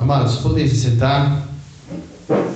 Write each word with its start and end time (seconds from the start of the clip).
Amados, 0.00 0.36
podem 0.36 0.66
se 0.66 0.76
sentar. 0.76 1.46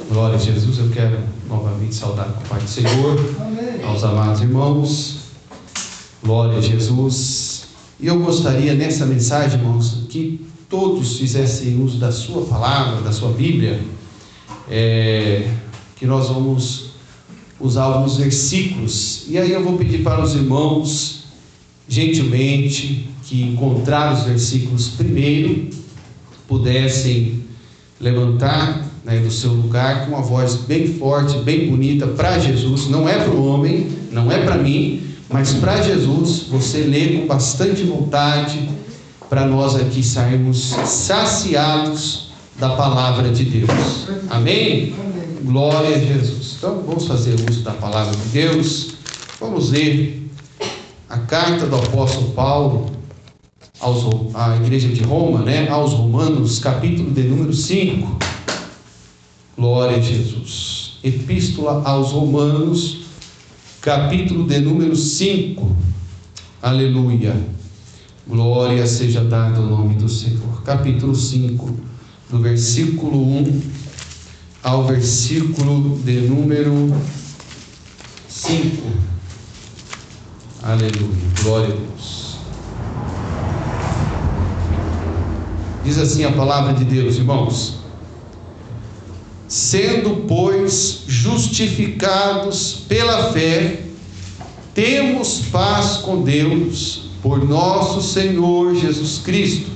Glória 0.09 0.37
a 0.37 0.39
Jesus, 0.39 0.79
eu 0.79 0.89
quero 0.89 1.19
novamente 1.47 1.95
saudar 1.95 2.25
com 2.25 2.43
o 2.43 2.49
Pai 2.49 2.59
do 2.59 2.67
Senhor, 2.67 3.19
Amém. 3.39 3.85
aos 3.85 4.03
amados 4.03 4.41
irmãos. 4.41 5.17
Glória 6.25 6.57
a 6.57 6.61
Jesus. 6.63 7.67
E 8.01 8.07
eu 8.07 8.19
gostaria 8.21 8.73
nessa 8.73 9.05
mensagem, 9.05 9.59
irmãos, 9.59 10.07
que 10.09 10.47
todos 10.71 11.19
fizessem 11.19 11.85
uso 11.85 11.99
da 11.99 12.11
sua 12.11 12.47
palavra, 12.47 13.03
da 13.03 13.13
sua 13.13 13.31
Bíblia, 13.33 13.79
é, 14.71 15.47
que 15.97 16.07
nós 16.07 16.31
vamos 16.31 16.93
usar 17.61 17.83
alguns 17.83 18.17
versículos. 18.17 19.27
E 19.29 19.37
aí 19.37 19.53
eu 19.53 19.63
vou 19.63 19.77
pedir 19.77 20.03
para 20.03 20.25
os 20.25 20.35
irmãos, 20.35 21.25
gentilmente, 21.87 23.11
que 23.25 23.43
encontraram 23.43 24.15
os 24.15 24.23
versículos 24.23 24.89
primeiro, 24.89 25.84
pudessem 26.47 27.45
levantar 28.01 28.85
né, 29.05 29.19
do 29.19 29.31
seu 29.31 29.53
lugar 29.53 30.05
com 30.05 30.13
uma 30.13 30.23
voz 30.23 30.57
bem 30.57 30.87
forte, 30.95 31.39
bem 31.39 31.71
bonita 31.71 32.07
para 32.07 32.39
Jesus. 32.39 32.89
Não 32.89 33.09
é 33.09 33.19
para 33.19 33.31
o 33.31 33.47
homem, 33.47 33.89
não 34.11 34.31
é 34.31 34.39
para 34.39 34.57
mim, 34.57 35.03
mas 35.29 35.53
para 35.55 35.83
Jesus. 35.83 36.45
Você 36.51 36.79
lê 36.79 37.19
com 37.19 37.27
bastante 37.27 37.83
vontade 37.83 38.69
para 39.29 39.47
nós 39.47 39.77
aqui 39.77 40.03
sairmos 40.03 40.71
saciados 40.87 42.29
da 42.59 42.71
palavra 42.71 43.31
de 43.31 43.45
Deus. 43.45 44.07
Amém? 44.31 44.95
Glória 45.43 45.97
a 45.97 45.99
Jesus. 45.99 46.55
Então 46.59 46.83
vamos 46.87 47.07
fazer 47.07 47.35
uso 47.51 47.63
da 47.63 47.73
palavra 47.73 48.17
de 48.17 48.29
Deus. 48.29 48.95
Vamos 49.41 49.71
ler 49.71 50.31
a 51.09 51.19
carta 51.19 51.67
do 51.67 51.77
apóstolo 51.77 52.31
Paulo 52.31 53.04
aos, 53.81 54.35
à 54.35 54.57
igreja 54.57 54.89
de 54.89 55.03
Roma, 55.03 55.41
né, 55.41 55.69
aos 55.69 55.93
Romanos, 55.93 56.59
capítulo 56.59 57.11
de 57.11 57.23
número 57.25 57.53
5. 57.53 58.19
Glória 59.57 59.97
a 59.97 60.01
Jesus. 60.01 60.99
Epístola 61.03 61.83
aos 61.85 62.13
Romanos, 62.13 63.07
capítulo 63.81 64.47
de 64.47 64.61
número 64.61 64.97
5. 64.97 65.77
Aleluia. 66.63 67.37
Glória 68.27 68.87
seja 68.87 69.23
dada 69.23 69.59
ao 69.59 69.67
nome 69.67 69.97
do 69.97 70.09
Senhor. 70.09 70.63
Capítulo 70.65 71.15
5, 71.15 71.77
do 72.31 72.39
versículo 72.39 73.21
1 73.21 73.61
ao 74.63 74.85
versículo 74.85 75.99
de 76.03 76.23
número 76.23 76.97
5. 78.29 78.83
Aleluia. 80.63 81.19
Glória 81.43 81.67
a 81.67 81.77
Deus. 81.77 81.94
Diz 85.85 85.99
assim 85.99 86.25
a 86.25 86.33
palavra 86.33 86.73
de 86.73 86.83
Deus, 86.83 87.17
irmãos: 87.17 87.75
Sendo, 89.47 90.25
pois, 90.27 91.03
justificados 91.07 92.85
pela 92.89 93.31
fé, 93.33 93.83
temos 94.73 95.43
paz 95.53 95.99
com 95.99 96.23
Deus 96.23 97.11
por 97.23 97.47
nosso 97.47 98.01
Senhor 98.01 98.75
Jesus 98.75 99.19
Cristo, 99.19 99.71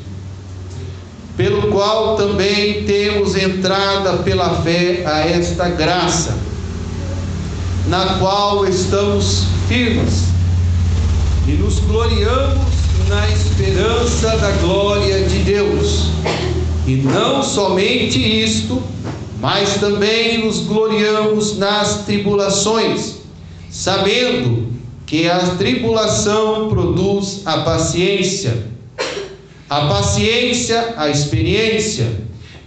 pelo 1.37 1.71
qual 1.71 2.17
também 2.17 2.85
temos 2.85 3.35
entrada 3.37 4.19
pela 4.23 4.63
fé 4.63 5.05
a 5.07 5.21
esta 5.21 5.69
graça, 5.69 6.39
na 7.87 8.15
qual 8.19 8.67
estamos 8.67 9.45
firmes 9.69 10.25
e 11.47 11.53
nos 11.53 11.79
gloriamos 11.81 12.78
na 13.09 13.27
esperança 13.31 14.37
da 14.37 14.51
glória 14.61 15.23
de 15.23 15.39
Deus. 15.39 16.11
E 16.87 16.97
não 16.97 17.43
somente 17.43 18.19
isto, 18.19 18.83
mas 19.41 19.75
também 19.75 20.45
nos 20.45 20.61
gloriamos 20.61 21.57
nas 21.57 22.05
tribulações, 22.05 23.17
sabendo 23.71 24.69
que 25.07 25.29
a 25.29 25.39
tribulação 25.57 26.69
produz 26.69 27.43
a 27.47 27.59
paciência, 27.59 28.67
a 29.71 29.87
paciência, 29.87 30.95
a 30.97 31.09
experiência, 31.09 32.07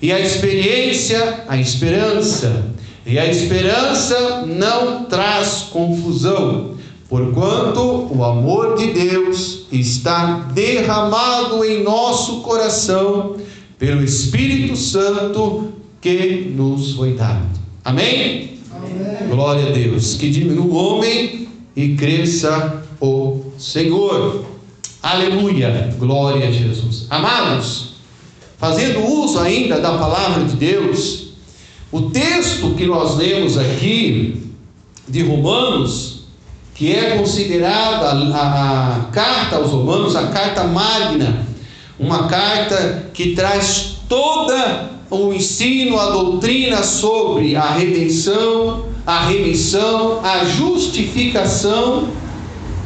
e 0.01 0.11
a 0.11 0.19
experiência, 0.19 1.43
a 1.47 1.57
esperança, 1.57 2.66
e 3.05 3.19
a 3.19 3.27
esperança 3.27 4.43
não 4.47 5.05
traz 5.05 5.67
confusão, 5.71 6.80
porquanto 7.11 8.07
o 8.09 8.23
amor 8.23 8.77
de 8.77 8.94
Deus 8.94 9.66
está 9.69 10.47
derramado 10.53 11.61
em 11.66 11.83
nosso 11.83 12.39
coração 12.39 13.35
pelo 13.77 14.01
Espírito 14.01 14.77
Santo 14.77 15.73
que 15.99 16.53
nos 16.55 16.94
foi 16.94 17.16
dado. 17.16 17.49
Amém? 17.83 18.59
Amém. 18.73 19.27
Glória 19.29 19.67
a 19.67 19.72
Deus. 19.72 20.13
Que 20.16 20.29
diminua 20.29 20.66
o 20.66 20.73
homem 20.73 21.49
e 21.75 21.95
cresça 21.95 22.81
o 23.01 23.41
Senhor. 23.57 24.45
Aleluia. 25.03 25.93
Glória 25.99 26.47
a 26.47 26.51
Jesus. 26.51 27.07
Amados, 27.09 27.95
fazendo 28.57 29.05
uso 29.05 29.38
ainda 29.38 29.81
da 29.81 29.97
palavra 29.97 30.45
de 30.45 30.55
Deus, 30.55 31.33
o 31.91 32.03
texto 32.03 32.73
que 32.75 32.85
nós 32.85 33.17
lemos 33.17 33.57
aqui 33.57 34.49
de 35.09 35.23
Romanos 35.23 36.10
que 36.81 36.95
é 36.95 37.15
considerada 37.15 38.07
a, 38.07 38.95
a, 38.95 38.99
carta 39.11 39.57
aos 39.57 39.69
Romanos, 39.69 40.15
a 40.15 40.29
carta 40.29 40.63
magna, 40.63 41.45
uma 41.99 42.27
carta 42.27 43.05
que 43.13 43.35
traz 43.35 43.97
toda 44.09 44.89
o 45.07 45.31
ensino, 45.31 45.99
a 45.99 46.09
doutrina 46.09 46.81
sobre 46.81 47.55
a 47.55 47.69
redenção, 47.69 48.87
a 49.05 49.27
remissão, 49.27 50.21
a 50.23 50.43
justificação 50.43 52.07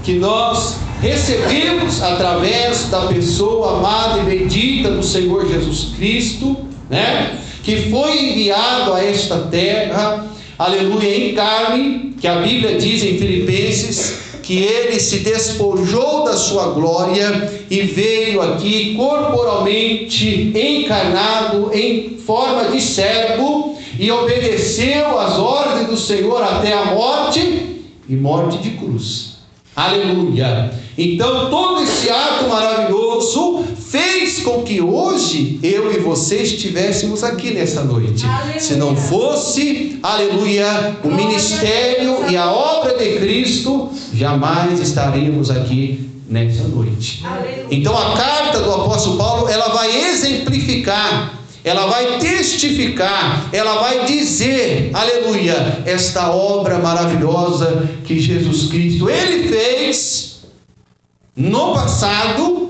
que 0.04 0.16
nós 0.16 0.76
recebemos 1.02 2.04
através 2.04 2.90
da 2.90 3.06
pessoa 3.06 3.78
amada 3.78 4.20
e 4.20 4.24
bendita 4.24 4.92
do 4.92 5.04
Senhor 5.04 5.48
Jesus 5.48 5.94
Cristo, 5.96 6.58
né? 6.90 7.40
Que 7.64 7.90
foi 7.90 8.26
enviado 8.26 8.92
a 8.92 9.02
esta 9.02 9.38
terra 9.38 10.36
aleluia, 10.58 11.30
em 11.30 11.34
carne, 11.34 12.15
que 12.26 12.30
a 12.30 12.42
Bíblia 12.42 12.80
diz 12.80 13.04
em 13.04 13.20
Filipenses 13.20 14.18
que 14.42 14.58
ele 14.58 15.00
se 15.00 15.20
despojou 15.20 16.24
da 16.24 16.36
sua 16.36 16.70
glória 16.70 17.54
e 17.70 17.82
veio 17.82 18.42
aqui 18.42 18.96
corporalmente 18.96 20.52
encarnado 20.58 21.70
em 21.72 22.18
forma 22.18 22.72
de 22.72 22.82
servo 22.82 23.78
e 24.00 24.10
obedeceu 24.10 25.20
às 25.20 25.38
ordens 25.38 25.88
do 25.88 25.96
Senhor 25.96 26.42
até 26.42 26.74
a 26.74 26.86
morte 26.86 27.84
e 28.10 28.16
morte 28.16 28.58
de 28.58 28.72
cruz. 28.72 29.36
Aleluia. 29.76 30.74
Então, 30.98 31.50
todo 31.50 31.84
esse 31.84 32.10
ato 32.10 32.48
maravilhoso 32.48 33.66
fez 33.90 34.40
com 34.40 34.64
que 34.64 34.82
hoje 34.82 35.60
eu 35.62 35.92
e 35.94 36.00
você 36.00 36.38
estivéssemos 36.38 37.24
aqui 37.24 37.52
nessa 37.52 37.84
noite. 37.84 38.26
Aleluia. 38.26 38.60
Se 38.60 38.76
não 38.76 38.96
fosse, 38.96 40.00
aleluia, 40.02 40.98
o 41.04 41.10
ministério 41.10 42.30
e 42.30 42.38
a 42.38 42.50
obra 42.50 42.98
de 42.98 43.20
Cristo, 43.20 43.90
jamais 44.14 44.80
estaríamos 44.80 45.52
aqui 45.52 46.10
nessa 46.30 46.64
noite. 46.64 47.24
Aleluia. 47.26 47.68
Então 47.70 47.98
a 47.98 48.16
carta 48.16 48.60
do 48.60 48.72
apóstolo 48.72 49.18
Paulo, 49.18 49.50
ela 49.50 49.70
vai 49.70 50.10
exemplificar 50.10 51.34
ela 51.66 51.88
vai 51.88 52.20
testificar, 52.20 53.50
ela 53.52 53.82
vai 53.82 54.06
dizer, 54.06 54.92
aleluia, 54.94 55.82
esta 55.84 56.30
obra 56.30 56.78
maravilhosa 56.78 57.90
que 58.04 58.20
Jesus 58.20 58.70
Cristo 58.70 59.10
ele 59.10 59.50
fez 59.50 60.35
no 61.36 61.74
passado 61.74 62.66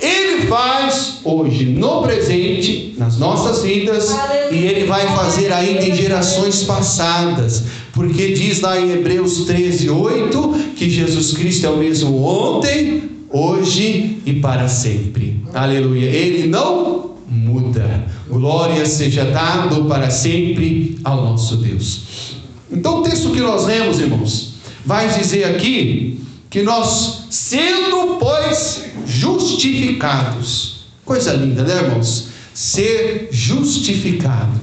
ele 0.00 0.46
faz 0.46 1.20
hoje, 1.24 1.64
no 1.64 2.02
presente, 2.02 2.94
nas 2.96 3.18
nossas 3.18 3.62
vidas, 3.62 4.14
e 4.50 4.56
Ele 4.56 4.86
vai 4.86 5.06
fazer 5.08 5.52
ainda 5.52 5.84
em 5.84 5.94
gerações 5.94 6.62
passadas, 6.62 7.64
porque 7.92 8.32
diz 8.32 8.60
lá 8.60 8.78
em 8.80 8.92
Hebreus 8.92 9.44
13, 9.44 9.90
8, 9.90 10.54
que 10.76 10.88
Jesus 10.88 11.32
Cristo 11.32 11.66
é 11.66 11.70
o 11.70 11.78
mesmo 11.78 12.22
ontem, 12.22 13.10
hoje 13.28 14.18
e 14.24 14.34
para 14.34 14.68
sempre. 14.68 15.42
Aleluia. 15.52 16.06
Ele 16.06 16.46
não 16.46 17.14
muda. 17.28 18.06
Glória 18.28 18.86
seja 18.86 19.24
dado 19.24 19.84
para 19.86 20.10
sempre 20.10 20.98
ao 21.02 21.22
nosso 21.22 21.56
Deus. 21.56 22.36
Então, 22.70 23.00
o 23.00 23.02
texto 23.02 23.30
que 23.30 23.40
nós 23.40 23.66
lemos, 23.66 23.98
irmãos, 23.98 24.54
vai 24.84 25.08
dizer 25.08 25.44
aqui 25.44 26.20
que 26.48 26.62
nós, 26.62 27.17
sendo, 27.30 28.16
pois, 28.18 28.84
justificados, 29.06 30.86
coisa 31.04 31.32
linda, 31.32 31.62
né, 31.62 31.74
irmãos? 31.74 32.28
Ser 32.54 33.28
justificado. 33.30 34.60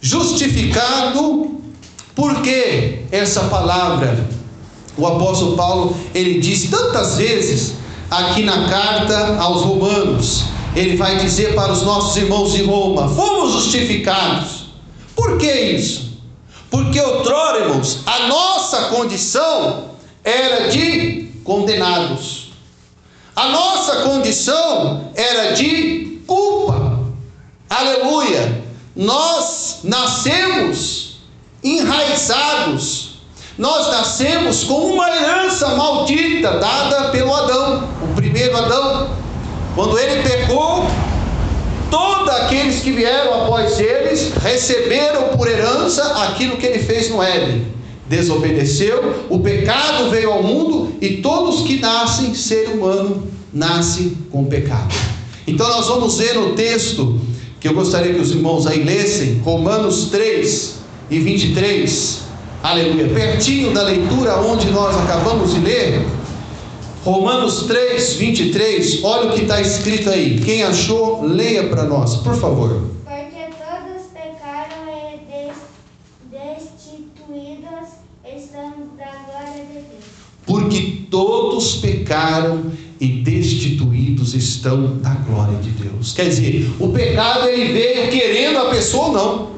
Justificado, 0.00 1.60
porque 2.14 3.02
essa 3.10 3.42
palavra, 3.44 4.26
o 4.96 5.06
apóstolo 5.06 5.56
Paulo, 5.56 5.96
ele 6.14 6.40
diz 6.40 6.68
tantas 6.70 7.16
vezes 7.16 7.74
aqui 8.10 8.42
na 8.42 8.68
carta 8.68 9.36
aos 9.36 9.62
Romanos, 9.62 10.44
ele 10.74 10.96
vai 10.96 11.18
dizer 11.18 11.54
para 11.54 11.72
os 11.72 11.82
nossos 11.82 12.16
irmãos 12.16 12.52
de 12.52 12.62
Roma: 12.62 13.08
fomos 13.08 13.52
justificados. 13.52 14.72
Por 15.14 15.38
que 15.38 15.52
isso? 15.52 16.18
Porque 16.70 16.98
outrora, 17.00 17.64
irmãos, 17.64 18.00
a 18.06 18.26
nossa 18.26 18.84
condição 18.84 19.90
era 20.24 20.68
de 20.68 21.21
condenados. 21.44 22.52
A 23.34 23.48
nossa 23.48 24.02
condição 24.02 25.10
era 25.14 25.52
de 25.52 26.20
culpa. 26.26 27.00
Aleluia! 27.68 28.62
Nós 28.94 29.80
nascemos 29.84 31.16
enraizados. 31.64 33.12
Nós 33.56 33.88
nascemos 33.88 34.64
com 34.64 34.92
uma 34.92 35.08
herança 35.08 35.68
maldita 35.76 36.58
dada 36.58 37.10
pelo 37.10 37.34
Adão, 37.34 37.88
o 38.02 38.14
primeiro 38.14 38.56
Adão. 38.56 39.10
Quando 39.74 39.98
ele 39.98 40.22
pecou, 40.22 40.86
todos 41.90 42.28
aqueles 42.28 42.80
que 42.80 42.92
vieram 42.92 43.42
após 43.42 43.78
eles 43.78 44.32
receberam 44.34 45.36
por 45.36 45.48
herança 45.48 46.24
aquilo 46.24 46.56
que 46.56 46.66
ele 46.66 46.82
fez 46.82 47.10
no 47.10 47.22
Éden. 47.22 47.81
Desobedeceu, 48.12 49.24
o 49.30 49.38
pecado 49.38 50.10
veio 50.10 50.30
ao 50.30 50.42
mundo 50.42 50.92
e 51.00 51.16
todos 51.16 51.62
que 51.62 51.80
nascem 51.80 52.34
ser 52.34 52.68
humano 52.68 53.26
nascem 53.50 54.18
com 54.30 54.44
pecado. 54.44 54.94
Então 55.46 55.66
nós 55.66 55.86
vamos 55.86 56.18
ver 56.18 56.34
no 56.34 56.54
texto 56.54 57.18
que 57.58 57.66
eu 57.66 57.72
gostaria 57.72 58.12
que 58.12 58.20
os 58.20 58.30
irmãos 58.30 58.66
aí 58.66 58.84
lessem, 58.84 59.40
Romanos 59.42 60.10
3 60.10 60.74
e 61.10 61.18
23. 61.20 62.20
Aleluia. 62.62 63.08
Pertinho 63.08 63.72
da 63.72 63.82
leitura 63.82 64.36
onde 64.42 64.70
nós 64.70 64.94
acabamos 64.94 65.54
de 65.54 65.60
ler, 65.60 66.04
Romanos 67.02 67.62
3, 67.62 68.12
23, 68.12 69.02
olha 69.02 69.30
o 69.30 69.32
que 69.32 69.40
está 69.40 69.58
escrito 69.58 70.10
aí. 70.10 70.38
Quem 70.38 70.62
achou, 70.64 71.24
leia 71.24 71.66
para 71.66 71.84
nós, 71.84 72.16
por 72.16 72.36
favor. 72.36 72.90
Porque 73.04 73.48
todos 73.58 74.02
pecaram 74.12 74.86
e 74.86 75.50
destituídos 76.30 78.02
estão 78.24 78.70
da 78.96 79.10
glória 79.26 79.64
de 79.66 79.72
Deus. 79.72 80.04
Porque 80.46 81.01
todos 81.12 81.76
pecaram 81.76 82.72
e 82.98 83.06
destituídos 83.06 84.32
estão 84.32 84.96
da 84.96 85.10
glória 85.10 85.58
de 85.58 85.68
Deus. 85.70 86.14
Quer 86.14 86.24
dizer, 86.24 86.72
o 86.80 86.88
pecado 86.88 87.48
ele 87.48 87.70
veio 87.70 88.10
querendo 88.10 88.58
a 88.58 88.70
pessoa 88.70 89.06
ou 89.06 89.12
não. 89.12 89.52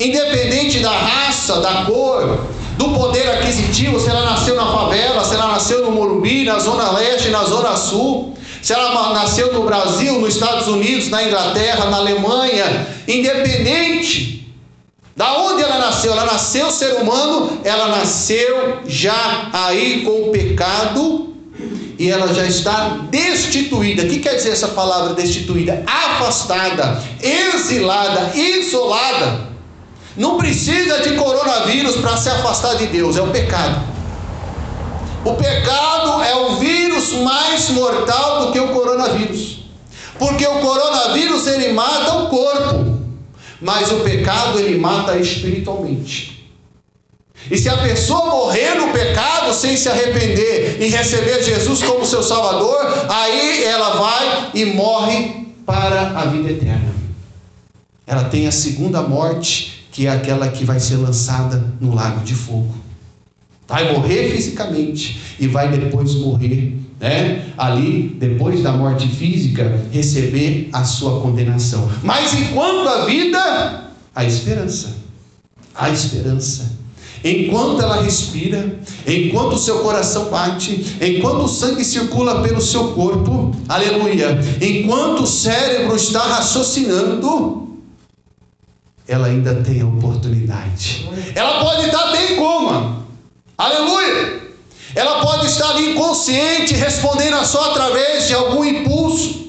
Independente 0.00 0.78
da 0.78 0.90
raça, 0.90 1.60
da 1.60 1.84
cor, 1.84 2.46
do 2.78 2.88
poder 2.90 3.28
aquisitivo, 3.28 4.00
se 4.00 4.08
ela 4.08 4.24
nasceu 4.24 4.56
na 4.56 4.64
favela, 4.64 5.22
se 5.22 5.34
ela 5.34 5.48
nasceu 5.48 5.84
no 5.84 5.90
Morumbi, 5.90 6.44
na 6.44 6.58
Zona 6.58 6.92
Leste, 6.92 7.28
na 7.28 7.44
Zona 7.44 7.76
Sul, 7.76 8.32
se 8.62 8.72
ela 8.72 9.12
nasceu 9.12 9.52
no 9.52 9.64
Brasil, 9.64 10.18
nos 10.18 10.34
Estados 10.34 10.66
Unidos, 10.66 11.10
na 11.10 11.24
Inglaterra, 11.24 11.90
na 11.90 11.98
Alemanha, 11.98 12.86
independente 13.06 14.37
da 15.18 15.36
onde 15.36 15.64
ela 15.64 15.78
nasceu, 15.78 16.12
ela 16.12 16.24
nasceu 16.24 16.70
ser 16.70 16.94
humano, 16.94 17.58
ela 17.64 17.88
nasceu 17.88 18.78
já 18.86 19.50
aí 19.52 20.02
com 20.04 20.28
o 20.28 20.30
pecado 20.30 21.34
e 21.98 22.08
ela 22.08 22.32
já 22.32 22.44
está 22.44 23.00
destituída. 23.10 24.04
O 24.04 24.08
que 24.08 24.20
quer 24.20 24.36
dizer 24.36 24.50
essa 24.50 24.68
palavra 24.68 25.14
destituída? 25.14 25.82
Afastada, 25.88 27.02
exilada, 27.20 28.30
isolada. 28.32 29.48
Não 30.16 30.38
precisa 30.38 31.00
de 31.00 31.16
coronavírus 31.16 31.96
para 31.96 32.16
se 32.16 32.28
afastar 32.28 32.76
de 32.76 32.86
Deus, 32.86 33.16
é 33.16 33.20
o 33.20 33.30
pecado. 33.30 33.82
O 35.24 35.34
pecado 35.34 36.22
é 36.22 36.36
o 36.36 36.56
vírus 36.58 37.14
mais 37.14 37.70
mortal 37.70 38.46
do 38.46 38.52
que 38.52 38.60
o 38.60 38.68
coronavírus. 38.68 39.64
Porque 40.16 40.46
o 40.46 40.60
coronavírus 40.60 41.44
ele 41.48 41.72
mata 41.72 42.18
o 42.18 42.28
corpo, 42.28 42.97
mas 43.60 43.90
o 43.90 44.00
pecado 44.00 44.58
ele 44.58 44.78
mata 44.78 45.16
espiritualmente. 45.16 46.38
E 47.50 47.56
se 47.56 47.68
a 47.68 47.76
pessoa 47.78 48.26
morrer 48.26 48.74
no 48.74 48.92
pecado 48.92 49.54
sem 49.54 49.76
se 49.76 49.88
arrepender 49.88 50.78
e 50.80 50.88
receber 50.88 51.42
Jesus 51.42 51.82
como 51.82 52.04
seu 52.04 52.22
Salvador, 52.22 53.06
aí 53.08 53.64
ela 53.64 53.96
vai 53.96 54.50
e 54.54 54.64
morre 54.66 55.46
para 55.64 56.18
a 56.18 56.26
vida 56.26 56.50
eterna. 56.50 56.94
Ela 58.06 58.24
tem 58.24 58.46
a 58.46 58.52
segunda 58.52 59.02
morte 59.02 59.86
que 59.92 60.06
é 60.06 60.10
aquela 60.10 60.48
que 60.48 60.64
vai 60.64 60.78
ser 60.78 60.96
lançada 60.96 61.62
no 61.80 61.94
lago 61.94 62.24
de 62.24 62.34
fogo. 62.34 62.74
Vai 63.66 63.92
morrer 63.92 64.30
fisicamente 64.30 65.36
e 65.38 65.46
vai 65.46 65.68
depois 65.68 66.14
morrer, 66.14 66.78
né? 67.00 67.44
Ali, 67.56 68.16
depois 68.18 68.62
da 68.62 68.72
morte 68.72 69.08
física, 69.08 69.84
receber 69.92 70.68
a 70.72 70.84
sua 70.84 71.20
condenação. 71.20 71.88
Mas 72.02 72.34
enquanto 72.34 72.88
a 72.88 73.04
vida, 73.04 73.90
a 74.14 74.24
esperança. 74.24 74.96
A 75.74 75.90
esperança. 75.90 76.78
Enquanto 77.24 77.82
ela 77.82 78.02
respira, 78.02 78.78
enquanto 79.06 79.54
o 79.54 79.58
seu 79.58 79.80
coração 79.80 80.26
bate, 80.26 80.96
enquanto 81.00 81.44
o 81.44 81.48
sangue 81.48 81.84
circula 81.84 82.42
pelo 82.42 82.60
seu 82.60 82.92
corpo, 82.92 83.52
aleluia, 83.68 84.38
enquanto 84.60 85.24
o 85.24 85.26
cérebro 85.26 85.96
está 85.96 86.22
raciocinando, 86.22 87.76
ela 89.06 89.26
ainda 89.26 89.56
tem 89.56 89.80
a 89.80 89.86
oportunidade. 89.86 91.08
Ela 91.34 91.60
pode 91.60 91.86
estar 91.86 92.08
até 92.08 92.32
em 92.32 92.36
coma. 92.36 93.06
Aleluia! 93.56 94.47
Ela 94.94 95.20
pode 95.20 95.46
estar 95.46 95.70
ali 95.70 95.92
inconsciente, 95.92 96.74
respondendo 96.74 97.44
só 97.44 97.70
através 97.70 98.26
de 98.26 98.34
algum 98.34 98.64
impulso. 98.64 99.48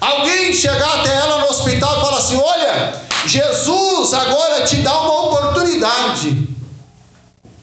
Alguém 0.00 0.52
chegar 0.52 1.00
até 1.00 1.14
ela 1.14 1.38
no 1.38 1.50
hospital 1.50 1.98
e 1.98 2.00
falar 2.00 2.18
assim: 2.18 2.36
Olha, 2.36 3.02
Jesus 3.26 4.14
agora 4.14 4.64
te 4.64 4.76
dá 4.76 5.00
uma 5.00 5.26
oportunidade. 5.26 6.48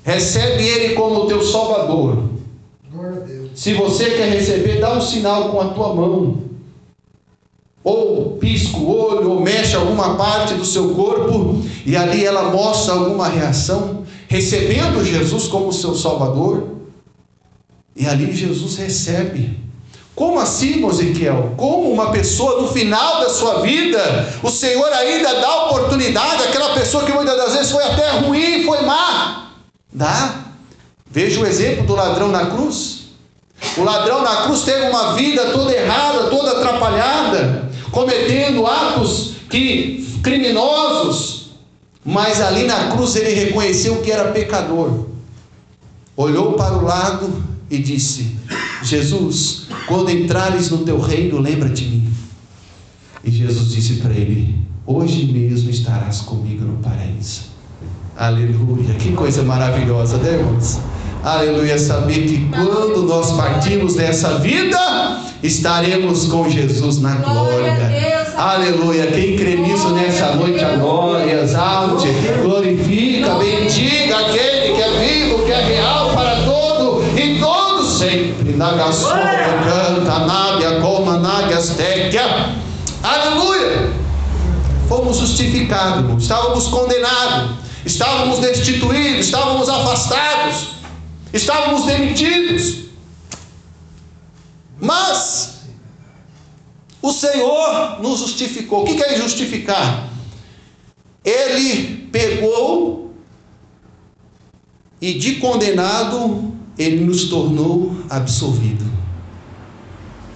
Recebe 0.04 0.68
Ele 0.68 0.94
como 0.94 1.26
teu 1.26 1.44
Salvador. 1.44 2.30
Se 3.56 3.74
você 3.74 4.12
quer 4.12 4.30
receber, 4.30 4.80
dá 4.80 4.94
um 4.94 5.02
sinal 5.02 5.50
com 5.50 5.62
a 5.62 5.66
tua 5.70 5.96
mão 5.96 6.46
ou 7.86 8.38
pisca 8.38 8.78
o 8.78 8.90
olho, 8.90 9.30
ou 9.30 9.40
mexe 9.40 9.76
alguma 9.76 10.16
parte 10.16 10.56
do 10.56 10.66
seu 10.66 10.96
corpo, 10.96 11.62
e 11.86 11.96
ali 11.96 12.26
ela 12.26 12.50
mostra 12.50 12.96
alguma 12.96 13.28
reação, 13.28 14.04
recebendo 14.28 15.06
Jesus 15.06 15.48
como 15.48 15.72
seu 15.72 15.94
Salvador, 15.94 16.64
e 17.96 18.06
ali 18.08 18.36
Jesus 18.36 18.78
recebe. 18.78 19.64
Como 20.14 20.40
assim, 20.40 20.80
Mosequiel? 20.80 21.54
Como 21.58 21.92
uma 21.92 22.12
pessoa 22.12 22.62
no 22.62 22.70
final 22.70 23.20
da 23.20 23.30
sua 23.30 23.62
vida, 23.62 24.34
o 24.42 24.50
Senhor 24.50 24.92
ainda 24.94 25.42
dá 25.42 25.66
oportunidade 25.66 26.44
àquela 26.44 26.74
pessoa 26.74 27.04
que 27.04 27.12
muitas 27.12 27.36
das 27.36 27.54
vezes 27.54 27.72
foi 27.72 27.84
até 27.84 28.12
ruim, 28.20 28.64
foi 28.64 28.82
má? 28.82 29.52
Dá. 29.92 30.36
Veja 31.10 31.40
o 31.40 31.46
exemplo 31.46 31.86
do 31.86 31.96
ladrão 31.96 32.30
na 32.30 32.48
cruz. 32.48 33.06
O 33.78 33.84
ladrão 33.84 34.22
na 34.22 34.44
cruz 34.44 34.62
teve 34.62 34.90
uma 34.90 35.14
vida 35.14 35.52
toda 35.52 35.74
errada, 35.74 36.30
toda 36.30 36.52
atrapalhada 36.52 37.66
cometendo 37.96 38.68
atos 38.68 39.36
que 39.50 40.20
criminosos, 40.22 41.52
mas 42.04 42.42
ali 42.42 42.66
na 42.66 42.92
cruz 42.92 43.16
ele 43.16 43.34
reconheceu 43.34 44.02
que 44.02 44.12
era 44.12 44.34
pecador. 44.34 45.06
Olhou 46.18 46.54
para 46.54 46.74
o 46.74 46.84
lado 46.84 47.42
e 47.70 47.78
disse: 47.80 48.36
Jesus, 48.84 49.68
quando 49.88 50.10
entrares 50.12 50.70
no 50.70 50.80
teu 50.80 51.00
reino, 51.00 51.40
lembra 51.40 51.70
de 51.70 51.86
mim. 51.86 52.14
E 53.24 53.32
Jesus 53.32 53.72
disse 53.72 53.96
para 53.96 54.14
ele: 54.14 54.56
Hoje 54.86 55.26
mesmo 55.26 55.70
estarás 55.70 56.22
comigo 56.22 56.64
no 56.64 56.78
paraíso. 56.78 57.56
Aleluia, 58.16 58.94
que 58.96 59.12
coisa 59.12 59.44
maravilhosa, 59.44 60.18
né, 60.18 60.40
irmãos? 60.40 60.80
Aleluia, 61.24 61.78
saber 61.80 62.28
que 62.28 62.48
quando 62.50 63.02
nós 63.02 63.32
partimos 63.32 63.96
dessa 63.96 64.38
vida, 64.38 65.24
estaremos 65.42 66.28
com 66.28 66.48
Jesus 66.48 67.02
na 67.02 67.16
glória. 67.16 68.32
Aleluia. 68.38 69.08
Quem 69.08 69.36
crê 69.36 69.56
nisso 69.56 69.90
nessa 69.90 70.36
noite, 70.36 70.64
a 70.64 70.76
glória, 70.76 71.42
exalte, 71.42 72.08
glorifica, 72.44 73.34
bendiga 73.36 74.20
aquele 74.20 74.76
que 74.76 74.82
é 74.82 75.00
vivo, 75.00 75.46
que 75.46 75.52
é 75.52 75.66
real 75.66 76.14
para 76.14 76.44
todo 76.44 77.04
e 77.18 77.40
todo 77.40 77.55
sempre. 77.98 78.54
Nagasoma 78.54 79.16
canta, 79.64 80.20
nábia, 80.20 80.80
coma, 80.82 81.18
nagastéquia. 81.18 82.56
Aleluia. 83.04 83.94
Fomos 84.88 85.18
justificados, 85.18 86.22
estávamos 86.22 86.68
condenados, 86.68 87.58
estávamos 87.86 88.40
destituídos, 88.40 89.26
estávamos 89.26 89.68
afastados 89.68 90.76
estávamos 91.36 91.86
demitidos. 91.86 92.86
Mas 94.80 95.62
o 97.02 97.12
Senhor 97.12 98.02
nos 98.02 98.20
justificou. 98.20 98.84
O 98.84 98.86
que 98.86 99.02
é 99.02 99.18
justificar? 99.18 100.10
Ele 101.24 102.08
pegou 102.12 103.14
e 105.02 105.14
de 105.14 105.36
condenado 105.36 106.55
ele 106.78 107.06
nos 107.06 107.26
tornou 107.30 107.96
absolvido. 108.10 108.86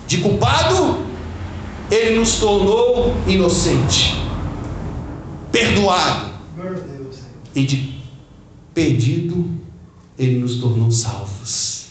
De 0.07 0.17
culpado, 0.19 0.99
ele 1.91 2.17
nos 2.17 2.35
tornou 2.35 3.13
inocente, 3.27 4.15
perdoado. 5.51 6.29
E 7.55 7.65
de 7.65 7.99
perdido, 8.73 9.49
ele 10.17 10.39
nos 10.39 10.55
tornou 10.55 10.91
salvos. 10.91 11.87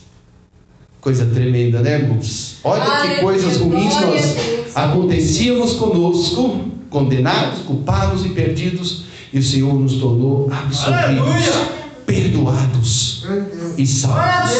Coisa 1.01 1.27
tremenda, 1.27 1.81
né, 1.81 2.01
irmãos? 2.01 2.57
Olha 2.65 2.83
Aleluia, 2.83 3.15
que 3.15 3.21
coisas 3.23 3.57
ruins 3.59 3.95
nós 4.01 4.75
acontecíamos 4.75 5.75
conosco, 5.75 6.61
condenados, 6.91 7.61
culpados 7.61 8.25
e 8.25 8.31
perdidos, 8.31 9.05
e 9.33 9.39
o 9.39 9.43
Senhor 9.43 9.75
nos 9.75 9.95
tornou 9.97 10.49
absolvidos, 10.51 11.05
Aleluia. 11.05 11.78
Perdoados 12.09 13.27
e 13.77 13.87
salvos. 13.87 14.59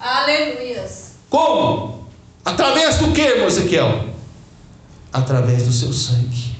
Aleluia. 0.00 0.90
Como? 1.30 2.08
Através 2.44 2.98
do 2.98 3.12
que, 3.12 3.20
irmão 3.20 3.46
Ezequiel? 3.46 4.06
Através 5.12 5.62
do 5.62 5.72
seu 5.72 5.92
sangue. 5.92 6.56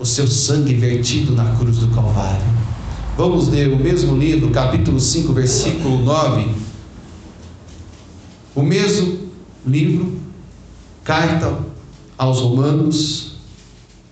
O 0.00 0.04
seu 0.04 0.26
sangue 0.26 0.74
vertido 0.74 1.32
na 1.32 1.54
cruz 1.56 1.78
do 1.78 1.88
Calvário. 1.94 2.44
Vamos 3.16 3.48
ler 3.48 3.72
o 3.72 3.76
mesmo 3.76 4.16
livro, 4.16 4.50
capítulo 4.50 4.98
5, 4.98 5.32
versículo 5.32 5.98
9. 5.98 6.48
O 8.56 8.62
mesmo 8.62 9.30
livro, 9.64 10.20
carta 11.04 11.64
aos 12.18 12.40
Romanos, 12.40 13.36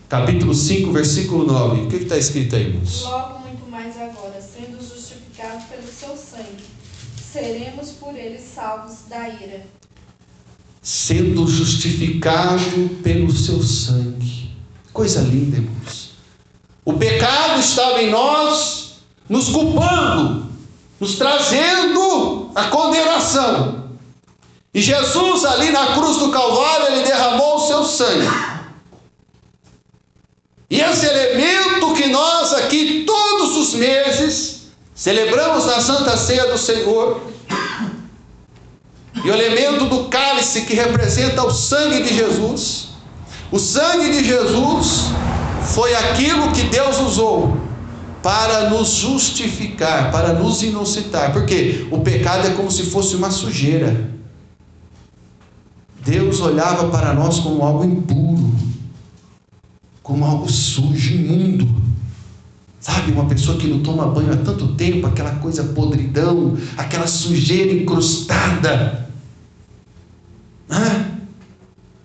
capítulo 0.08 0.54
5, 0.54 0.92
versículo 0.92 1.44
9. 1.44 1.82
O 1.82 1.88
que 1.88 1.96
está 1.96 2.16
escrito 2.16 2.54
aí, 2.54 2.68
irmãos? 2.68 3.02
Logo, 3.02 3.40
muito 3.40 3.70
mais 3.70 3.96
agora, 3.96 4.40
sendo 4.40 4.78
justificados 4.78 5.64
pelo 5.64 5.86
seu 5.86 6.16
sangue, 6.16 6.64
seremos 7.34 7.90
por 7.90 8.14
ele 8.14 8.38
salvos 8.38 9.08
da 9.08 9.28
ira 9.28 9.66
sendo 10.84 11.48
justificado 11.48 12.90
pelo 13.02 13.32
seu 13.32 13.62
sangue. 13.62 14.54
Coisa 14.92 15.22
linda, 15.22 15.56
irmãos. 15.56 16.10
O 16.84 16.92
pecado 16.92 17.58
estava 17.58 18.02
em 18.02 18.10
nós, 18.10 18.96
nos 19.26 19.48
culpando, 19.48 20.46
nos 21.00 21.16
trazendo 21.16 22.50
a 22.54 22.64
condenação. 22.64 23.88
E 24.74 24.82
Jesus, 24.82 25.46
ali 25.46 25.70
na 25.70 25.94
cruz 25.94 26.18
do 26.18 26.30
Calvário, 26.30 26.94
ele 26.94 27.06
derramou 27.06 27.56
o 27.56 27.66
seu 27.66 27.84
sangue. 27.84 28.28
E 30.68 30.80
esse 30.80 31.06
elemento 31.06 31.94
que 31.94 32.08
nós 32.08 32.52
aqui 32.52 33.04
todos 33.06 33.56
os 33.56 33.74
meses 33.74 34.53
celebramos 34.94 35.66
na 35.66 35.80
Santa 35.80 36.16
Ceia 36.16 36.46
do 36.50 36.58
Senhor, 36.58 37.20
e 39.24 39.30
o 39.30 39.32
elemento 39.32 39.86
do 39.86 40.08
cálice 40.08 40.62
que 40.62 40.74
representa 40.74 41.44
o 41.44 41.50
sangue 41.50 42.02
de 42.02 42.14
Jesus. 42.14 42.88
O 43.50 43.58
sangue 43.58 44.10
de 44.10 44.24
Jesus 44.24 45.04
foi 45.72 45.94
aquilo 45.94 46.52
que 46.52 46.64
Deus 46.64 46.98
usou 47.00 47.56
para 48.22 48.70
nos 48.70 48.88
justificar, 48.88 50.10
para 50.10 50.32
nos 50.32 50.62
inocentar. 50.62 51.32
Porque 51.32 51.86
o 51.90 52.00
pecado 52.00 52.48
é 52.48 52.50
como 52.50 52.70
se 52.70 52.84
fosse 52.84 53.14
uma 53.16 53.30
sujeira. 53.30 54.10
Deus 56.04 56.40
olhava 56.40 56.88
para 56.88 57.14
nós 57.14 57.38
como 57.38 57.64
algo 57.64 57.84
impuro, 57.84 58.54
como 60.02 60.24
algo 60.24 60.50
sujo, 60.50 61.14
imundo. 61.14 61.66
Sabe, 62.84 63.12
uma 63.12 63.24
pessoa 63.24 63.56
que 63.56 63.66
não 63.66 63.82
toma 63.82 64.08
banho 64.08 64.30
há 64.30 64.36
tanto 64.36 64.74
tempo, 64.74 65.06
aquela 65.06 65.36
coisa 65.36 65.64
podridão, 65.64 66.54
aquela 66.76 67.06
sujeira 67.06 67.72
encrustada. 67.72 69.08
Ah, 70.68 71.06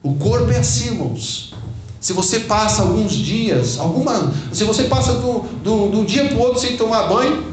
o 0.02 0.14
corpo 0.14 0.50
é 0.52 0.60
assim, 0.60 0.92
irmãos. 0.92 1.54
Se 2.00 2.14
você 2.14 2.40
passa 2.40 2.84
alguns 2.84 3.12
dias, 3.12 3.78
alguma, 3.78 4.34
se 4.54 4.64
você 4.64 4.84
passa 4.84 5.16
do, 5.16 5.40
do, 5.62 5.90
do 5.90 6.06
dia 6.06 6.30
para 6.30 6.38
o 6.38 6.40
outro 6.40 6.62
sem 6.62 6.78
tomar 6.78 7.10
banho, 7.10 7.44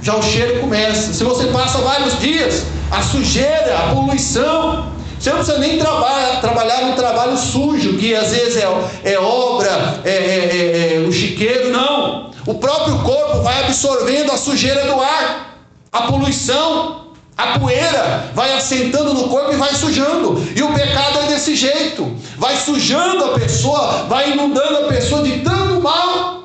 já 0.00 0.14
o 0.14 0.22
cheiro 0.22 0.60
começa. 0.60 1.12
Se 1.12 1.24
você 1.24 1.46
passa 1.46 1.78
vários 1.78 2.20
dias, 2.20 2.64
a 2.92 3.02
sujeira, 3.02 3.76
a 3.76 3.92
poluição, 3.92 4.92
você 5.18 5.30
não 5.30 5.38
precisa 5.38 5.58
nem 5.58 5.78
trabalhar, 5.78 6.40
trabalhar 6.40 6.86
no 6.90 6.94
trabalho 6.94 7.36
sujo, 7.36 7.98
que 7.98 8.14
às 8.14 8.30
vezes 8.30 8.56
é, 8.56 8.68
é 9.02 9.18
obra, 9.18 10.00
é, 10.04 10.10
é, 10.10 10.14
é, 10.14 10.94
é 10.94 11.08
o 11.08 11.10
chiqueiro, 11.10 11.72
não. 11.72 12.11
O 12.46 12.54
próprio 12.54 12.98
corpo 13.00 13.42
vai 13.42 13.64
absorvendo 13.64 14.32
a 14.32 14.36
sujeira 14.36 14.86
do 14.86 15.00
ar, 15.00 15.58
a 15.92 16.02
poluição. 16.02 17.02
A 17.36 17.58
poeira 17.58 18.30
vai 18.34 18.52
assentando 18.52 19.14
no 19.14 19.28
corpo 19.28 19.52
e 19.52 19.56
vai 19.56 19.74
sujando. 19.74 20.42
E 20.54 20.62
o 20.62 20.72
pecado 20.74 21.18
é 21.20 21.28
desse 21.28 21.56
jeito. 21.56 22.14
Vai 22.36 22.56
sujando 22.56 23.24
a 23.24 23.38
pessoa, 23.38 24.04
vai 24.04 24.32
inundando 24.32 24.84
a 24.84 24.88
pessoa 24.88 25.22
de 25.22 25.40
tanto 25.40 25.80
mal. 25.80 26.42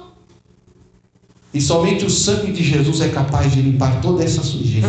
E 1.54 1.62
somente 1.62 2.06
o 2.06 2.10
sangue 2.10 2.52
de 2.52 2.64
Jesus 2.64 3.02
é 3.02 3.10
capaz 3.10 3.52
de 3.52 3.62
limpar 3.62 4.00
toda 4.02 4.24
essa 4.24 4.44
sujeira. 4.44 4.88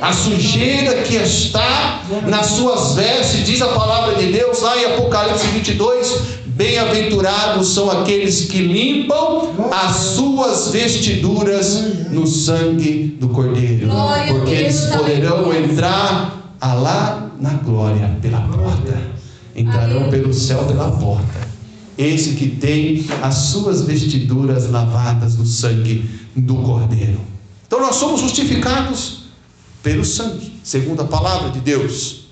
A 0.00 0.12
sujeira 0.12 1.02
que 1.02 1.16
está 1.16 2.02
nas 2.26 2.46
suas 2.46 2.94
vestes, 2.94 3.44
diz 3.44 3.60
a 3.60 3.68
palavra 3.68 4.14
de 4.14 4.32
Deus 4.32 4.60
lá 4.60 4.76
em 4.78 4.84
Apocalipse 4.86 5.46
22, 5.48 6.37
Bem-aventurados 6.58 7.68
são 7.68 7.88
aqueles 7.88 8.46
que 8.46 8.58
limpam 8.58 9.70
as 9.70 9.94
suas 9.94 10.72
vestiduras 10.72 12.10
no 12.10 12.26
sangue 12.26 13.16
do 13.20 13.28
Cordeiro, 13.28 13.88
porque 14.26 14.50
eles 14.50 14.86
poderão 14.86 15.54
entrar 15.54 16.56
lá 16.60 17.30
na 17.38 17.52
glória 17.52 18.18
pela 18.20 18.40
porta. 18.40 19.00
Entrarão 19.54 20.10
pelo 20.10 20.34
céu 20.34 20.64
pela 20.64 20.90
porta. 20.90 21.46
Esse 21.96 22.34
que 22.34 22.48
tem 22.48 23.06
as 23.22 23.34
suas 23.36 23.82
vestiduras 23.82 24.68
lavadas 24.68 25.36
no 25.36 25.46
sangue 25.46 26.10
do 26.34 26.56
Cordeiro. 26.56 27.20
Então 27.68 27.80
nós 27.80 27.94
somos 27.94 28.20
justificados 28.20 29.26
pelo 29.80 30.04
sangue, 30.04 30.58
segundo 30.64 31.02
a 31.02 31.04
palavra 31.04 31.50
de 31.50 31.60
Deus. 31.60 32.26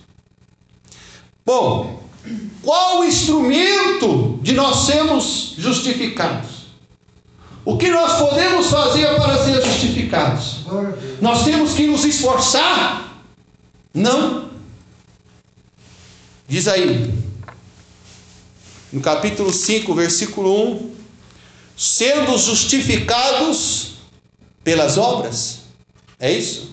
Bom, 1.45 2.02
qual 2.66 2.99
o 2.99 3.04
instrumento 3.04 4.40
de 4.42 4.52
nós 4.52 4.87
sermos 4.87 5.54
justificados? 5.56 6.66
O 7.64 7.76
que 7.76 7.88
nós 7.88 8.18
podemos 8.18 8.66
fazer 8.66 9.06
para 9.16 9.45
ser 9.45 9.64
justificados? 9.64 10.64
Nós 11.21 11.45
temos 11.45 11.75
que 11.75 11.87
nos 11.87 12.04
esforçar? 12.04 13.23
Não. 13.95 14.50
Diz 16.49 16.66
aí, 16.66 17.14
no 18.92 19.00
capítulo 19.00 19.52
5, 19.52 19.95
versículo 19.95 20.73
1: 20.73 20.95
sendo 21.76 22.37
justificados 22.37 23.99
pelas 24.64 24.99
obras, 24.99 25.61
é 26.18 26.33
isso? 26.33 26.73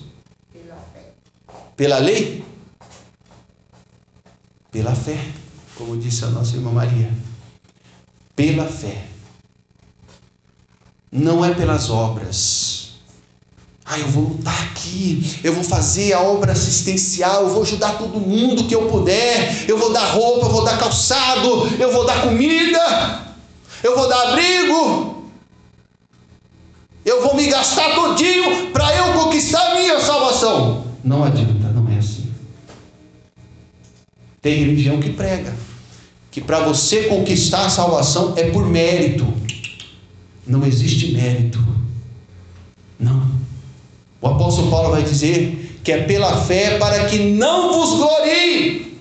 Pela 1.75 1.99
lei? 1.99 2.43
Pela 4.71 4.95
fé 4.95 5.42
como 5.75 5.97
disse 5.97 6.23
a 6.23 6.27
nossa 6.27 6.55
irmã 6.55 6.71
Maria, 6.71 7.11
pela 8.35 8.65
fé. 8.65 9.05
Não 11.11 11.43
é 11.45 11.53
pelas 11.53 11.89
obras. 11.89 12.93
Ah, 13.85 13.99
eu 13.99 14.07
vou 14.07 14.23
lutar 14.23 14.63
aqui, 14.63 15.39
eu 15.43 15.53
vou 15.53 15.63
fazer 15.63 16.13
a 16.13 16.21
obra 16.21 16.53
assistencial, 16.53 17.43
eu 17.43 17.49
vou 17.49 17.63
ajudar 17.63 17.97
todo 17.97 18.19
mundo 18.19 18.63
que 18.63 18.73
eu 18.73 18.87
puder, 18.87 19.69
eu 19.69 19.77
vou 19.77 19.91
dar 19.91 20.05
roupa, 20.05 20.45
eu 20.45 20.51
vou 20.51 20.63
dar 20.63 20.79
calçado, 20.79 21.67
eu 21.77 21.91
vou 21.91 22.05
dar 22.05 22.21
comida, 22.21 23.27
eu 23.83 23.95
vou 23.95 24.07
dar 24.07 24.29
abrigo, 24.29 25.27
eu 27.03 27.21
vou 27.21 27.35
me 27.35 27.45
gastar 27.47 27.93
todinho 27.93 28.71
para 28.71 28.95
eu 28.95 29.13
conquistar 29.13 29.71
a 29.71 29.75
minha 29.75 29.99
salvação. 29.99 30.85
Não 31.03 31.23
adianta. 31.23 31.62
Tem 34.43 34.55
religião 34.55 34.99
que 34.99 35.09
prega 35.09 35.53
que 36.29 36.41
para 36.41 36.59
você 36.59 37.03
conquistar 37.03 37.65
a 37.65 37.69
salvação 37.69 38.33
é 38.35 38.49
por 38.49 38.67
mérito. 38.67 39.25
Não 40.45 40.65
existe 40.65 41.13
mérito. 41.13 41.63
Não. 42.99 43.25
O 44.19 44.27
apóstolo 44.27 44.69
Paulo 44.69 44.91
vai 44.91 45.03
dizer 45.03 45.79
que 45.81 45.91
é 45.93 46.01
pela 46.01 46.35
fé 46.41 46.77
para 46.77 47.05
que 47.05 47.19
não 47.19 47.71
vos 47.71 47.97
glorie. 47.97 48.99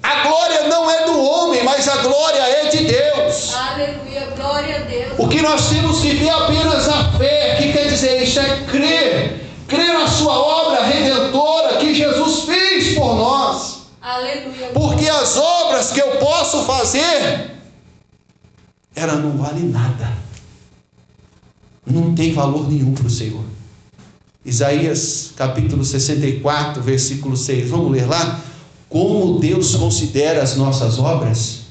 A 0.00 0.28
glória 0.28 0.68
não 0.68 0.88
é 0.88 1.06
do 1.06 1.20
homem, 1.20 1.64
mas 1.64 1.88
a 1.88 1.96
glória 1.96 2.40
é 2.40 2.68
de 2.68 2.84
Deus. 2.84 3.54
Aleluia, 3.54 4.28
glória 4.36 4.76
a 4.76 4.80
Deus. 4.80 5.12
O 5.18 5.26
que 5.26 5.42
nós 5.42 5.70
temos 5.70 6.00
que 6.00 6.18
ter 6.18 6.28
apenas 6.28 6.88
a 6.88 7.12
fé. 7.12 7.54
O 7.54 7.62
que 7.62 7.72
quer 7.72 7.88
dizer 7.88 8.22
isso? 8.22 8.38
É 8.38 8.60
crer. 8.70 9.46
Crer 9.66 9.94
na 9.94 10.06
sua 10.06 10.38
obra 10.38 10.84
redentora 10.84 11.78
que 11.78 11.92
Jesus. 11.94 12.25
Aleluia. 14.16 14.68
Porque 14.72 15.08
as 15.08 15.36
obras 15.36 15.92
que 15.92 16.00
eu 16.00 16.16
posso 16.18 16.64
fazer, 16.64 17.50
ela 18.94 19.16
não 19.16 19.36
vale 19.36 19.62
nada. 19.66 20.12
Não 21.86 22.14
tem 22.14 22.32
valor 22.32 22.68
nenhum 22.68 22.94
para 22.94 23.06
o 23.06 23.10
Senhor. 23.10 23.44
Isaías 24.44 25.32
capítulo 25.36 25.84
64, 25.84 26.82
versículo 26.82 27.36
6. 27.36 27.70
Vamos 27.70 27.92
ler 27.92 28.06
lá? 28.06 28.40
como 28.88 29.38
Deus 29.38 29.74
considera 29.74 30.42
as 30.42 30.56
nossas 30.56 30.98
obras? 30.98 31.66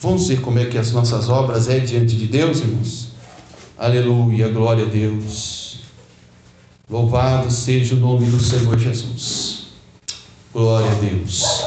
Vamos 0.00 0.28
ver 0.28 0.40
como 0.40 0.58
é 0.58 0.66
que 0.66 0.78
as 0.78 0.92
nossas 0.92 1.28
obras 1.28 1.68
é 1.68 1.78
diante 1.78 2.16
de 2.16 2.26
Deus, 2.26 2.60
irmãos? 2.60 3.08
Aleluia, 3.76 4.48
glória 4.48 4.84
a 4.84 4.88
Deus. 4.88 5.80
Louvado 6.88 7.50
seja 7.50 7.94
o 7.94 7.98
nome 7.98 8.30
do 8.30 8.38
Senhor 8.40 8.78
Jesus. 8.78 9.53
Glória 10.54 10.88
a 10.88 10.94
Deus. 10.94 11.64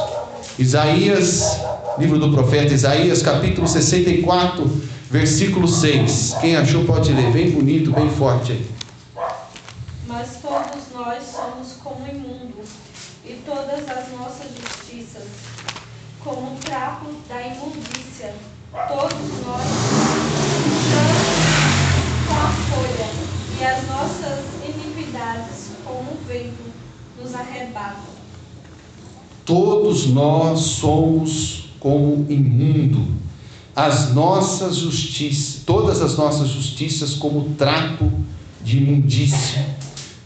Isaías, 0.57 1.59
livro 1.97 2.17
do 2.17 2.31
profeta 2.31 2.73
Isaías, 2.73 3.21
capítulo 3.21 3.67
64, 3.67 4.65
versículo 5.11 5.67
6. 5.67 6.37
Quem 6.39 6.55
achou 6.55 6.85
pode 6.85 7.11
ler, 7.11 7.29
bem 7.33 7.51
bonito, 7.51 7.91
bem 7.91 8.09
forte 8.09 8.53
aí. 8.53 8.71
Mas 10.07 10.37
todos 10.41 10.83
nós 10.93 11.21
somos 11.21 11.73
como 11.83 12.07
imundo, 12.07 12.61
e 13.25 13.33
todas 13.45 13.79
as 13.89 14.09
nossas 14.17 14.47
justiças, 14.55 15.27
como 16.23 16.55
trapo 16.61 17.07
da 17.27 17.41
imundícia. 17.41 18.33
Todos 18.71 19.45
nós 19.45 19.63
com 22.25 22.33
a 22.33 22.51
folha, 22.69 23.09
e 23.59 23.65
as 23.65 23.85
nossas 23.85 24.45
iniquidades, 24.65 25.71
como 25.83 26.13
um 26.13 26.25
vento, 26.25 26.71
nos 27.21 27.35
arrebatam. 27.35 28.16
Todos 29.47 30.07
nós 30.07 30.59
somos 30.59 31.69
como 31.79 32.25
imundo, 32.27 33.07
as 33.73 34.13
nossas 34.13 34.75
justiças, 34.75 35.61
todas 35.65 36.01
as 36.01 36.17
nossas 36.17 36.49
justiças 36.49 37.13
como 37.13 37.55
trapo 37.57 38.11
de 38.61 38.79
imundícia. 38.79 39.65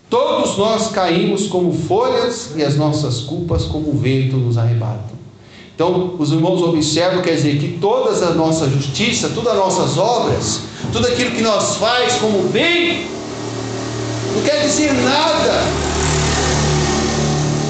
Todos 0.10 0.58
nós 0.58 0.88
caímos 0.88 1.46
como 1.46 1.72
folhas 1.72 2.54
e 2.56 2.64
as 2.64 2.76
nossas 2.76 3.20
culpas 3.20 3.66
como 3.66 3.94
vento 3.94 4.38
nos 4.38 4.58
arrebatam. 4.58 5.16
Então, 5.76 6.16
os 6.18 6.32
irmãos 6.32 6.60
observam, 6.64 7.22
quer 7.22 7.36
dizer, 7.36 7.60
que 7.60 7.78
todas 7.80 8.24
a 8.24 8.32
nossa 8.32 8.68
justiça, 8.68 9.30
todas 9.36 9.54
as 9.54 9.60
nossas 9.60 9.98
obras, 10.00 10.62
tudo 10.92 11.06
aquilo 11.08 11.32
que 11.32 11.44
nós 11.44 11.76
faz 11.76 12.16
como 12.16 12.50
bem, 12.50 13.06
não 14.34 14.42
quer 14.42 14.64
dizer 14.64 14.92
nada. 14.94 15.91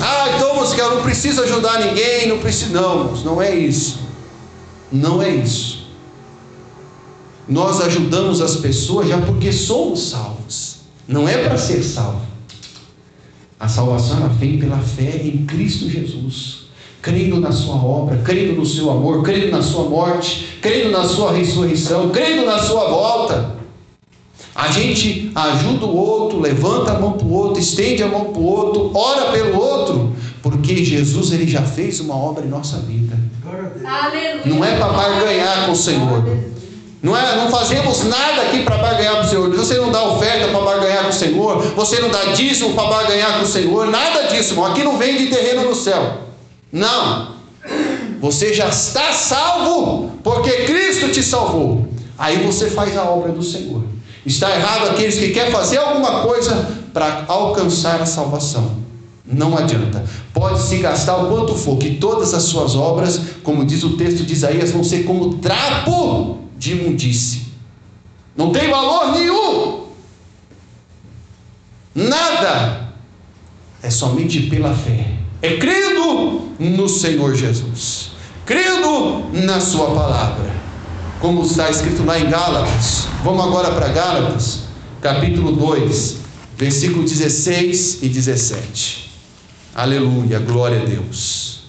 Ah, 0.01 0.31
então 0.35 0.51
eu 0.77 0.95
não 0.95 1.03
preciso 1.03 1.43
ajudar 1.43 1.79
ninguém, 1.79 2.27
não 2.27 2.39
preciso. 2.39 2.73
Não, 2.73 3.13
não 3.23 3.41
é 3.41 3.55
isso. 3.55 3.99
Não 4.91 5.21
é 5.21 5.29
isso. 5.29 5.87
Nós 7.47 7.81
ajudamos 7.81 8.41
as 8.41 8.57
pessoas 8.57 9.07
já 9.07 9.19
porque 9.19 9.51
somos 9.51 10.09
salvos. 10.09 10.77
Não 11.07 11.27
é 11.27 11.37
para 11.43 11.57
ser 11.57 11.83
salvo. 11.83 12.21
A 13.59 13.67
salvação 13.67 14.27
vem 14.29 14.57
pela 14.57 14.79
fé 14.79 15.21
em 15.23 15.45
Cristo 15.45 15.87
Jesus, 15.87 16.63
crendo 17.01 17.39
na 17.39 17.51
sua 17.51 17.75
obra, 17.75 18.17
crendo 18.17 18.53
no 18.53 18.65
seu 18.65 18.89
amor, 18.89 19.21
crendo 19.21 19.51
na 19.51 19.61
sua 19.61 19.83
morte, 19.83 20.57
crendo 20.61 20.89
na 20.89 21.07
sua 21.07 21.31
ressurreição, 21.31 22.09
crendo 22.09 22.45
na 22.45 22.57
sua 22.57 22.89
volta. 22.89 23.60
A 24.53 24.69
gente 24.69 25.31
ajuda 25.33 25.85
o 25.85 25.95
outro, 25.95 26.39
levanta 26.39 26.91
a 26.91 26.99
mão 26.99 27.13
para 27.13 27.25
o 27.25 27.33
outro, 27.33 27.59
estende 27.61 28.03
a 28.03 28.07
mão 28.07 28.25
para 28.25 28.41
o 28.41 28.45
outro, 28.45 28.91
ora 28.93 29.31
pelo 29.31 29.57
outro, 29.57 30.13
porque 30.41 30.83
Jesus 30.83 31.31
ele 31.31 31.47
já 31.47 31.61
fez 31.61 31.99
uma 31.99 32.15
obra 32.15 32.45
em 32.45 32.49
nossa 32.49 32.77
vida. 32.77 33.17
Aleluia. 33.85 34.41
Não 34.45 34.63
é 34.63 34.75
para 34.75 34.89
barganhar 34.89 35.65
com 35.65 35.71
o 35.71 35.75
Senhor. 35.75 36.23
Não, 37.01 37.17
é, 37.17 37.35
não 37.35 37.49
fazemos 37.49 38.03
nada 38.03 38.43
aqui 38.43 38.61
para 38.63 38.77
barganhar 38.77 39.17
com 39.17 39.25
o 39.25 39.29
Senhor. 39.29 39.49
Você 39.55 39.77
não 39.77 39.91
dá 39.91 40.03
oferta 40.03 40.49
para 40.49 40.59
barganhar 40.59 41.03
com 41.03 41.09
o 41.09 41.13
Senhor. 41.13 41.61
Você 41.75 41.99
não 41.99 42.09
dá 42.09 42.25
dízimo 42.25 42.73
para 42.73 42.89
barganhar 42.89 43.39
com 43.39 43.43
o 43.43 43.47
Senhor. 43.47 43.87
Nada 43.87 44.27
disso, 44.27 44.53
irmão. 44.53 44.67
Aqui 44.67 44.83
não 44.83 44.97
vem 44.97 45.17
de 45.17 45.27
terreno 45.27 45.63
no 45.63 45.73
céu. 45.73 46.19
Não. 46.71 47.35
Você 48.19 48.53
já 48.53 48.67
está 48.67 49.13
salvo 49.13 50.11
porque 50.23 50.51
Cristo 50.65 51.09
te 51.09 51.23
salvou. 51.23 51.87
Aí 52.19 52.37
você 52.45 52.69
faz 52.69 52.95
a 52.95 53.03
obra 53.03 53.31
do 53.31 53.41
Senhor. 53.41 53.83
Está 54.25 54.55
errado 54.55 54.89
aqueles 54.89 55.17
que 55.17 55.29
querem 55.29 55.51
fazer 55.51 55.77
alguma 55.77 56.21
coisa 56.21 56.77
para 56.93 57.25
alcançar 57.27 58.01
a 58.01 58.05
salvação. 58.05 58.81
Não 59.25 59.57
adianta. 59.57 60.03
Pode 60.33 60.61
se 60.61 60.77
gastar 60.77 61.17
o 61.17 61.29
quanto 61.29 61.55
for, 61.55 61.77
que 61.77 61.95
todas 61.95 62.33
as 62.33 62.43
suas 62.43 62.75
obras, 62.75 63.19
como 63.43 63.65
diz 63.65 63.83
o 63.83 63.95
texto 63.95 64.23
de 64.23 64.33
Isaías, 64.33 64.71
vão 64.71 64.83
ser 64.83 65.03
como 65.03 65.35
trapo 65.35 66.39
de 66.57 66.73
imundície. 66.73 67.47
Não 68.35 68.51
tem 68.51 68.69
valor 68.69 69.11
nenhum. 69.13 69.87
Nada. 71.95 72.89
É 73.81 73.89
somente 73.89 74.41
pela 74.43 74.73
fé. 74.73 75.07
É 75.41 75.57
crendo 75.57 76.51
no 76.59 76.87
Senhor 76.87 77.33
Jesus. 77.35 78.11
Crendo 78.45 79.25
na 79.33 79.59
Sua 79.59 79.87
palavra. 79.87 80.60
Como 81.21 81.45
está 81.45 81.69
escrito 81.69 82.03
lá 82.03 82.19
em 82.19 82.27
Gálatas. 82.31 83.05
Vamos 83.23 83.45
agora 83.45 83.69
para 83.69 83.89
Gálatas, 83.89 84.61
capítulo 84.99 85.51
2, 85.51 86.15
versículo 86.57 87.03
16 87.03 87.99
e 88.01 88.09
17. 88.09 89.11
Aleluia, 89.75 90.39
glória 90.39 90.81
a 90.81 90.83
Deus. 90.85 91.65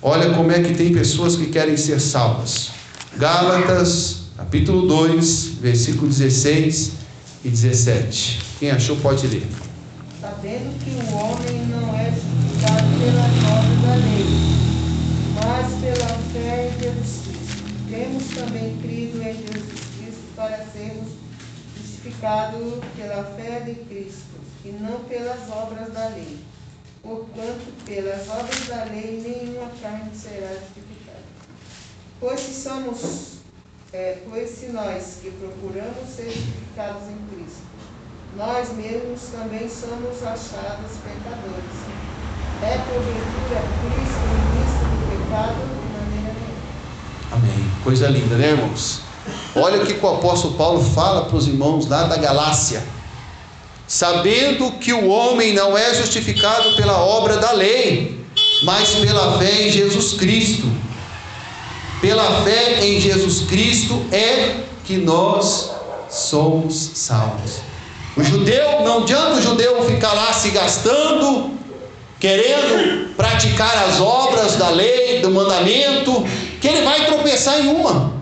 Olha 0.00 0.32
como 0.32 0.50
é 0.50 0.62
que 0.62 0.72
tem 0.72 0.90
pessoas 0.90 1.36
que 1.36 1.48
querem 1.48 1.76
ser 1.76 2.00
salvas. 2.00 2.70
Gálatas, 3.18 4.22
capítulo 4.38 4.86
2, 4.86 5.58
versículo 5.60 6.08
16 6.08 6.92
e 7.44 7.50
17. 7.50 8.40
Quem 8.58 8.70
achou 8.70 8.96
pode 8.96 9.26
ler. 9.26 9.46
Sabendo 10.18 10.78
que 10.82 10.90
o 10.92 11.14
homem 11.14 11.66
não 11.66 11.94
é 11.94 12.10
justificado 12.10 12.88
pelas 12.98 13.34
obras 13.52 13.82
da 13.82 13.94
lei, 13.96 14.26
mas 15.34 15.74
pela 15.82 16.18
fé 16.32 16.72
em 16.74 16.82
Jesus 16.82 17.19
Temos 18.00 18.28
também 18.28 18.78
crido 18.78 19.20
em 19.20 19.34
Jesus 19.34 19.80
Cristo 19.98 20.32
para 20.34 20.64
sermos 20.68 21.12
justificados 21.76 22.82
pela 22.96 23.24
fé 23.36 23.60
de 23.60 23.74
Cristo, 23.74 24.40
e 24.64 24.70
não 24.70 25.00
pelas 25.04 25.50
obras 25.50 25.92
da 25.92 26.08
lei. 26.08 26.38
Portanto, 27.02 27.74
pelas 27.84 28.26
obras 28.26 28.68
da 28.68 28.84
lei, 28.84 29.20
nenhuma 29.20 29.70
carne 29.82 30.10
será 30.14 30.48
justificada. 30.48 31.26
Pois 32.18 32.40
se 32.40 32.54
somos, 32.54 33.40
é, 33.92 34.22
pois 34.30 34.48
se 34.48 34.68
nós 34.68 35.18
que 35.20 35.30
procuramos 35.32 36.08
ser 36.08 36.30
justificados 36.30 37.02
em 37.02 37.36
Cristo, 37.36 37.66
nós 38.34 38.72
mesmos 38.76 39.20
também 39.24 39.68
somos 39.68 40.22
achados 40.22 40.96
pecadores. 41.04 41.76
É 42.62 42.78
porventura 42.78 43.60
Cristo 43.78 44.24
ministro 44.40 44.88
do 44.88 45.26
pecado. 45.26 45.79
Amém. 47.30 47.70
Coisa 47.84 48.08
linda, 48.08 48.34
né, 48.36 48.50
irmãos? 48.50 49.00
Olha 49.54 49.82
o 49.82 49.86
que 49.86 49.94
o 49.94 50.08
apóstolo 50.08 50.54
Paulo 50.54 50.84
fala 50.84 51.24
para 51.24 51.36
os 51.36 51.46
irmãos 51.46 51.86
lá 51.86 52.04
da 52.04 52.16
Galácia. 52.16 52.82
Sabendo 53.86 54.72
que 54.72 54.92
o 54.92 55.08
homem 55.08 55.52
não 55.52 55.76
é 55.76 55.94
justificado 55.94 56.76
pela 56.76 56.98
obra 56.98 57.36
da 57.36 57.52
lei, 57.52 58.24
mas 58.62 58.90
pela 58.94 59.38
fé 59.38 59.68
em 59.68 59.70
Jesus 59.70 60.14
Cristo. 60.14 60.70
Pela 62.00 62.42
fé 62.42 62.84
em 62.84 63.00
Jesus 63.00 63.42
Cristo 63.48 64.02
é 64.10 64.60
que 64.84 64.96
nós 64.96 65.70
somos 66.08 66.92
salvos. 66.94 67.58
O 68.16 68.24
judeu, 68.24 68.82
não 68.82 69.02
adianta 69.02 69.34
o 69.34 69.42
judeu 69.42 69.84
ficar 69.84 70.12
lá 70.12 70.32
se 70.32 70.50
gastando, 70.50 71.52
querendo 72.18 73.14
praticar 73.16 73.88
as 73.88 74.00
obras 74.00 74.56
da 74.56 74.70
lei, 74.70 75.20
do 75.20 75.30
mandamento, 75.30 76.24
que 76.60 76.68
ele 76.68 76.82
vai 76.82 77.06
tropeçar 77.06 77.58
em 77.60 77.68
uma. 77.68 78.12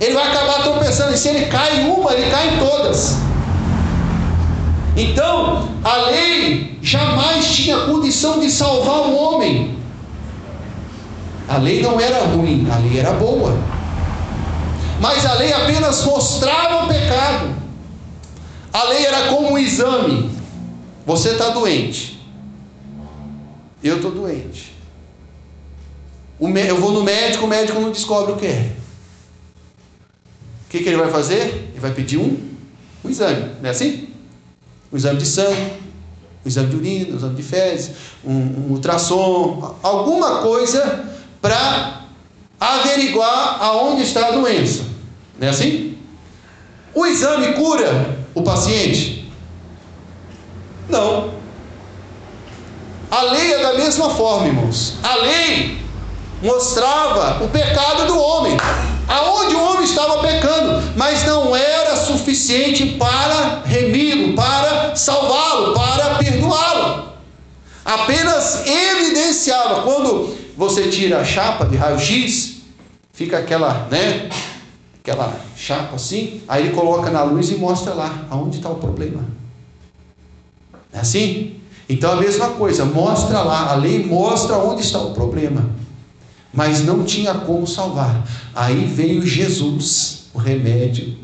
Ele 0.00 0.14
vai 0.14 0.28
acabar 0.28 0.62
tropeçando, 0.62 1.14
e 1.14 1.18
se 1.18 1.28
ele 1.28 1.46
cai 1.46 1.80
em 1.80 1.90
uma, 1.90 2.12
ele 2.12 2.30
cai 2.30 2.54
em 2.54 2.58
todas. 2.58 3.16
Então, 4.96 5.68
a 5.82 5.96
lei 6.08 6.78
jamais 6.82 7.54
tinha 7.54 7.78
condição 7.80 8.38
de 8.40 8.50
salvar 8.50 9.00
o 9.08 9.16
homem. 9.16 9.76
A 11.48 11.56
lei 11.56 11.80
não 11.80 12.00
era 12.00 12.24
ruim, 12.26 12.68
a 12.70 12.76
lei 12.78 12.98
era 12.98 13.12
boa. 13.12 13.56
Mas 15.00 15.24
a 15.24 15.34
lei 15.34 15.52
apenas 15.52 16.04
mostrava 16.04 16.84
o 16.84 16.88
pecado. 16.88 17.54
A 18.72 18.84
lei 18.84 19.06
era 19.06 19.28
como 19.28 19.52
um 19.52 19.58
exame. 19.58 20.30
Você 21.06 21.30
está 21.30 21.50
doente. 21.50 22.20
Eu 23.82 23.96
estou 23.96 24.10
doente. 24.10 24.67
Eu 26.40 26.76
vou 26.76 26.92
no 26.92 27.02
médico, 27.02 27.44
o 27.44 27.48
médico 27.48 27.80
não 27.80 27.90
descobre 27.90 28.32
o 28.32 28.36
que 28.36 28.46
é. 28.46 28.72
O 30.66 30.70
que, 30.70 30.80
que 30.80 30.88
ele 30.88 30.98
vai 30.98 31.10
fazer? 31.10 31.70
Ele 31.70 31.80
vai 31.80 31.92
pedir 31.92 32.18
um, 32.18 32.38
um 33.04 33.10
exame, 33.10 33.52
não 33.60 33.68
é 33.68 33.70
assim? 33.70 34.08
Um 34.92 34.96
exame 34.96 35.18
de 35.18 35.26
sangue, 35.26 35.72
um 36.44 36.48
exame 36.48 36.68
de 36.68 36.76
urina, 36.76 37.14
um 37.14 37.16
exame 37.16 37.34
de 37.34 37.42
fezes, 37.42 37.90
um, 38.24 38.32
um 38.32 38.66
ultrassom, 38.70 39.76
alguma 39.82 40.42
coisa 40.42 41.06
para 41.40 42.04
averiguar 42.60 43.62
aonde 43.62 44.02
está 44.02 44.28
a 44.28 44.30
doença. 44.32 44.84
Não 45.38 45.46
é 45.48 45.50
assim? 45.50 45.96
O 46.94 47.06
exame 47.06 47.54
cura 47.54 48.18
o 48.34 48.42
paciente? 48.42 49.32
Não. 50.88 51.34
A 53.10 53.22
lei 53.22 53.54
é 53.54 53.62
da 53.62 53.74
mesma 53.74 54.10
forma, 54.10 54.48
irmãos. 54.48 54.94
A 55.02 55.16
lei 55.16 55.78
mostrava 56.42 57.44
o 57.44 57.48
pecado 57.48 58.06
do 58.06 58.18
homem, 58.18 58.56
aonde 59.06 59.54
o 59.54 59.64
homem 59.64 59.84
estava 59.84 60.18
pecando, 60.18 60.82
mas 60.96 61.24
não 61.24 61.54
era 61.54 61.96
suficiente 61.96 62.96
para 62.98 63.62
remi-lo, 63.64 64.34
para 64.34 64.94
salvá-lo, 64.94 65.74
para 65.74 66.14
perdoá-lo. 66.16 67.08
Apenas 67.84 68.66
evidenciava. 68.66 69.82
Quando 69.82 70.36
você 70.56 70.88
tira 70.88 71.20
a 71.20 71.24
chapa 71.24 71.64
de 71.64 71.76
raio-x, 71.76 72.56
fica 73.12 73.38
aquela, 73.38 73.88
né? 73.90 74.28
Aquela 75.00 75.32
chapa 75.56 75.96
assim, 75.96 76.42
aí 76.46 76.64
ele 76.66 76.74
coloca 76.74 77.10
na 77.10 77.22
luz 77.22 77.50
e 77.50 77.54
mostra 77.54 77.94
lá 77.94 78.26
aonde 78.30 78.58
está 78.58 78.68
o 78.68 78.76
problema. 78.76 79.24
É 80.92 81.00
assim? 81.00 81.58
Então 81.88 82.12
a 82.12 82.16
mesma 82.16 82.50
coisa, 82.50 82.84
mostra 82.84 83.40
lá, 83.40 83.72
a 83.72 83.74
lei 83.74 84.04
mostra 84.04 84.58
onde 84.58 84.82
está 84.82 84.98
o 84.98 85.14
problema 85.14 85.78
mas 86.52 86.84
não 86.84 87.04
tinha 87.04 87.34
como 87.34 87.66
salvar. 87.66 88.22
Aí 88.54 88.84
veio 88.84 89.26
Jesus, 89.26 90.24
o 90.34 90.38
remédio, 90.38 91.16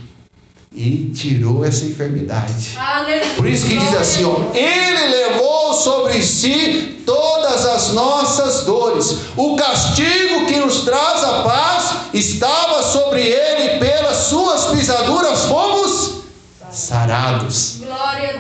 e 0.73 1.13
tirou 1.15 1.65
essa 1.65 1.85
enfermidade. 1.85 2.77
Aleluia. 2.77 3.35
Por 3.37 3.47
isso 3.47 3.67
que 3.67 3.79
diz 3.79 3.95
assim, 3.95 4.25
ó, 4.25 4.37
ele 4.53 5.09
levou 5.09 5.73
sobre 5.75 6.21
si 6.21 7.03
todas 7.07 7.65
as 7.65 7.93
nossas 7.93 8.65
dores. 8.65 9.19
O 9.37 9.55
castigo 9.55 10.47
que 10.47 10.57
nos 10.57 10.81
traz 10.81 11.23
a 11.23 11.43
paz 11.43 11.95
estava 12.13 12.83
sobre 12.83 13.23
ele, 13.23 13.79
pelas 13.79 14.17
suas 14.17 14.67
pisaduras 14.67 15.45
fomos 15.45 16.25
sarados. 16.73 17.79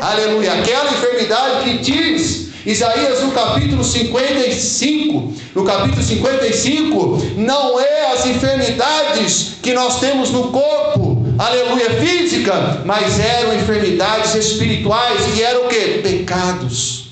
Aleluia. 0.00 0.54
Aquela 0.54 0.90
enfermidade 0.90 1.64
que 1.64 1.78
diz 1.78 2.43
Isaías 2.66 3.20
no 3.22 3.32
capítulo 3.32 3.84
55, 3.84 5.34
no 5.54 5.64
capítulo 5.64 6.02
55, 6.02 7.34
não 7.36 7.78
é 7.78 8.12
as 8.12 8.24
enfermidades 8.24 9.56
que 9.62 9.74
nós 9.74 10.00
temos 10.00 10.30
no 10.30 10.44
corpo, 10.44 11.26
aleluia, 11.38 11.90
física, 12.00 12.80
mas 12.86 13.20
eram 13.20 13.54
enfermidades 13.54 14.34
espirituais, 14.34 15.20
que 15.34 15.42
eram 15.42 15.66
o 15.66 15.68
que? 15.68 15.98
Pecados. 16.02 17.04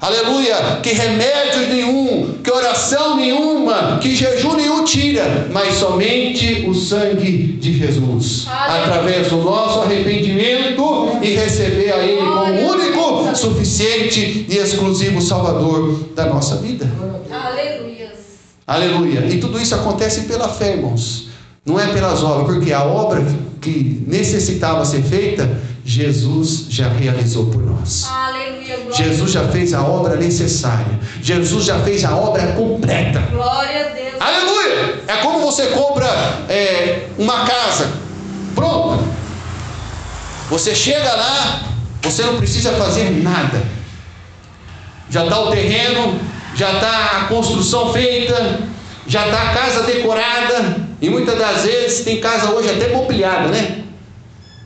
Aleluia, 0.00 0.80
que 0.82 0.94
remédio 0.94 1.68
nenhum, 1.68 2.38
que 2.42 2.50
oração 2.50 3.16
nenhuma, 3.16 3.98
que 4.00 4.16
jejum 4.16 4.54
nenhum 4.54 4.82
tira, 4.82 5.46
mas 5.52 5.74
somente 5.74 6.64
o 6.66 6.74
sangue 6.74 7.58
de 7.60 7.76
Jesus, 7.78 8.46
Aleluia. 8.48 8.82
através 8.82 9.28
do 9.28 9.36
nosso 9.42 9.80
arrependimento 9.80 11.18
e 11.20 11.34
receber 11.34 11.92
a 11.92 11.98
Ele 11.98 12.16
como 12.26 12.72
único, 12.72 12.89
suficiente 13.36 14.46
e 14.48 14.56
exclusivo 14.56 15.20
Salvador 15.20 16.10
da 16.14 16.26
nossa 16.26 16.56
vida. 16.56 16.90
Aleluia. 17.30 18.12
Aleluia. 18.66 19.26
E 19.26 19.38
tudo 19.38 19.60
isso 19.60 19.74
acontece 19.74 20.22
pela 20.22 20.48
fé, 20.48 20.74
irmãos. 20.74 21.28
Não 21.64 21.78
é 21.78 21.86
pelas 21.88 22.22
obras, 22.22 22.56
porque 22.56 22.72
a 22.72 22.84
obra 22.84 23.24
que 23.60 24.02
necessitava 24.06 24.84
ser 24.84 25.02
feita, 25.02 25.60
Jesus 25.84 26.66
já 26.68 26.88
realizou 26.88 27.46
por 27.46 27.62
nós. 27.62 28.06
Aleluia. 28.08 28.92
Jesus 28.92 29.32
já 29.32 29.46
fez 29.48 29.74
a 29.74 29.82
obra 29.82 30.16
necessária. 30.16 30.98
Jesus 31.22 31.64
já 31.64 31.78
fez 31.80 32.04
a 32.04 32.14
obra 32.14 32.52
completa. 32.52 33.20
Glória 33.30 33.86
a 33.86 33.88
Deus. 33.90 34.14
Aleluia! 34.20 35.02
É 35.06 35.16
como 35.16 35.40
você 35.40 35.66
compra 35.68 36.06
é, 36.48 37.08
uma 37.18 37.44
casa 37.44 37.90
pronta. 38.54 39.02
Você 40.50 40.74
chega 40.74 41.14
lá, 41.14 41.62
você 42.02 42.22
não 42.22 42.36
precisa 42.36 42.72
fazer 42.72 43.10
nada. 43.22 43.62
Já 45.08 45.24
está 45.24 45.40
o 45.40 45.50
terreno, 45.50 46.20
já 46.54 46.72
está 46.72 47.18
a 47.18 47.24
construção 47.24 47.92
feita, 47.92 48.60
já 49.06 49.26
está 49.26 49.42
a 49.42 49.54
casa 49.54 49.82
decorada. 49.82 50.88
E 51.00 51.08
muitas 51.08 51.38
das 51.38 51.64
vezes 51.64 52.04
tem 52.04 52.20
casa 52.20 52.50
hoje 52.50 52.70
até 52.70 52.92
mobiliada, 52.92 53.48
né? 53.48 53.84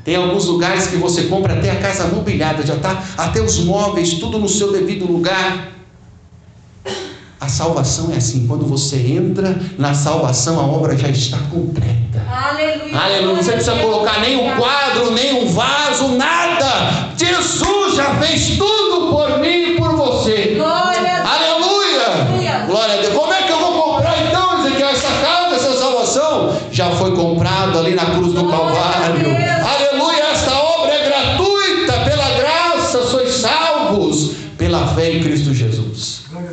Tem 0.05 0.17
alguns 0.17 0.45
lugares 0.45 0.89
que 0.89 0.97
você 0.97 1.25
compra 1.25 1.55
até 1.55 1.71
a 1.71 1.77
casa 1.77 2.07
mobiliada, 2.09 2.65
já 2.65 2.75
está 2.75 3.03
até 3.17 3.41
os 3.41 3.59
móveis, 3.61 4.15
tudo 4.15 4.39
no 4.39 4.49
seu 4.49 4.71
devido 4.71 5.11
lugar. 5.11 5.69
A 7.41 7.49
salvação 7.49 8.11
é 8.13 8.17
assim, 8.17 8.47
quando 8.47 8.67
você 8.67 8.97
entra 8.97 9.59
na 9.79 9.95
salvação, 9.95 10.59
a 10.61 10.63
obra 10.63 10.97
já 10.97 11.09
está 11.09 11.39
completa. 11.51 12.23
Aleluia. 12.31 12.99
Aleluia. 12.99 13.27
Não 13.27 13.37
você 13.37 13.53
precisa 13.53 13.77
colocar 13.77 14.21
nem 14.21 14.37
um 14.37 14.57
quadro, 14.57 15.11
nem 15.13 15.43
um 15.43 15.49
vaso, 15.49 16.09
nada. 16.09 16.44
Fez 18.27 18.57
tudo 18.57 19.13
por 19.13 19.39
mim 19.39 19.73
e 19.73 19.77
por 19.77 19.95
você. 19.97 20.55
Glória 20.57 20.99
a 20.99 21.03
Deus. 21.03 21.31
Aleluia. 21.31 22.07
Aleluia. 22.07 22.65
Glória 22.67 22.95
a 22.95 23.01
Deus. 23.03 23.13
Como 23.13 23.33
é 23.33 23.43
que 23.43 23.53
eu 23.53 23.59
vou 23.59 23.83
comprar 23.83 24.27
então, 24.27 24.61
Ezequiel, 24.67 24.89
essa 24.89 25.09
casa, 25.09 25.57
essa 25.57 25.79
salvação? 25.79 26.57
Já 26.73 26.91
foi 26.93 27.15
comprado 27.15 27.79
ali 27.79 27.95
na 27.95 28.07
cruz 28.07 28.33
do 28.33 28.49
Calvário. 28.49 29.23
Deus. 29.23 29.37
Aleluia. 29.37 30.23
Esta 30.33 30.55
obra 30.55 30.95
é 30.95 31.05
gratuita, 31.07 31.93
pela 32.05 32.31
graça 32.31 33.03
sois 33.07 33.35
salvos, 33.35 34.31
pela 34.57 34.87
fé 34.95 35.13
em 35.13 35.23
Cristo 35.23 35.53
Jesus. 35.53 36.23
Glória 36.31 36.51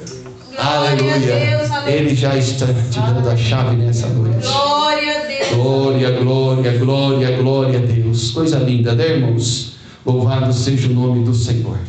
a 0.58 0.78
Aleluia. 0.78 1.18
Deus. 1.18 1.72
Aleluia. 1.72 1.96
Ele 1.96 2.16
já 2.16 2.36
está 2.36 2.66
te 2.66 3.00
dando 3.00 3.30
a 3.30 3.38
chave 3.38 3.78
nessa 3.78 4.08
noite. 4.08 4.46
Glória 4.46 5.20
a 5.20 5.26
Deus. 5.26 5.48
Glória, 5.56 6.12
glória, 6.12 6.78
glória, 6.78 7.38
glória 7.38 7.80
a 7.80 7.82
Deus. 7.82 8.32
Coisa 8.32 8.60
linda, 8.60 8.94
né, 8.94 9.08
irmãos? 9.08 9.71
Louvado 10.06 10.52
seja 10.54 10.88
o 10.88 10.94
nome 10.94 11.24
do 11.24 11.34
Senhor. 11.34 11.80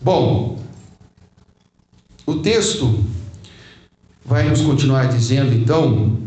Bom, 0.00 0.62
o 2.24 2.36
texto 2.36 3.04
vai 4.24 4.48
nos 4.48 4.60
continuar 4.60 5.08
dizendo 5.08 5.52
então 5.54 6.18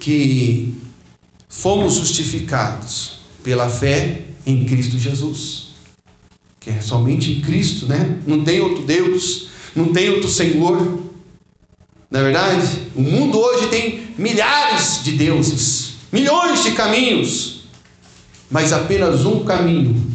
que 0.00 0.74
fomos 1.48 1.94
justificados 1.94 3.18
pela 3.42 3.68
fé 3.68 4.22
em 4.46 4.64
Cristo 4.64 4.98
Jesus. 4.98 5.68
Que 6.60 6.70
é 6.70 6.80
somente 6.80 7.32
em 7.32 7.40
Cristo, 7.40 7.86
né? 7.86 8.18
Não 8.26 8.44
tem 8.44 8.60
outro 8.60 8.82
Deus, 8.84 9.48
não 9.74 9.92
tem 9.92 10.08
outro 10.10 10.28
Senhor. 10.28 11.02
Na 12.10 12.22
verdade, 12.22 12.66
o 12.94 13.02
mundo 13.02 13.38
hoje 13.38 13.68
tem 13.68 14.14
milhares 14.16 15.02
de 15.04 15.12
deuses, 15.12 15.94
milhões 16.10 16.64
de 16.64 16.72
caminhos, 16.72 17.57
mas 18.50 18.72
apenas 18.72 19.24
um 19.24 19.44
caminho. 19.44 20.06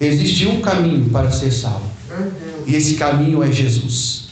Existe 0.00 0.46
um 0.46 0.60
caminho 0.60 1.08
para 1.10 1.30
ser 1.30 1.50
salvo. 1.50 1.90
E 2.66 2.74
esse 2.74 2.94
caminho 2.94 3.42
é 3.42 3.50
Jesus. 3.50 4.28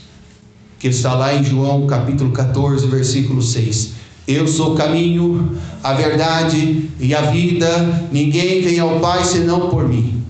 Que 0.78 0.88
está 0.88 1.14
lá 1.14 1.34
em 1.34 1.44
João 1.44 1.86
capítulo 1.86 2.32
14, 2.32 2.86
versículo 2.86 3.40
6. 3.40 3.92
Eu 4.26 4.46
sou 4.46 4.72
o 4.72 4.76
caminho, 4.76 5.58
a 5.82 5.92
verdade 5.92 6.90
e 6.98 7.14
a 7.14 7.22
vida. 7.22 8.08
Ninguém 8.10 8.62
vem 8.62 8.78
ao 8.78 9.00
Pai 9.00 9.24
senão 9.24 9.68
por 9.68 9.88
mim. 9.88 10.22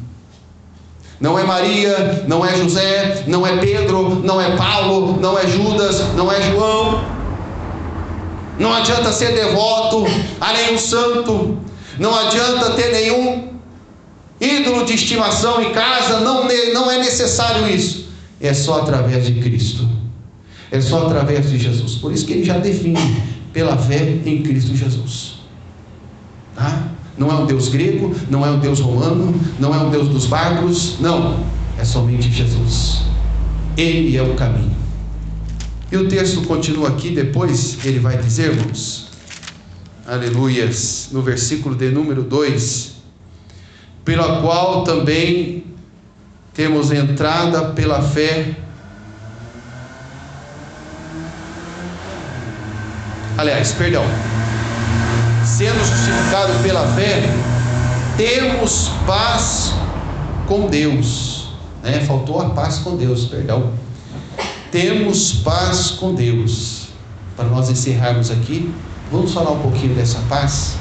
Não 1.20 1.38
é 1.38 1.44
Maria, 1.44 2.24
não 2.26 2.44
é 2.44 2.56
José, 2.56 3.24
não 3.28 3.46
é 3.46 3.56
Pedro, 3.58 4.22
não 4.24 4.40
é 4.40 4.56
Paulo, 4.56 5.20
não 5.20 5.38
é 5.38 5.46
Judas, 5.46 6.00
não 6.16 6.32
é 6.32 6.42
João. 6.50 7.04
Não 8.58 8.72
adianta 8.72 9.12
ser 9.12 9.32
devoto 9.32 10.04
a 10.40 10.52
nenhum 10.52 10.78
santo, 10.78 11.58
não 11.98 12.14
adianta 12.14 12.70
ter 12.72 12.92
nenhum 12.92 13.52
ídolo 14.40 14.84
de 14.84 14.94
estimação 14.94 15.62
em 15.62 15.72
casa, 15.72 16.20
não, 16.20 16.46
não 16.74 16.90
é 16.90 16.98
necessário 16.98 17.68
isso. 17.68 18.10
É 18.40 18.52
só 18.52 18.80
através 18.80 19.26
de 19.26 19.34
Cristo, 19.40 19.88
é 20.70 20.80
só 20.80 21.06
através 21.06 21.48
de 21.48 21.58
Jesus. 21.58 21.94
Por 21.96 22.12
isso 22.12 22.26
que 22.26 22.32
ele 22.32 22.44
já 22.44 22.58
define 22.58 22.98
pela 23.52 23.76
fé 23.76 24.18
em 24.24 24.42
Cristo 24.42 24.74
Jesus. 24.74 25.34
Tá? 26.56 26.88
Não 27.16 27.30
é 27.30 27.34
um 27.34 27.46
Deus 27.46 27.68
grego, 27.68 28.14
não 28.28 28.44
é 28.44 28.50
um 28.50 28.58
Deus 28.58 28.80
romano, 28.80 29.34
não 29.60 29.74
é 29.74 29.78
um 29.78 29.90
Deus 29.90 30.08
dos 30.08 30.26
bárbaros, 30.26 30.98
não, 30.98 31.44
é 31.78 31.84
somente 31.84 32.30
Jesus. 32.30 33.02
Ele 33.76 34.16
é 34.16 34.22
o 34.22 34.34
caminho. 34.34 34.74
E 35.90 35.96
o 35.96 36.08
texto 36.08 36.42
continua 36.42 36.88
aqui, 36.88 37.10
depois 37.10 37.84
ele 37.84 37.98
vai 37.98 38.16
dizer, 38.16 38.52
irmãos, 38.52 39.01
aleluias, 40.06 41.08
no 41.12 41.22
versículo 41.22 41.74
de 41.74 41.90
número 41.90 42.22
2, 42.22 42.92
pela 44.04 44.40
qual 44.40 44.84
também 44.84 45.64
temos 46.52 46.90
entrada 46.90 47.70
pela 47.70 48.02
fé. 48.02 48.56
Aliás, 53.38 53.72
perdão, 53.72 54.04
sendo 55.44 55.78
justificado 55.78 56.62
pela 56.62 56.86
fé, 56.94 57.22
temos 58.16 58.90
paz 59.06 59.72
com 60.46 60.68
Deus. 60.68 61.54
Né? 61.82 62.00
Faltou 62.00 62.40
a 62.40 62.50
paz 62.50 62.78
com 62.78 62.96
Deus, 62.96 63.26
perdão. 63.26 63.72
Temos 64.70 65.32
paz 65.32 65.92
com 65.92 66.14
Deus. 66.14 66.88
Para 67.36 67.46
nós 67.46 67.70
encerrarmos 67.70 68.30
aqui, 68.30 68.72
vamos 69.12 69.34
falar 69.34 69.50
um 69.50 69.60
pouquinho 69.60 69.94
dessa 69.94 70.18
paz. 70.22 70.74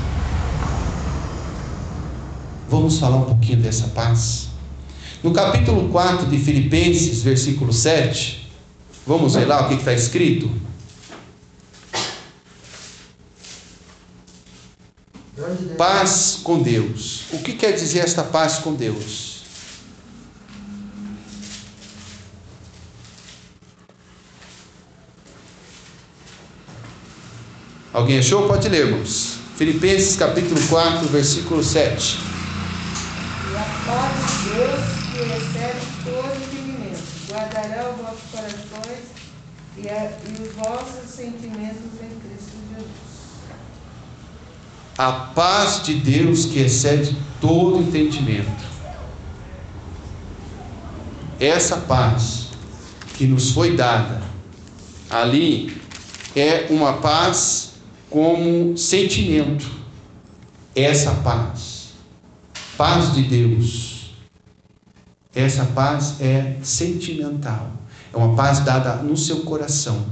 Vamos 2.69 2.97
falar 2.97 3.17
um 3.17 3.25
pouquinho 3.25 3.61
dessa 3.61 3.87
paz. 3.89 4.47
No 5.21 5.33
capítulo 5.33 5.89
4 5.89 6.25
de 6.27 6.39
Filipenses, 6.39 7.21
versículo 7.21 7.73
7, 7.73 8.49
vamos 9.05 9.35
ver 9.35 9.45
lá 9.45 9.65
o 9.65 9.67
que 9.67 9.75
está 9.75 9.93
escrito? 9.93 10.49
Paz 15.77 16.39
com 16.41 16.61
Deus. 16.61 17.25
O 17.33 17.39
que 17.39 17.53
quer 17.53 17.73
dizer 17.73 17.99
esta 17.99 18.23
paz 18.23 18.59
com 18.59 18.73
Deus? 18.73 19.30
Alguém 27.93 28.19
achou? 28.19 28.47
Pode 28.47 28.69
ler, 28.69 28.87
irmãos. 28.87 29.35
Filipenses 29.57 30.15
capítulo 30.15 30.59
4, 30.69 31.09
versículo 31.09 31.61
7. 31.61 32.19
E 33.51 33.57
a 33.57 33.65
paz 33.85 34.31
de 34.31 34.49
Deus, 34.49 34.81
que 35.11 35.17
recebe 35.27 35.79
todo 36.05 36.37
entendimento, 36.41 37.03
guardará 37.29 37.89
os 37.89 37.97
vossos 37.97 38.23
corações 38.31 39.03
e, 39.77 39.89
a, 39.89 40.11
e 40.25 40.41
os 40.41 40.55
vossos 40.55 41.09
sentimentos 41.09 41.91
em 42.01 42.19
Cristo 42.21 42.55
Jesus. 42.69 42.87
A 44.97 45.11
paz 45.11 45.83
de 45.83 45.95
Deus 45.95 46.45
que 46.45 46.59
excede 46.59 47.17
todo 47.41 47.81
entendimento. 47.81 48.71
Essa 51.37 51.75
paz 51.75 52.47
que 53.15 53.25
nos 53.25 53.51
foi 53.51 53.75
dada 53.75 54.21
ali 55.09 55.81
é 56.33 56.67
uma 56.69 56.93
paz 56.93 57.70
como 58.11 58.77
sentimento. 58.77 59.65
Essa 60.75 61.11
paz, 61.11 61.93
paz 62.77 63.13
de 63.15 63.23
Deus, 63.23 64.13
essa 65.33 65.65
paz 65.65 66.21
é 66.21 66.57
sentimental, 66.61 67.71
é 68.13 68.17
uma 68.17 68.35
paz 68.35 68.59
dada 68.59 68.97
no 68.97 69.17
seu 69.17 69.37
coração. 69.37 70.05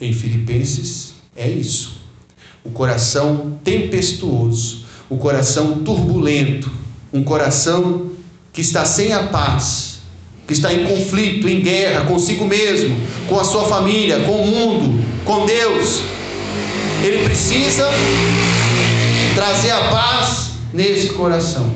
Em 0.00 0.12
Filipenses 0.12 1.14
é 1.36 1.48
isso. 1.48 2.02
O 2.64 2.70
coração 2.70 3.58
tempestuoso, 3.64 4.84
o 5.08 5.16
coração 5.16 5.82
turbulento, 5.84 6.70
um 7.12 7.22
coração 7.22 8.10
que 8.52 8.60
está 8.60 8.84
sem 8.84 9.12
a 9.12 9.28
paz, 9.28 10.00
que 10.46 10.52
está 10.52 10.72
em 10.72 10.84
conflito, 10.84 11.48
em 11.48 11.60
guerra 11.60 12.06
consigo 12.06 12.44
mesmo, 12.44 12.96
com 13.28 13.38
a 13.38 13.44
sua 13.44 13.64
família, 13.64 14.20
com 14.24 14.42
o 14.42 14.46
mundo, 14.46 15.04
com 15.24 15.46
Deus, 15.46 16.02
ele 17.02 17.24
precisa 17.24 17.88
trazer 19.34 19.70
a 19.70 19.88
paz 19.88 20.52
nesse 20.72 21.10
coração, 21.10 21.72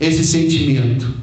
esse 0.00 0.24
sentimento. 0.24 1.14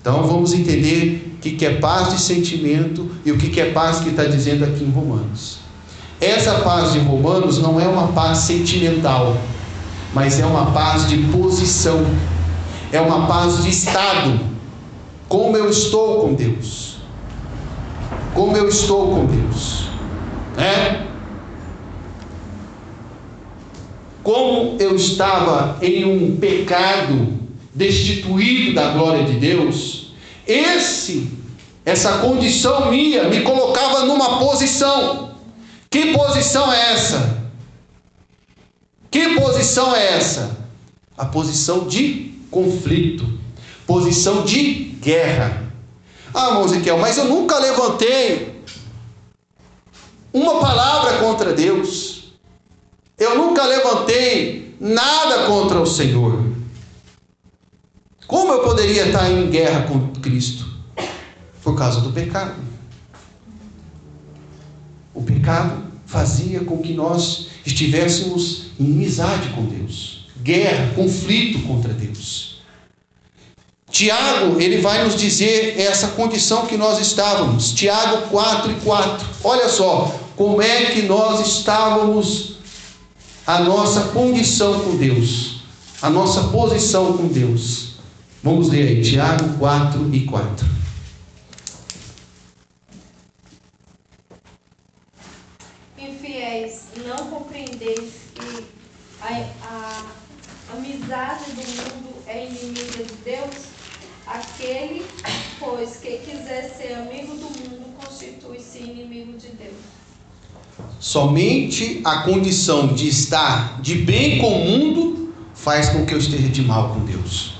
Então 0.00 0.22
vamos 0.26 0.52
entender 0.52 1.36
o 1.36 1.40
que 1.40 1.64
é 1.64 1.74
paz 1.76 2.10
de 2.10 2.20
sentimento 2.20 3.10
e 3.24 3.32
o 3.32 3.38
que 3.38 3.60
é 3.60 3.70
paz 3.70 4.00
que 4.00 4.10
está 4.10 4.24
dizendo 4.24 4.64
aqui 4.64 4.84
em 4.84 4.90
Romanos. 4.90 5.58
Essa 6.20 6.60
paz 6.60 6.92
de 6.92 6.98
Romanos 6.98 7.60
não 7.60 7.80
é 7.80 7.86
uma 7.86 8.08
paz 8.08 8.38
sentimental, 8.38 9.36
mas 10.14 10.40
é 10.40 10.46
uma 10.46 10.70
paz 10.72 11.08
de 11.08 11.18
posição, 11.24 12.06
é 12.92 13.00
uma 13.00 13.26
paz 13.26 13.62
de 13.62 13.70
estado. 13.70 14.40
Como 15.28 15.56
eu 15.56 15.68
estou 15.68 16.20
com 16.20 16.34
Deus, 16.34 16.98
como 18.32 18.56
eu 18.56 18.68
estou 18.68 19.08
com 19.08 19.26
Deus, 19.26 19.88
né? 20.56 21.06
Como 24.26 24.74
eu 24.80 24.96
estava 24.96 25.78
em 25.80 26.04
um 26.04 26.36
pecado 26.36 27.32
destituído 27.72 28.74
da 28.74 28.88
glória 28.88 29.22
de 29.22 29.34
Deus, 29.34 30.14
esse 30.44 31.30
essa 31.84 32.18
condição 32.18 32.90
minha 32.90 33.28
me 33.28 33.42
colocava 33.42 34.04
numa 34.04 34.40
posição. 34.40 35.30
Que 35.88 36.12
posição 36.12 36.72
é 36.72 36.92
essa? 36.94 37.40
Que 39.12 39.36
posição 39.36 39.94
é 39.94 40.14
essa? 40.16 40.58
A 41.16 41.26
posição 41.26 41.86
de 41.86 42.34
conflito, 42.50 43.24
posição 43.86 44.42
de 44.42 44.96
guerra. 45.00 45.70
Ah, 46.34 46.48
irmão 46.48 46.98
mas 46.98 47.16
eu 47.16 47.26
nunca 47.26 47.60
levantei 47.60 48.60
uma 50.32 50.58
palavra 50.58 51.18
contra 51.18 51.52
Deus. 51.52 52.15
Eu 53.18 53.36
nunca 53.38 53.64
levantei 53.64 54.76
nada 54.78 55.46
contra 55.46 55.80
o 55.80 55.86
Senhor. 55.86 56.44
Como 58.26 58.52
eu 58.52 58.62
poderia 58.62 59.06
estar 59.06 59.30
em 59.30 59.48
guerra 59.48 59.82
com 59.82 60.08
Cristo? 60.20 60.66
Por 61.62 61.76
causa 61.76 62.00
do 62.00 62.12
pecado. 62.12 62.54
O 65.14 65.22
pecado 65.22 65.84
fazia 66.04 66.60
com 66.60 66.78
que 66.78 66.92
nós 66.92 67.48
estivéssemos 67.64 68.66
em 68.78 68.84
inimizade 68.84 69.48
com 69.50 69.64
Deus, 69.64 70.26
guerra, 70.42 70.92
conflito 70.94 71.66
contra 71.66 71.92
Deus. 71.92 72.56
Tiago, 73.90 74.60
ele 74.60 74.82
vai 74.82 75.04
nos 75.04 75.16
dizer 75.16 75.80
essa 75.80 76.08
condição 76.08 76.66
que 76.66 76.76
nós 76.76 77.00
estávamos. 77.00 77.72
Tiago 77.72 78.28
4 78.28 78.72
e 78.72 78.74
4. 78.80 79.26
Olha 79.42 79.68
só, 79.70 80.14
como 80.36 80.60
é 80.60 80.86
que 80.86 81.02
nós 81.02 81.46
estávamos 81.46 82.55
a 83.46 83.60
nossa 83.60 84.08
condição 84.08 84.80
com 84.80 84.96
Deus, 84.96 85.60
a 86.02 86.10
nossa 86.10 86.48
posição 86.48 87.16
com 87.16 87.28
Deus. 87.28 87.94
Vamos 88.42 88.70
ler 88.70 88.88
aí, 88.88 89.02
Tiago 89.02 89.56
4 89.56 90.12
e 90.12 90.24
4. 90.24 90.66
Infiéis, 95.96 96.86
não 97.06 97.28
compreendeis 97.28 98.14
que 98.34 98.66
a, 99.20 99.28
a 99.62 100.02
amizade 100.72 101.44
do 101.52 101.62
mundo 101.62 102.16
é 102.26 102.46
inimiga 102.46 103.04
de 103.04 103.14
Deus? 103.24 103.66
Aquele, 104.26 105.06
pois, 105.60 105.98
que 105.98 106.18
quiser 106.18 106.74
ser 106.76 106.94
amigo 106.94 107.36
do 107.36 107.44
mundo, 107.44 107.94
constitui-se 107.96 108.78
inimigo 108.78 109.38
de 109.38 109.50
Deus. 109.50 110.05
Somente 110.98 112.00
a 112.04 112.18
condição 112.18 112.88
de 112.88 113.08
estar 113.08 113.80
de 113.80 113.94
bem 113.94 114.38
com 114.38 114.48
o 114.48 114.64
mundo 114.64 115.34
faz 115.54 115.88
com 115.88 116.04
que 116.04 116.14
eu 116.14 116.18
esteja 116.18 116.48
de 116.48 116.62
mal 116.62 116.90
com 116.90 117.00
Deus. 117.00 117.54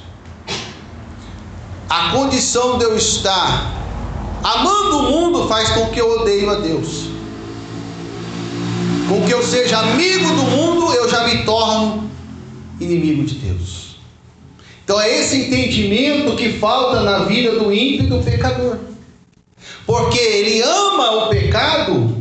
A 1.88 2.10
condição 2.10 2.78
de 2.78 2.84
eu 2.84 2.96
estar 2.96 3.74
amando 4.42 4.98
o 4.98 5.02
mundo 5.10 5.48
faz 5.48 5.70
com 5.70 5.86
que 5.88 6.00
eu 6.00 6.20
odeie 6.20 6.48
a 6.48 6.54
Deus. 6.54 7.06
Com 9.08 9.24
que 9.24 9.32
eu 9.32 9.42
seja 9.42 9.78
amigo 9.78 10.34
do 10.34 10.42
mundo, 10.42 10.92
eu 10.92 11.08
já 11.08 11.26
me 11.26 11.44
torno 11.44 12.10
inimigo 12.80 13.24
de 13.24 13.36
Deus. 13.36 13.96
Então 14.84 15.00
é 15.00 15.20
esse 15.20 15.42
entendimento 15.42 16.36
que 16.36 16.58
falta 16.58 17.02
na 17.02 17.20
vida 17.20 17.58
do 17.58 17.72
ímpio 17.72 18.04
e 18.04 18.06
do 18.06 18.18
pecador. 18.18 18.78
Porque 19.84 20.18
ele 20.18 20.62
ama 20.62 21.24
o 21.24 21.28
pecado 21.28 22.15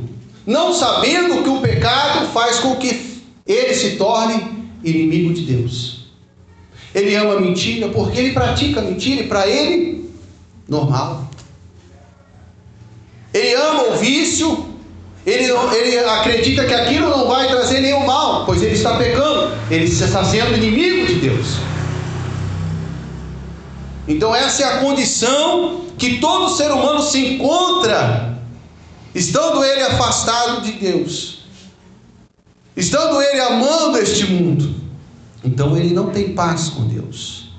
não 0.46 0.74
sabendo 0.74 1.44
que 1.44 1.50
o 1.50 1.62
pecado 1.62 2.28
faz 2.28 2.60
com 2.60 2.76
que 2.76 3.24
ele 3.46 3.74
se 3.74 3.96
torne 3.98 4.70
inimigo 4.84 5.34
de 5.34 5.42
Deus. 5.42 6.06
Ele 6.94 7.16
ama 7.16 7.40
mentira 7.40 7.90
porque 7.90 8.20
ele 8.20 8.34
pratica 8.34 8.82
mentira 8.82 9.22
e 9.22 9.28
para 9.28 9.48
ele, 9.48 10.10
normal. 10.68 11.30
Ele 13.34 13.54
ama 13.54 13.84
o 13.90 13.98
vício, 13.98 14.66
ele, 15.26 15.52
ele 15.74 16.00
acredita 16.00 16.64
que 16.66 16.74
aquilo 16.74 17.10
não 17.10 17.28
vai 17.28 17.48
trazer 17.48 17.82
nenhum 17.82 18.06
mal, 18.06 18.46
pois 18.46 18.62
ele 18.62 18.76
está 18.76 18.96
pecando, 18.96 19.52
ele 19.70 19.86
está 19.86 20.24
sendo 20.24 20.56
inimigo 20.56 21.08
de 21.08 21.16
Deus. 21.16 21.58
Então, 24.08 24.34
essa 24.34 24.64
é 24.64 24.66
a 24.66 24.78
condição 24.78 25.82
que 25.98 26.20
todo 26.20 26.56
ser 26.56 26.72
humano 26.72 27.02
se 27.02 27.34
encontra 27.34 28.35
estando 29.16 29.64
ele 29.64 29.82
afastado 29.82 30.62
de 30.62 30.74
Deus, 30.74 31.40
estando 32.76 33.22
ele 33.22 33.40
amando 33.40 33.98
este 33.98 34.26
mundo, 34.26 34.76
então 35.42 35.78
ele 35.78 35.94
não 35.94 36.10
tem 36.10 36.34
paz 36.34 36.68
com 36.70 36.86
Deus. 36.86 37.50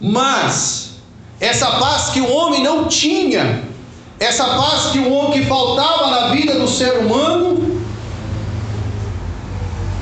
Mas 0.00 0.94
essa 1.38 1.72
paz 1.72 2.08
que 2.08 2.20
o 2.20 2.32
homem 2.32 2.64
não 2.64 2.88
tinha, 2.88 3.62
essa 4.18 4.44
paz 4.44 4.90
que 4.92 4.98
o 4.98 5.12
homem 5.12 5.44
faltava 5.44 6.10
na 6.10 6.28
vida 6.28 6.58
do 6.58 6.66
ser 6.66 6.98
humano, 6.98 7.82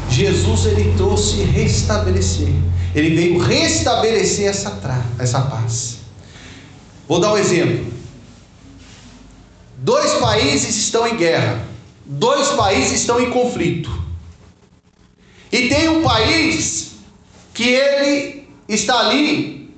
Jesus 0.08 0.66
ele 0.66 0.94
trouxe 0.96 1.42
restabelecer. 1.42 2.54
Ele 2.94 3.14
veio 3.14 3.38
restabelecer 3.38 4.48
essa, 4.48 4.78
essa 5.18 5.40
paz. 5.42 5.98
Vou 7.08 7.20
dar 7.20 7.32
um 7.32 7.38
exemplo. 7.38 7.99
Dois 9.82 10.12
países 10.14 10.76
estão 10.76 11.08
em 11.08 11.16
guerra, 11.16 11.58
dois 12.04 12.48
países 12.48 13.00
estão 13.00 13.18
em 13.18 13.30
conflito. 13.30 13.90
E 15.50 15.70
tem 15.70 15.88
um 15.88 16.02
país 16.02 16.96
que 17.54 17.64
ele 17.64 18.46
está 18.68 19.00
ali 19.00 19.74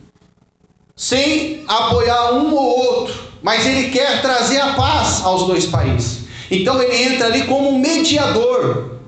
sem 0.97 1.63
apoiar 1.69 2.33
um 2.33 2.53
ou 2.53 2.79
outro, 2.79 3.15
mas 3.45 3.65
ele 3.65 3.91
quer 3.91 4.21
trazer 4.21 4.61
a 4.61 4.75
paz 4.75 5.23
aos 5.23 5.47
dois 5.47 5.67
países. 5.67 6.25
Então 6.51 6.83
ele 6.83 7.15
entra 7.15 7.29
ali 7.29 7.45
como 7.45 7.79
mediador. 7.79 8.99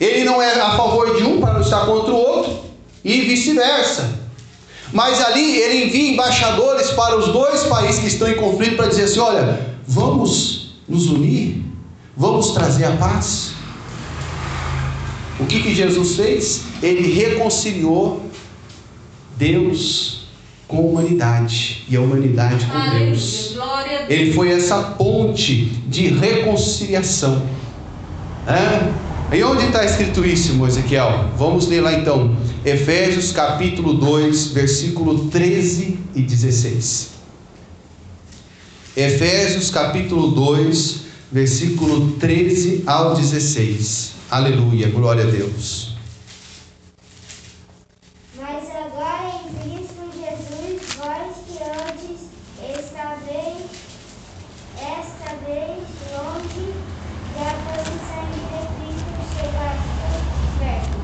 Ele 0.00 0.24
não 0.24 0.42
é 0.42 0.60
a 0.60 0.76
favor 0.76 1.16
de 1.16 1.22
um 1.22 1.40
para 1.40 1.54
não 1.54 1.60
estar 1.60 1.86
contra 1.86 2.12
o 2.12 2.16
outro 2.16 2.64
e 3.04 3.20
vice-versa. 3.20 4.15
Mas 4.96 5.22
ali 5.22 5.58
ele 5.58 5.84
envia 5.84 6.12
embaixadores 6.12 6.90
para 6.92 7.18
os 7.18 7.28
dois 7.28 7.64
países 7.64 8.00
que 8.00 8.06
estão 8.06 8.30
em 8.30 8.34
conflito 8.34 8.76
para 8.76 8.86
dizer 8.86 9.04
assim: 9.04 9.18
olha, 9.18 9.76
vamos 9.86 10.80
nos 10.88 11.08
unir, 11.10 11.62
vamos 12.16 12.52
trazer 12.52 12.86
a 12.86 12.92
paz. 12.92 13.52
O 15.38 15.44
que, 15.44 15.60
que 15.60 15.74
Jesus 15.74 16.16
fez? 16.16 16.62
Ele 16.82 17.12
reconciliou 17.12 18.22
Deus 19.36 20.28
com 20.66 20.78
a 20.78 20.80
humanidade 20.80 21.84
e 21.90 21.94
a 21.94 22.00
humanidade 22.00 22.64
com 22.64 22.98
Deus. 22.98 23.54
Ele 24.08 24.32
foi 24.32 24.50
essa 24.50 24.80
ponte 24.82 25.66
de 25.86 26.06
reconciliação. 26.08 27.42
É? 28.46 29.05
E 29.32 29.42
onde 29.42 29.66
está 29.66 29.84
escrito 29.84 30.24
isso, 30.24 30.52
irmão 30.52 30.68
Ezequiel? 30.68 31.30
Vamos 31.36 31.66
ler 31.66 31.80
lá 31.80 31.92
então. 31.92 32.36
Efésios 32.64 33.32
capítulo 33.32 33.94
2, 33.94 34.48
versículo 34.48 35.28
13 35.28 35.98
e 36.14 36.22
16. 36.22 37.10
Efésios 38.96 39.70
capítulo 39.70 40.28
2, 40.30 41.00
versículo 41.30 42.12
13 42.12 42.84
ao 42.86 43.14
16. 43.14 44.12
Aleluia, 44.30 44.88
glória 44.88 45.24
a 45.24 45.26
Deus. 45.26 45.96
Mas 48.36 48.64
agora 48.70 49.42
em 49.44 49.52
Cristo 49.60 50.02
Jesus, 50.14 50.94
vós 50.96 51.34
que 51.46 51.62
antes 51.62 52.30
estáveis, 52.78 53.66
estáveis 54.76 55.84
longe 56.14 56.72
da 57.36 57.52
posição 57.66 58.24
de 58.32 58.40
Cristo, 58.76 59.16
chegaste 59.36 59.96
perto. 60.58 60.96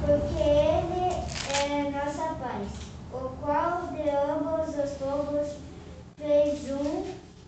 Porque 0.00 0.42
Ele 0.42 1.12
é 1.52 1.90
nossa 1.90 2.31
paz, 2.42 2.66
o 3.12 3.28
qual 3.40 3.86
de 3.92 4.10
ambos 4.10 4.74
os 4.76 4.90
povos 4.98 5.56
fez 6.16 6.68
um 6.72 7.04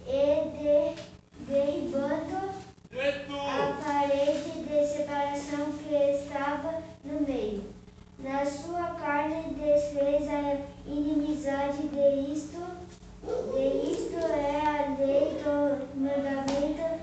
e 0.06 0.50
de, 0.56 1.02
derribando 1.48 2.54
a 3.32 3.82
parede 3.84 4.62
de 4.62 4.86
separação 4.86 5.72
que 5.82 5.94
estava 5.94 6.80
no 7.04 7.26
meio. 7.26 7.64
Na 8.20 8.46
sua 8.46 8.94
carne 8.94 9.54
desfez 9.54 10.28
a 10.28 10.58
inimizade 10.86 11.88
de 11.88 12.32
isto, 12.32 12.62
de 13.24 13.90
isto 13.90 14.16
é 14.16 14.60
a 14.64 14.96
lei 14.96 15.36
do 15.42 15.98
mandamento 15.98 17.00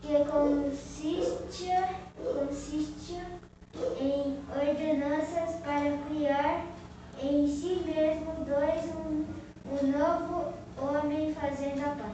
que 0.00 0.24
consiste, 0.30 1.72
consiste 2.16 3.20
em 4.00 4.38
ordenanças 4.48 5.56
para 5.62 5.98
criar 6.08 6.71
em 7.22 7.46
si 7.46 7.80
mesmo 7.86 8.44
dois 8.46 8.84
um, 8.96 9.24
um 9.70 9.98
novo 9.98 10.52
homem 10.78 11.34
fazendo 11.34 11.80
a 11.84 11.90
paz. 11.90 12.12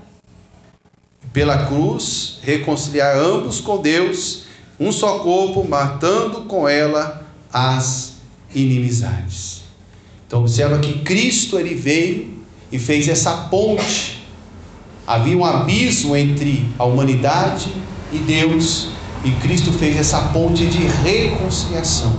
pela 1.32 1.66
cruz, 1.66 2.38
reconciliar 2.42 3.16
ambos 3.16 3.60
com 3.60 3.80
Deus, 3.80 4.44
um 4.78 4.90
só 4.92 5.18
corpo, 5.20 5.66
matando 5.66 6.42
com 6.42 6.68
ela 6.68 7.26
as 7.52 8.14
inimizades. 8.54 9.62
Então 10.26 10.40
observa 10.40 10.78
que 10.78 11.00
Cristo 11.00 11.58
ele 11.58 11.74
veio 11.74 12.38
e 12.70 12.78
fez 12.78 13.08
essa 13.08 13.48
ponte. 13.48 14.26
Havia 15.06 15.36
um 15.36 15.44
abismo 15.44 16.14
entre 16.16 16.68
a 16.78 16.84
humanidade 16.84 17.72
e 18.12 18.18
Deus, 18.18 18.88
e 19.24 19.30
Cristo 19.32 19.72
fez 19.72 19.96
essa 19.96 20.20
ponte 20.28 20.66
de 20.66 20.78
reconciliação, 20.78 22.14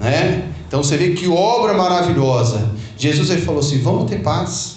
né? 0.00 0.47
Então 0.68 0.82
você 0.82 0.96
vê 0.96 1.10
que 1.10 1.26
obra 1.28 1.72
maravilhosa. 1.74 2.70
Jesus 2.96 3.30
ele 3.30 3.40
falou 3.42 3.60
assim: 3.60 3.80
"Vamos 3.80 4.08
ter 4.08 4.20
paz". 4.20 4.76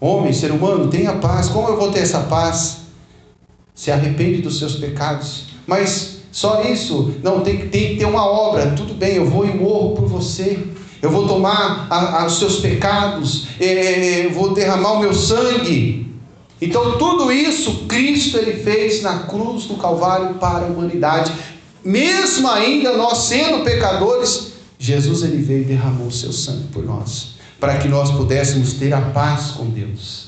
Homem, 0.00 0.32
ser 0.32 0.52
humano, 0.52 0.88
tenha 0.88 1.14
paz. 1.14 1.48
Como 1.48 1.68
eu 1.68 1.76
vou 1.76 1.90
ter 1.90 2.00
essa 2.00 2.20
paz? 2.20 2.78
Se 3.74 3.90
arrepende 3.90 4.40
dos 4.42 4.58
seus 4.58 4.76
pecados. 4.76 5.46
Mas 5.66 6.18
só 6.30 6.62
isso? 6.62 7.14
Não, 7.22 7.40
tem, 7.40 7.56
que- 7.58 7.66
tem 7.68 7.88
que 7.88 7.96
ter 7.96 8.04
uma 8.04 8.24
obra. 8.26 8.72
Tudo 8.76 8.94
bem, 8.94 9.14
eu 9.16 9.28
vou 9.28 9.44
e 9.46 9.52
morro 9.54 9.94
por 9.96 10.06
você. 10.06 10.58
Eu 11.02 11.10
vou 11.10 11.26
tomar 11.26 11.86
a- 11.90 12.22
a- 12.22 12.26
os 12.26 12.38
seus 12.38 12.58
pecados. 12.60 13.46
é, 13.60 14.26
eu 14.26 14.30
vou 14.32 14.52
derramar 14.54 14.92
o 14.92 15.00
meu 15.00 15.12
sangue. 15.14 16.14
Então 16.60 16.96
tudo 16.96 17.30
isso 17.32 17.84
Cristo 17.86 18.38
ele 18.38 18.52
fez 18.62 19.02
na 19.02 19.20
cruz 19.20 19.64
do 19.64 19.74
Calvário 19.76 20.34
para 20.36 20.64
a 20.66 20.68
humanidade. 20.68 21.32
Mesmo 21.84 22.48
ainda 22.48 22.96
nós 22.96 23.18
sendo 23.18 23.62
pecadores, 23.62 24.52
Jesus 24.78 25.22
ele 25.22 25.42
veio 25.42 25.62
e 25.62 25.64
derramou 25.64 26.08
o 26.08 26.12
seu 26.12 26.32
sangue 26.32 26.68
por 26.72 26.84
nós, 26.84 27.36
para 27.58 27.78
que 27.78 27.88
nós 27.88 28.10
pudéssemos 28.10 28.74
ter 28.74 28.92
a 28.92 29.00
paz 29.00 29.52
com 29.52 29.70
Deus. 29.70 30.26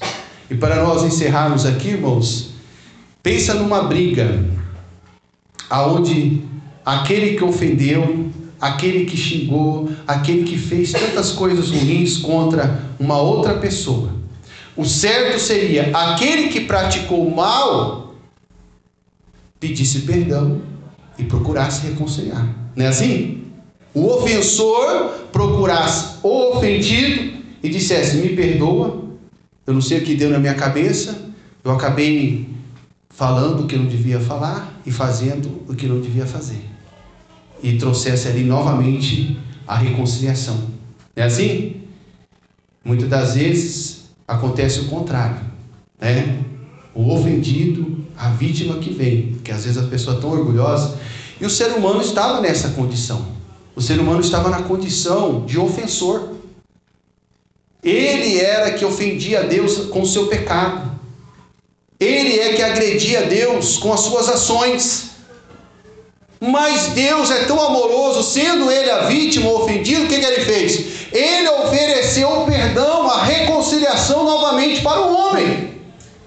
E 0.50 0.54
para 0.54 0.82
nós 0.82 1.02
encerrarmos 1.02 1.66
aqui, 1.66 1.88
irmãos, 1.88 2.50
pensa 3.22 3.54
numa 3.54 3.82
briga 3.82 4.44
aonde 5.68 6.42
aquele 6.84 7.36
que 7.36 7.44
ofendeu, 7.44 8.30
aquele 8.58 9.04
que 9.04 9.16
xingou, 9.16 9.90
aquele 10.06 10.44
que 10.44 10.56
fez 10.56 10.92
tantas 10.92 11.32
coisas 11.32 11.70
ruins 11.70 12.16
contra 12.16 12.82
uma 12.98 13.18
outra 13.18 13.54
pessoa. 13.54 14.16
O 14.74 14.84
certo 14.84 15.38
seria 15.38 15.90
aquele 15.94 16.48
que 16.48 16.60
praticou 16.60 17.28
mal 17.30 18.08
pedisse 19.60 20.00
perdão 20.00 20.60
e 21.18 21.24
procurasse 21.24 21.86
reconciliar. 21.86 22.46
Não 22.76 22.84
é 22.84 22.88
assim? 22.88 23.37
O 23.98 24.14
ofensor 24.14 25.26
procurasse 25.32 26.18
o 26.22 26.52
ofendido 26.52 27.42
e 27.60 27.68
dissesse: 27.68 28.18
Me 28.18 28.28
perdoa, 28.28 29.02
eu 29.66 29.74
não 29.74 29.80
sei 29.80 29.98
o 29.98 30.04
que 30.04 30.14
deu 30.14 30.30
na 30.30 30.38
minha 30.38 30.54
cabeça, 30.54 31.20
eu 31.64 31.72
acabei 31.72 32.48
falando 33.10 33.64
o 33.64 33.66
que 33.66 33.76
não 33.76 33.86
devia 33.86 34.20
falar 34.20 34.72
e 34.86 34.92
fazendo 34.92 35.64
o 35.68 35.74
que 35.74 35.88
não 35.88 36.00
devia 36.00 36.26
fazer. 36.26 36.64
E 37.60 37.76
trouxesse 37.76 38.28
ali 38.28 38.44
novamente 38.44 39.36
a 39.66 39.76
reconciliação. 39.76 40.54
Não 41.16 41.24
é 41.24 41.26
assim? 41.26 41.82
Muitas 42.84 43.08
das 43.08 43.34
vezes 43.34 44.04
acontece 44.28 44.78
o 44.78 44.84
contrário, 44.84 45.40
né? 46.00 46.38
O 46.94 47.10
ofendido, 47.10 48.04
a 48.16 48.28
vítima 48.28 48.76
que 48.76 48.90
vem, 48.90 49.32
porque 49.32 49.50
às 49.50 49.64
vezes 49.64 49.76
a 49.76 49.88
pessoa 49.88 50.18
é 50.18 50.20
tão 50.20 50.30
orgulhosa, 50.30 50.96
e 51.40 51.44
o 51.44 51.50
ser 51.50 51.72
humano 51.72 52.00
estava 52.00 52.40
nessa 52.40 52.68
condição. 52.68 53.37
O 53.78 53.80
ser 53.80 54.00
humano 54.00 54.20
estava 54.20 54.50
na 54.50 54.62
condição 54.62 55.46
de 55.46 55.56
ofensor. 55.56 56.30
Ele 57.80 58.40
era 58.40 58.72
que 58.72 58.84
ofendia 58.84 59.38
a 59.38 59.42
Deus 59.44 59.86
com 59.86 60.02
o 60.02 60.06
seu 60.06 60.26
pecado. 60.26 60.98
Ele 62.00 62.40
é 62.40 62.54
que 62.54 62.62
agredia 62.62 63.20
a 63.20 63.22
Deus 63.22 63.78
com 63.78 63.92
as 63.92 64.00
suas 64.00 64.28
ações. 64.28 65.10
Mas 66.40 66.88
Deus 66.88 67.30
é 67.30 67.44
tão 67.44 67.64
amoroso, 67.64 68.24
sendo 68.24 68.68
ele 68.68 68.90
a 68.90 69.02
vítima, 69.02 69.48
o 69.48 69.62
ofendido, 69.62 70.06
o 70.06 70.08
que, 70.08 70.18
que 70.18 70.26
ele 70.26 70.44
fez? 70.44 71.12
Ele 71.12 71.48
ofereceu 71.48 72.42
o 72.42 72.46
perdão, 72.46 73.08
a 73.08 73.22
reconciliação 73.22 74.24
novamente 74.24 74.80
para 74.82 75.02
o 75.02 75.16
homem. 75.16 75.80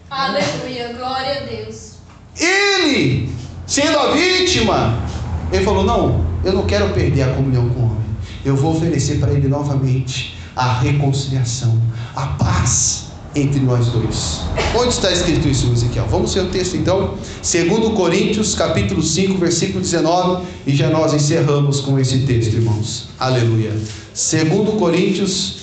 Aleluia, 0.09 0.93
glória 0.97 1.41
a 1.41 1.41
Deus. 1.41 1.95
Ele, 2.39 3.29
sendo 3.67 3.99
a 3.99 4.11
vítima, 4.11 5.03
ele 5.51 5.65
falou: 5.65 5.83
Não, 5.83 6.30
eu 6.43 6.54
não 6.54 6.65
quero 6.65 6.89
perder 6.89 7.23
a 7.23 7.34
comunhão 7.34 7.69
com 7.69 7.80
o 7.80 7.84
homem. 7.86 8.12
Eu 8.43 8.56
vou 8.56 8.75
oferecer 8.75 9.19
para 9.19 9.32
ele 9.32 9.47
novamente 9.47 10.36
a 10.56 10.80
reconciliação, 10.80 11.80
a 12.15 12.28
paz 12.28 13.11
entre 13.36 13.59
nós 13.59 13.88
dois. 13.88 14.41
Onde 14.76 14.89
está 14.89 15.11
escrito 15.11 15.47
isso, 15.47 15.72
Ezequiel? 15.72 16.07
Vamos 16.09 16.34
ver 16.34 16.41
o 16.41 16.47
texto 16.47 16.76
então, 16.76 17.15
2 17.41 17.93
Coríntios, 17.95 18.55
capítulo 18.55 19.01
5, 19.01 19.38
versículo 19.38 19.80
19, 19.80 20.45
e 20.65 20.76
já 20.76 20.89
nós 20.89 21.13
encerramos 21.13 21.80
com 21.82 21.97
esse 21.99 22.20
texto, 22.20 22.53
irmãos. 22.53 23.09
Aleluia. 23.20 23.72
2 23.72 24.80
Coríntios, 24.80 25.57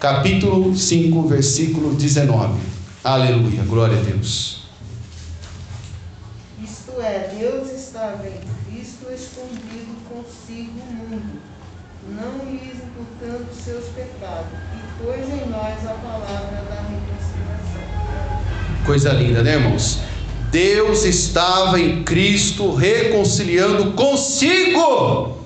capítulo 0.00 0.74
5, 0.74 1.28
versículo 1.28 1.94
19. 1.94 2.58
Aleluia. 3.04 3.62
Glória 3.64 3.98
a 3.98 4.02
Deus. 4.02 4.62
Isto 6.62 7.00
é, 7.00 7.34
Deus 7.38 7.70
estava 7.72 8.26
em 8.26 8.72
Cristo 8.72 9.06
escondido 9.12 9.88
consigo 10.08 10.80
o 10.80 10.92
mundo, 10.92 11.40
não 12.20 12.50
lhes 12.50 12.74
imputando 12.74 13.48
seus 13.52 13.84
pecados, 13.86 14.58
e 14.74 15.02
pôs 15.02 15.28
em 15.28 15.48
nós 15.48 15.86
a 15.86 15.94
palavra 15.94 16.64
da 16.68 16.82
reconciliação. 16.82 17.82
Coisa 18.84 19.12
linda, 19.12 19.42
né, 19.42 19.54
irmãos? 19.54 20.00
Deus 20.50 21.04
estava 21.04 21.78
em 21.78 22.02
Cristo 22.04 22.74
reconciliando 22.74 23.92
consigo 23.92 25.36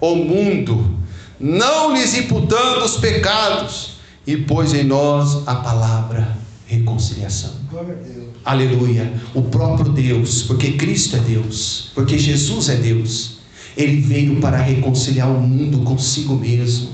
o 0.00 0.14
mundo, 0.14 0.96
não 1.38 1.92
lhes 1.92 2.16
imputando 2.16 2.84
os 2.84 2.96
pecados, 2.96 3.94
e 4.26 4.36
pôs 4.36 4.72
em 4.72 4.84
nós 4.84 5.46
a 5.46 5.56
palavra 5.56 6.36
reconciliação. 6.66 7.52
Aleluia. 8.44 9.12
O 9.34 9.42
próprio 9.42 9.90
Deus, 9.92 10.42
porque 10.42 10.72
Cristo 10.72 11.16
é 11.16 11.18
Deus, 11.18 11.90
porque 11.94 12.16
Jesus 12.18 12.68
é 12.68 12.76
Deus, 12.76 13.33
ele 13.76 14.00
veio 14.00 14.40
para 14.40 14.58
reconciliar 14.58 15.28
o 15.28 15.40
mundo 15.40 15.78
consigo 15.80 16.34
mesmo. 16.34 16.90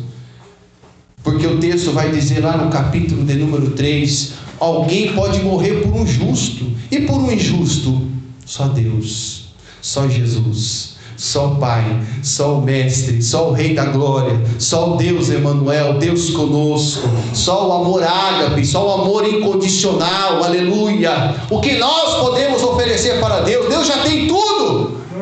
Porque 1.22 1.46
o 1.46 1.58
texto 1.58 1.92
vai 1.92 2.10
dizer 2.10 2.40
lá 2.40 2.56
no 2.56 2.70
capítulo 2.70 3.24
de 3.24 3.34
número 3.34 3.70
3: 3.72 4.32
alguém 4.58 5.12
pode 5.14 5.40
morrer 5.42 5.82
por 5.82 5.94
um 5.94 6.06
justo, 6.06 6.70
e 6.90 7.00
por 7.00 7.20
um 7.20 7.30
injusto, 7.30 8.08
só 8.46 8.68
Deus, 8.68 9.50
só 9.80 10.08
Jesus 10.08 10.90
só 11.20 11.48
o 11.48 11.56
Pai, 11.56 11.84
só 12.22 12.54
o 12.54 12.62
Mestre, 12.62 13.22
só 13.22 13.50
o 13.50 13.52
Rei 13.52 13.74
da 13.74 13.84
Glória, 13.84 14.40
só 14.58 14.94
o 14.94 14.96
Deus 14.96 15.28
Emanuel, 15.28 15.98
Deus 15.98 16.30
conosco, 16.30 17.06
só 17.34 17.68
o 17.68 17.72
amor 17.72 18.02
ágape, 18.02 18.64
só 18.64 18.88
o 18.88 19.02
amor 19.02 19.28
incondicional, 19.28 20.42
aleluia. 20.42 21.34
O 21.50 21.60
que 21.60 21.76
nós 21.76 22.20
podemos 22.20 22.62
oferecer 22.62 23.20
para 23.20 23.40
Deus, 23.40 23.68
Deus 23.68 23.86
já 23.86 23.98
tem 23.98 24.26
tudo, 24.26 24.59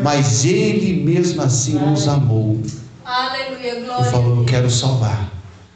mas 0.02 0.44
Ele 0.44 1.02
mesmo 1.04 1.42
assim 1.42 1.74
nos 1.74 2.08
amou. 2.08 2.60
Aleluia, 3.04 3.80
glória. 3.84 4.08
E 4.08 4.10
falou: 4.10 4.36
Eu 4.38 4.44
quero 4.44 4.70
salvar. 4.70 5.32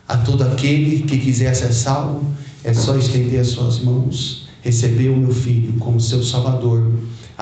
A 0.09 0.16
todo 0.16 0.43
aquele 0.43 1.03
que 1.03 1.18
quiser 1.18 1.55
ser 1.55 1.73
salvo, 1.73 2.25
é 2.64 2.75
só 2.75 2.97
estender 2.97 3.41
as 3.41 3.49
suas 3.49 3.81
mãos, 3.81 4.49
receber 4.62 5.09
o 5.09 5.16
meu 5.16 5.33
filho 5.33 5.73
como 5.79 5.99
seu 5.99 6.23
Salvador 6.23 6.93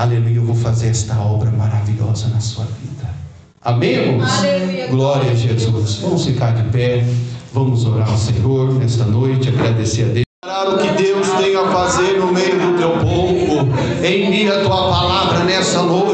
Aleluia, 0.00 0.36
eu 0.36 0.44
vou 0.44 0.54
fazer 0.54 0.88
esta 0.88 1.18
obra 1.20 1.50
maravilhosa 1.50 2.28
na 2.28 2.40
sua 2.40 2.64
vida. 2.64 3.14
Amém, 3.60 3.90
irmãos? 3.90 4.38
Aleluia. 4.38 4.86
Glória 4.86 5.30
a 5.30 5.34
Jesus. 5.34 5.96
Vamos 5.96 6.24
ficar 6.24 6.52
de 6.52 6.62
pé, 6.70 7.04
vamos 7.52 7.84
orar 7.84 8.08
ao 8.08 8.16
Senhor 8.16 8.72
nesta 8.74 9.04
noite, 9.04 9.50
agradecer 9.50 10.04
a 10.04 10.06
Deus. 10.06 10.24
O 10.72 10.78
que 10.78 11.02
Deus 11.02 11.28
tem 11.32 11.54
a 11.54 11.70
fazer 11.70 12.18
no 12.18 12.32
meio 12.32 12.58
do 12.58 12.78
teu 12.78 12.92
povo, 12.92 13.68
envia 13.98 14.58
a 14.58 14.64
tua 14.64 14.90
palavra 14.90 15.09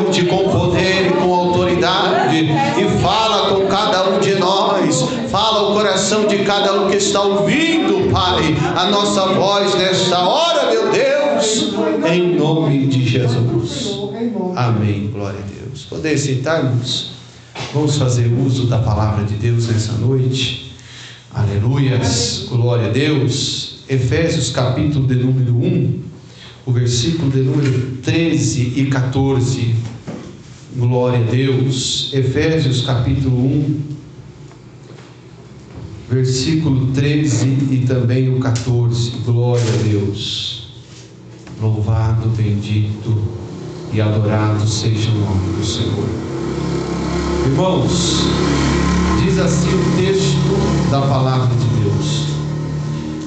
noite 0.06 0.24
com 0.26 0.48
poder 0.48 1.08
e 1.08 1.10
com 1.10 1.34
autoridade, 1.34 2.46
e 2.46 3.02
fala 3.02 3.50
com 3.50 3.66
cada 3.66 4.10
um 4.10 4.20
de 4.20 4.34
nós, 4.36 5.02
fala 5.30 5.70
o 5.70 5.74
coração 5.74 6.26
de 6.26 6.38
cada 6.44 6.80
um 6.80 6.90
que 6.90 6.96
está 6.96 7.22
ouvindo, 7.22 8.10
Pai, 8.12 8.56
a 8.76 8.88
nossa 8.88 9.26
voz 9.34 9.74
nesta 9.74 10.20
hora, 10.20 10.70
meu 10.70 10.92
Deus, 10.92 11.74
em 12.08 12.36
nome 12.36 12.86
de 12.86 13.04
Jesus. 13.04 13.98
Amém. 14.54 15.10
Glória 15.12 15.40
a 15.40 15.64
Deus. 15.64 15.82
Poder 15.84 16.16
sentarmos? 16.16 17.10
Vamos 17.74 17.96
fazer 17.96 18.32
uso 18.32 18.66
da 18.66 18.78
palavra 18.78 19.24
de 19.24 19.34
Deus 19.34 19.68
nessa 19.68 19.92
noite. 19.92 20.72
Aleluias. 21.34 22.46
Glória 22.48 22.86
a 22.86 22.90
Deus. 22.90 23.80
Efésios 23.88 24.50
capítulo 24.50 25.06
de 25.06 25.14
número 25.14 25.54
1, 25.54 26.00
o 26.64 26.72
versículo 26.72 27.30
de 27.30 27.40
número 27.40 27.96
13 28.02 28.72
e 28.76 28.86
14. 28.86 29.95
Glória 30.78 31.20
a 31.20 31.22
Deus. 31.22 32.12
Efésios 32.12 32.82
capítulo 32.82 33.34
1, 33.34 33.80
versículo 36.10 36.88
13 36.92 37.46
e 37.70 37.84
também 37.86 38.28
o 38.28 38.38
14. 38.40 39.12
Glória 39.24 39.64
a 39.64 39.82
Deus. 39.88 40.68
Louvado, 41.62 42.28
bendito 42.36 43.16
e 43.90 44.02
adorado 44.02 44.68
seja 44.68 45.08
o 45.12 45.14
nome 45.14 45.56
do 45.56 45.64
Senhor. 45.64 46.08
Irmãos, 47.46 48.20
diz 49.24 49.38
assim 49.38 49.70
o 49.70 49.96
texto 49.96 50.90
da 50.90 51.00
palavra 51.00 51.56
de 51.56 51.68
Deus: 51.84 52.26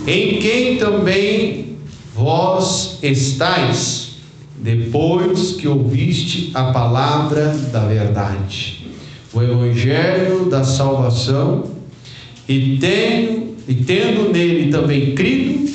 Em 0.06 0.39
quem 0.39 0.78
também 0.78 1.78
vós 2.16 3.00
estáis, 3.02 3.99
depois 4.60 5.53
que 5.53 5.68
ouviste 5.68 6.51
a 6.53 6.66
palavra 6.72 7.55
da 7.72 7.86
verdade, 7.86 8.86
o 9.34 9.41
evangelho 9.41 10.49
da 10.49 10.64
salvação, 10.64 11.64
e 12.47 12.78
tendo, 12.80 13.55
e 13.68 13.76
tendo 13.76 14.32
nele 14.34 14.70
também 14.70 15.16
crido, 15.16 15.70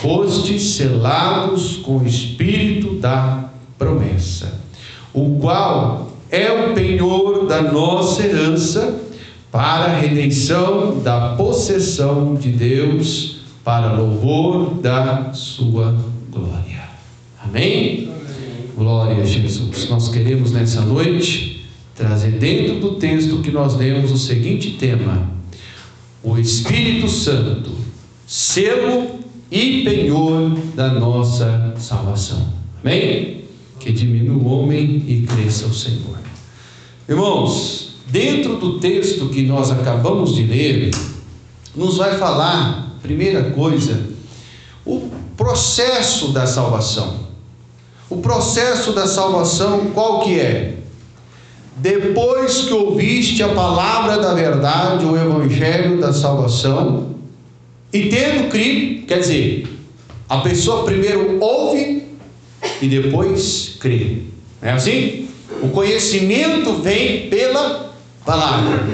fostes 0.00 0.62
selados 0.62 1.78
com 1.78 1.98
o 1.98 2.06
Espírito 2.06 2.94
da 2.96 3.50
promessa, 3.76 4.60
o 5.12 5.38
qual 5.40 6.12
é 6.30 6.50
o 6.52 6.74
penhor 6.74 7.46
da 7.46 7.62
nossa 7.62 8.24
herança 8.24 9.00
para 9.50 9.86
a 9.86 9.98
redenção 9.98 11.00
da 11.00 11.34
possessão 11.34 12.34
de 12.34 12.50
Deus, 12.50 13.38
para 13.64 13.92
louvor 13.92 14.74
da 14.74 15.32
sua 15.32 15.96
glória. 16.30 16.88
Amém? 17.42 18.17
Glória 18.78 19.24
a 19.24 19.26
Jesus. 19.26 19.88
Nós 19.88 20.08
queremos 20.08 20.52
nessa 20.52 20.82
noite 20.82 21.66
trazer 21.96 22.38
dentro 22.38 22.78
do 22.78 22.94
texto 22.94 23.40
que 23.40 23.50
nós 23.50 23.74
lemos 23.74 24.12
o 24.12 24.16
seguinte 24.16 24.76
tema: 24.78 25.28
o 26.22 26.38
Espírito 26.38 27.08
Santo, 27.08 27.72
selo 28.24 29.18
e 29.50 29.82
penhor 29.82 30.50
da 30.76 30.92
nossa 30.92 31.74
salvação. 31.76 32.52
Amém? 32.80 33.46
Que 33.80 33.90
diminua 33.90 34.40
o 34.40 34.46
homem 34.46 35.02
e 35.08 35.26
cresça 35.26 35.66
o 35.66 35.74
Senhor. 35.74 36.16
Irmãos, 37.08 37.96
dentro 38.06 38.58
do 38.58 38.78
texto 38.78 39.28
que 39.28 39.42
nós 39.42 39.72
acabamos 39.72 40.36
de 40.36 40.44
ler, 40.44 40.92
nos 41.74 41.96
vai 41.96 42.16
falar, 42.16 42.96
primeira 43.02 43.50
coisa, 43.50 44.00
o 44.86 45.10
processo 45.36 46.28
da 46.28 46.46
salvação. 46.46 47.27
O 48.10 48.18
processo 48.18 48.92
da 48.92 49.06
salvação 49.06 49.90
qual 49.92 50.20
que 50.20 50.40
é? 50.40 50.74
Depois 51.76 52.62
que 52.62 52.72
ouviste 52.72 53.42
a 53.42 53.48
palavra 53.48 54.18
da 54.18 54.34
verdade, 54.34 55.04
o 55.04 55.16
evangelho 55.16 56.00
da 56.00 56.12
salvação, 56.12 57.14
e 57.92 58.08
tendo 58.08 58.48
crido, 58.48 59.06
quer 59.06 59.20
dizer, 59.20 59.68
a 60.28 60.38
pessoa 60.38 60.84
primeiro 60.84 61.38
ouve 61.40 62.04
e 62.82 62.88
depois 62.88 63.76
crê. 63.78 64.22
Não 64.60 64.68
é 64.68 64.72
assim? 64.72 65.28
O 65.62 65.68
conhecimento 65.68 66.74
vem 66.74 67.28
pela 67.28 67.94
palavra. 68.24 68.84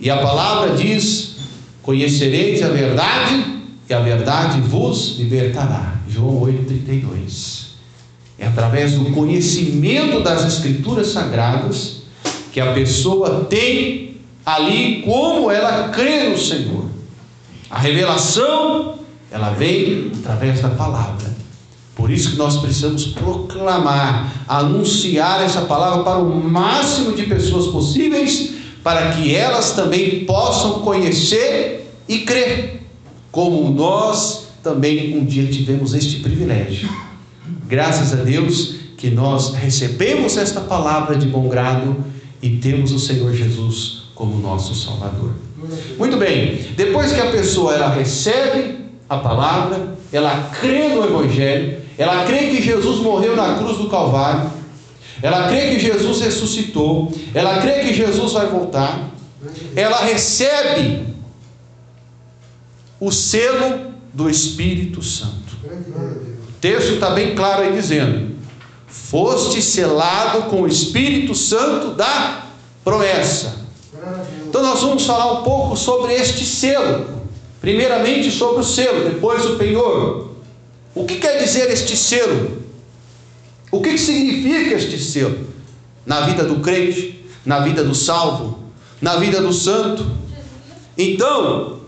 E 0.00 0.10
a 0.10 0.18
palavra 0.18 0.76
diz: 0.76 1.36
Conhecereis 1.82 2.62
a 2.62 2.68
verdade, 2.68 3.44
e 3.88 3.94
a 3.94 4.00
verdade 4.00 4.60
vos 4.60 5.16
libertará. 5.18 6.00
João 6.08 6.40
8,32. 6.40 7.71
É 8.38 8.46
através 8.46 8.92
do 8.92 9.12
conhecimento 9.12 10.20
das 10.20 10.44
Escrituras 10.46 11.08
Sagradas 11.08 12.02
que 12.52 12.60
a 12.60 12.72
pessoa 12.72 13.44
tem 13.44 14.16
ali 14.44 15.02
como 15.02 15.50
ela 15.50 15.88
crê 15.88 16.28
no 16.28 16.38
Senhor. 16.38 16.86
A 17.70 17.78
revelação, 17.78 18.98
ela 19.30 19.50
vem 19.50 20.12
através 20.18 20.60
da 20.60 20.70
palavra. 20.70 21.32
Por 21.94 22.10
isso 22.10 22.32
que 22.32 22.36
nós 22.36 22.56
precisamos 22.58 23.06
proclamar, 23.06 24.44
anunciar 24.48 25.42
essa 25.42 25.62
palavra 25.62 26.02
para 26.02 26.18
o 26.18 26.42
máximo 26.42 27.12
de 27.12 27.24
pessoas 27.24 27.68
possíveis, 27.68 28.54
para 28.82 29.12
que 29.12 29.34
elas 29.34 29.72
também 29.72 30.24
possam 30.24 30.80
conhecer 30.80 31.94
e 32.08 32.18
crer, 32.20 32.82
como 33.30 33.70
nós 33.70 34.48
também 34.62 35.16
um 35.16 35.24
dia 35.24 35.46
tivemos 35.46 35.94
este 35.94 36.20
privilégio. 36.20 36.88
Graças 37.66 38.12
a 38.12 38.22
Deus 38.22 38.76
que 38.96 39.10
nós 39.10 39.54
recebemos 39.54 40.36
esta 40.36 40.60
palavra 40.60 41.16
de 41.16 41.26
bom 41.26 41.48
grado 41.48 42.04
e 42.40 42.56
temos 42.58 42.92
o 42.92 42.98
Senhor 42.98 43.32
Jesus 43.32 44.04
como 44.14 44.38
nosso 44.38 44.74
Salvador. 44.74 45.32
Muito 45.98 46.16
bem, 46.16 46.66
depois 46.76 47.12
que 47.12 47.20
a 47.20 47.30
pessoa 47.30 47.74
ela 47.74 47.88
recebe 47.88 48.78
a 49.08 49.16
palavra, 49.16 49.96
ela 50.12 50.50
crê 50.60 50.88
no 50.88 51.04
Evangelho, 51.04 51.80
ela 51.98 52.24
crê 52.26 52.48
que 52.50 52.62
Jesus 52.62 53.00
morreu 53.00 53.36
na 53.36 53.56
cruz 53.56 53.78
do 53.78 53.88
Calvário, 53.88 54.50
ela 55.20 55.48
crê 55.48 55.70
que 55.70 55.78
Jesus 55.78 56.20
ressuscitou, 56.20 57.12
ela 57.34 57.60
crê 57.60 57.80
que 57.80 57.94
Jesus 57.94 58.32
vai 58.32 58.46
voltar, 58.46 59.10
ela 59.76 60.04
recebe 60.04 61.06
o 62.98 63.10
selo 63.10 63.92
do 64.12 64.28
Espírito 64.28 65.02
Santo. 65.02 65.56
Texto 66.62 66.94
está 66.94 67.10
bem 67.10 67.34
claro 67.34 67.62
aí 67.64 67.72
dizendo: 67.72 68.36
foste 68.86 69.60
selado 69.60 70.44
com 70.44 70.62
o 70.62 70.68
Espírito 70.68 71.34
Santo 71.34 71.90
da 71.90 72.46
promessa. 72.84 73.56
Então 74.48 74.62
nós 74.62 74.80
vamos 74.80 75.04
falar 75.04 75.40
um 75.40 75.42
pouco 75.42 75.76
sobre 75.76 76.14
este 76.14 76.44
selo. 76.44 77.20
Primeiramente 77.60 78.30
sobre 78.30 78.60
o 78.60 78.64
selo, 78.64 79.08
depois 79.10 79.44
o 79.44 79.56
penhor. 79.56 80.30
O 80.94 81.04
que 81.04 81.16
quer 81.16 81.42
dizer 81.42 81.68
este 81.68 81.96
selo? 81.96 82.62
O 83.72 83.80
que 83.80 83.98
significa 83.98 84.76
este 84.76 84.98
selo? 85.02 85.48
Na 86.06 86.20
vida 86.22 86.44
do 86.44 86.60
crente, 86.60 87.24
na 87.44 87.58
vida 87.60 87.82
do 87.82 87.94
salvo, 87.94 88.60
na 89.00 89.16
vida 89.16 89.40
do 89.40 89.52
santo. 89.52 90.06
Então, 90.96 91.80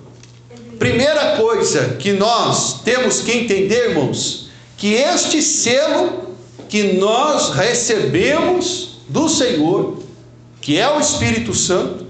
primeira 0.81 1.37
coisa 1.37 1.97
que 1.97 2.13
nós 2.13 2.81
temos 2.83 3.21
que 3.21 3.33
entender, 3.33 3.91
irmãos, 3.91 4.44
que 4.77 4.95
este 4.95 5.43
selo 5.43 6.35
que 6.69 6.95
nós 6.95 7.51
recebemos 7.51 8.99
do 9.09 9.29
Senhor, 9.29 10.03
que 10.61 10.79
é 10.79 10.89
o 10.91 11.01
Espírito 11.01 11.55
Santo, 11.55 12.07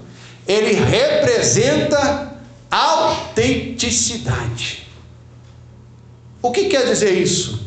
ele 0.47 0.73
representa 0.73 2.39
autenticidade. 2.71 4.87
O 6.41 6.51
que 6.51 6.65
quer 6.65 6.85
dizer 6.85 7.19
isso? 7.19 7.63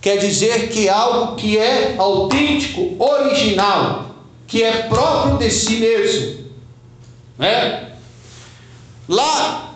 Quer 0.00 0.16
dizer 0.16 0.70
que 0.70 0.88
algo 0.88 1.36
que 1.36 1.58
é 1.58 1.94
autêntico, 1.96 2.96
original, 2.98 4.16
que 4.46 4.62
é 4.62 4.88
próprio 4.88 5.38
de 5.38 5.50
si 5.50 5.76
mesmo. 5.76 6.42
Né? 7.38 7.92
Lá 9.08 9.74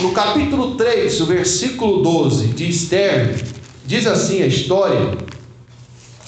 no 0.00 0.12
capítulo 0.12 0.74
3, 0.74 1.20
o 1.20 1.26
versículo 1.26 2.02
12 2.02 2.48
de 2.48 2.68
Esther, 2.68 3.40
diz 3.90 4.06
assim 4.06 4.40
a 4.40 4.46
história 4.46 5.18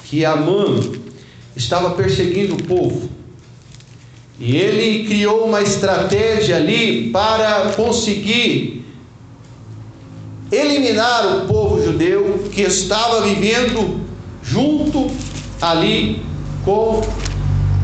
que 0.07 0.25
Amã 0.25 0.81
estava 1.55 1.91
perseguindo 1.91 2.55
o 2.55 2.63
povo. 2.65 3.09
E 4.41 4.57
ele 4.57 5.07
criou 5.07 5.45
uma 5.45 5.63
estratégia 5.63 6.57
ali 6.57 7.11
para 7.11 7.71
conseguir 7.77 8.85
eliminar 10.51 11.37
o 11.37 11.47
povo 11.47 11.81
judeu 11.85 12.51
que 12.53 12.63
estava 12.63 13.21
vivendo 13.21 14.01
junto 14.43 15.09
ali 15.61 16.21
com 16.65 17.01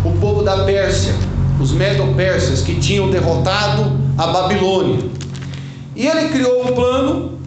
o 0.05 0.13
povo 0.21 0.43
da 0.43 0.65
Pérsia, 0.65 1.15
os 1.61 1.71
medo-persas 1.71 2.63
que 2.63 2.81
tinham 2.81 3.09
derrotado 3.11 3.97
a 4.19 4.27
Babilônia. 4.27 5.09
E 5.95 6.05
ele 6.05 6.31
criou 6.31 6.69
um 6.69 6.75
plano 6.75 7.38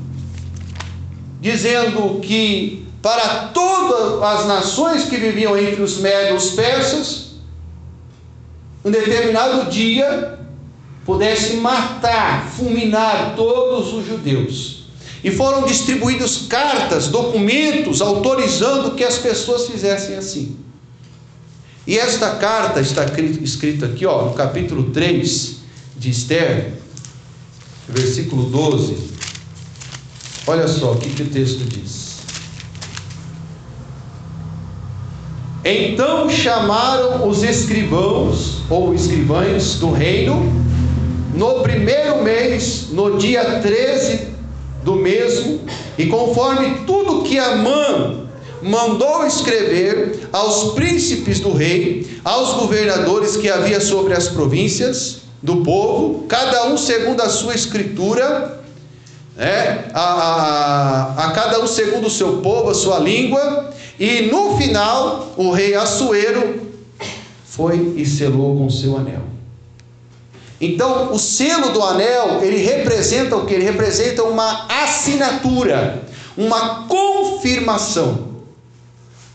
dizendo 1.41 2.19
que 2.21 2.85
para 3.01 3.47
todas 3.47 4.21
as 4.21 4.45
nações 4.45 5.05
que 5.05 5.17
viviam 5.17 5.57
entre 5.57 5.81
os 5.81 5.97
medos 5.97 6.51
persas, 6.51 7.31
um 8.85 8.91
determinado 8.91 9.69
dia 9.71 10.39
pudesse 11.03 11.55
matar, 11.55 12.47
fulminar 12.47 13.33
todos 13.35 13.91
os 13.91 14.05
judeus. 14.05 14.81
E 15.23 15.31
foram 15.31 15.63
distribuídas 15.63 16.45
cartas, 16.47 17.07
documentos 17.07 18.01
autorizando 18.01 18.95
que 18.95 19.03
as 19.03 19.17
pessoas 19.17 19.67
fizessem 19.67 20.15
assim. 20.15 20.57
E 21.85 21.97
esta 21.97 22.35
carta 22.35 22.79
está 22.79 23.05
escrita 23.41 23.87
aqui, 23.87 24.05
ó, 24.05 24.25
no 24.25 24.33
capítulo 24.33 24.91
3 24.91 25.57
de 25.97 26.09
Esther, 26.11 26.73
versículo 27.87 28.43
12. 28.43 29.10
Olha 30.47 30.67
só 30.67 30.93
o 30.93 30.97
que, 30.97 31.09
que 31.09 31.23
o 31.23 31.29
texto 31.29 31.63
diz. 31.65 32.11
Então 35.63 36.27
chamaram 36.29 37.29
os 37.29 37.43
escrivãos 37.43 38.63
ou 38.67 38.95
escrivães 38.95 39.75
do 39.75 39.91
reino 39.91 40.41
no 41.35 41.61
primeiro 41.61 42.23
mês, 42.23 42.87
no 42.91 43.17
dia 43.17 43.61
13 43.61 44.31
do 44.83 44.95
mesmo, 44.95 45.61
e 45.97 46.07
conforme 46.07 46.79
tudo 46.87 47.21
que 47.21 47.37
Amã 47.37 48.25
mandou 48.63 49.25
escrever 49.25 50.27
aos 50.31 50.73
príncipes 50.73 51.39
do 51.39 51.53
rei, 51.53 52.19
aos 52.23 52.53
governadores 52.53 53.37
que 53.37 53.49
havia 53.49 53.79
sobre 53.79 54.13
as 54.13 54.27
províncias 54.27 55.21
do 55.41 55.57
povo, 55.57 56.25
cada 56.27 56.67
um 56.67 56.77
segundo 56.77 57.21
a 57.21 57.29
sua 57.29 57.53
escritura, 57.53 58.60
né? 59.41 59.85
a, 59.91 59.99
a, 60.01 61.25
a 61.25 61.31
cada 61.31 61.59
um 61.59 61.65
segundo 61.65 62.05
o 62.05 62.11
seu 62.11 62.37
povo, 62.37 62.69
a 62.69 62.75
sua 62.75 62.99
língua, 62.99 63.71
e 63.99 64.29
no 64.31 64.55
final 64.55 65.33
o 65.35 65.49
rei 65.49 65.73
Assuero 65.73 66.67
foi 67.43 67.95
e 67.97 68.05
selou 68.05 68.55
com 68.55 68.69
seu 68.69 68.95
anel. 68.95 69.23
Então, 70.59 71.11
o 71.11 71.17
selo 71.17 71.69
do 71.69 71.81
anel, 71.81 72.43
ele 72.43 72.57
representa 72.57 73.35
o 73.35 73.47
que? 73.47 73.55
Ele 73.55 73.63
representa 73.63 74.21
uma 74.23 74.67
assinatura, 74.69 76.03
uma 76.37 76.87
confirmação. 76.87 78.29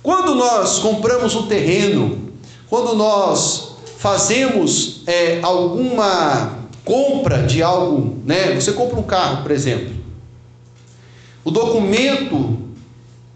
Quando 0.04 0.36
nós 0.36 0.78
compramos 0.78 1.34
um 1.34 1.48
terreno, 1.48 2.30
quando 2.70 2.94
nós 2.94 3.72
fazemos 3.98 5.02
é, 5.04 5.40
alguma 5.42 6.60
compra 6.84 7.42
de 7.42 7.60
algo, 7.60 8.18
né? 8.24 8.54
Você 8.54 8.70
compra 8.70 9.00
um 9.00 9.02
carro, 9.02 9.42
por 9.42 9.50
exemplo. 9.50 9.95
O 11.46 11.50
documento 11.52 12.58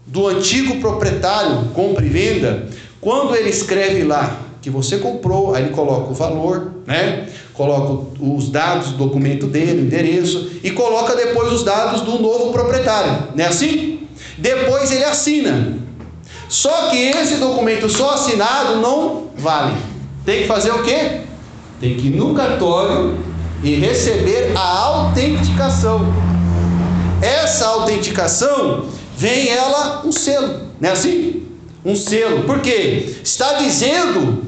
do 0.05 0.27
antigo 0.27 0.81
proprietário, 0.81 1.69
compra 1.73 2.05
e 2.05 2.09
venda, 2.09 2.67
quando 2.99 3.33
ele 3.33 3.49
escreve 3.49 4.03
lá 4.03 4.37
que 4.61 4.69
você 4.69 4.97
comprou, 4.97 5.55
aí 5.55 5.63
ele 5.63 5.73
coloca 5.73 6.11
o 6.11 6.13
valor, 6.13 6.73
né? 6.85 7.29
Coloca 7.53 8.05
os 8.19 8.49
dados 8.49 8.89
do 8.89 8.97
documento 8.97 9.47
dele, 9.47 9.83
o 9.83 9.85
endereço 9.85 10.51
e 10.61 10.71
coloca 10.71 11.15
depois 11.15 11.53
os 11.53 11.63
dados 11.63 12.01
do 12.01 12.19
novo 12.19 12.51
proprietário, 12.51 13.29
não 13.33 13.45
é 13.45 13.47
assim? 13.47 14.05
Depois 14.37 14.91
ele 14.91 15.05
assina. 15.05 15.77
Só 16.49 16.89
que 16.89 16.97
esse 16.97 17.37
documento 17.37 17.87
só 17.87 18.15
assinado 18.15 18.81
não 18.81 19.27
vale. 19.37 19.77
Tem 20.25 20.41
que 20.41 20.47
fazer 20.49 20.71
o 20.71 20.83
quê? 20.83 21.21
Tem 21.79 21.95
que 21.95 22.07
ir 22.07 22.17
no 22.17 22.33
cartório 22.33 23.17
e 23.63 23.75
receber 23.75 24.51
a 24.53 24.79
autenticação. 24.79 26.30
Essa 27.21 27.67
autenticação 27.67 28.87
vem 29.15 29.49
ela 29.49 30.01
um 30.05 30.11
selo, 30.11 30.61
não 30.79 30.89
é 30.89 30.91
assim? 30.91 31.43
Um 31.85 31.95
selo. 31.95 32.43
Por 32.43 32.59
quê? 32.61 33.17
Está 33.23 33.53
dizendo 33.53 34.43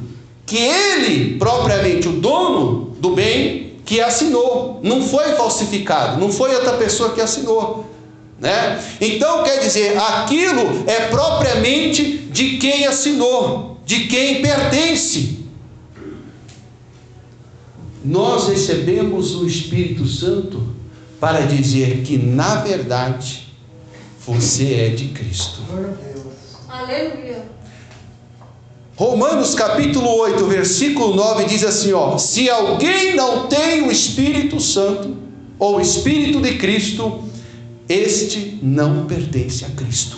que 0.45 0.57
ele, 0.57 1.37
propriamente 1.37 2.07
o 2.07 2.13
dono 2.13 2.95
do 2.99 3.11
bem, 3.11 3.75
que 3.85 4.01
assinou, 4.01 4.79
não 4.83 5.01
foi 5.01 5.35
falsificado, 5.35 6.19
não 6.19 6.31
foi 6.31 6.55
outra 6.55 6.73
pessoa 6.73 7.13
que 7.13 7.21
assinou. 7.21 7.85
Né? 8.39 8.83
Então 8.99 9.43
quer 9.43 9.59
dizer, 9.59 9.97
aquilo 9.97 10.83
é 10.87 11.07
propriamente 11.07 12.17
de 12.17 12.57
quem 12.57 12.85
assinou, 12.85 13.77
de 13.85 14.07
quem 14.07 14.41
pertence. 14.41 15.39
Nós 18.03 18.49
recebemos 18.49 19.35
o 19.35 19.47
Espírito 19.47 20.05
Santo 20.05 20.72
para 21.23 21.45
dizer 21.45 22.01
que, 22.01 22.17
na 22.17 22.55
verdade, 22.55 23.47
você 24.27 24.73
é 24.73 24.89
de 24.89 25.07
Cristo. 25.07 25.61
Aleluia. 26.67 27.45
Romanos 28.97 29.55
capítulo 29.55 30.05
8, 30.17 30.45
versículo 30.47 31.15
9 31.15 31.45
diz 31.45 31.63
assim: 31.63 31.93
ó, 31.93 32.17
se 32.17 32.49
alguém 32.49 33.15
não 33.15 33.47
tem 33.47 33.87
o 33.87 33.89
Espírito 33.89 34.59
Santo, 34.59 35.15
ou 35.57 35.77
o 35.77 35.79
Espírito 35.79 36.41
de 36.41 36.57
Cristo, 36.57 37.23
este 37.87 38.59
não 38.61 39.05
pertence 39.05 39.63
a 39.63 39.69
Cristo. 39.69 40.17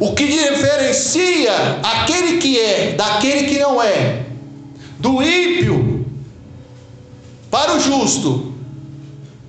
O 0.00 0.14
que 0.14 0.28
diferencia 0.28 1.52
aquele 1.82 2.38
que 2.38 2.58
é 2.58 2.94
daquele 2.94 3.48
que 3.50 3.58
não 3.58 3.82
é, 3.82 4.24
do 4.98 5.22
ímpio 5.22 6.06
para 7.50 7.76
o 7.76 7.80
justo, 7.80 8.51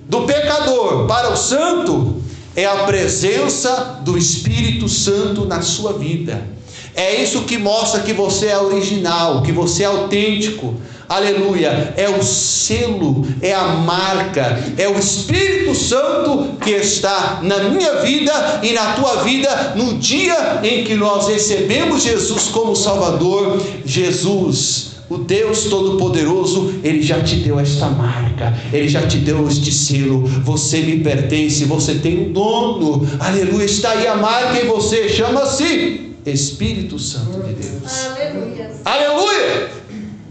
do 0.08 0.22
pecador 0.22 1.06
para 1.06 1.32
o 1.32 1.36
santo, 1.36 2.22
é 2.56 2.64
a 2.64 2.84
presença 2.84 4.00
do 4.04 4.16
Espírito 4.16 4.88
Santo 4.88 5.44
na 5.44 5.60
sua 5.62 5.92
vida. 5.94 6.54
É 6.94 7.20
isso 7.20 7.42
que 7.42 7.58
mostra 7.58 8.00
que 8.00 8.12
você 8.12 8.46
é 8.46 8.58
original, 8.58 9.42
que 9.42 9.50
você 9.50 9.82
é 9.82 9.86
autêntico, 9.86 10.76
aleluia, 11.08 11.92
é 11.96 12.08
o 12.08 12.22
selo, 12.22 13.26
é 13.42 13.52
a 13.52 13.64
marca, 13.64 14.62
é 14.78 14.88
o 14.88 14.96
Espírito 14.96 15.74
Santo 15.74 16.56
que 16.62 16.70
está 16.70 17.40
na 17.42 17.64
minha 17.64 17.96
vida 18.02 18.60
e 18.62 18.72
na 18.72 18.92
tua 18.92 19.24
vida 19.24 19.72
no 19.74 19.94
dia 19.98 20.60
em 20.62 20.84
que 20.84 20.94
nós 20.94 21.26
recebemos 21.26 22.04
Jesus 22.04 22.44
como 22.44 22.76
Salvador. 22.76 23.60
Jesus, 23.84 24.93
o 25.14 25.18
Deus 25.18 25.64
Todo-Poderoso, 25.64 26.74
Ele 26.82 27.02
já 27.02 27.20
te 27.22 27.36
deu 27.36 27.58
esta 27.58 27.88
marca, 27.88 28.52
Ele 28.72 28.88
já 28.88 29.06
te 29.06 29.18
deu 29.18 29.46
este 29.48 29.72
selo. 29.72 30.26
Você 30.26 30.80
me 30.80 31.00
pertence, 31.00 31.64
você 31.64 31.94
tem 31.94 32.28
um 32.28 32.32
dono, 32.32 33.06
aleluia. 33.20 33.64
Está 33.64 33.90
aí 33.90 34.06
a 34.06 34.16
marca 34.16 34.60
em 34.60 34.66
você, 34.66 35.08
chama-se 35.08 36.12
Espírito 36.26 36.98
Santo 36.98 37.42
de 37.46 37.54
Deus. 37.54 38.06
Aleluia. 38.06 38.70
Aleluia! 38.84 39.70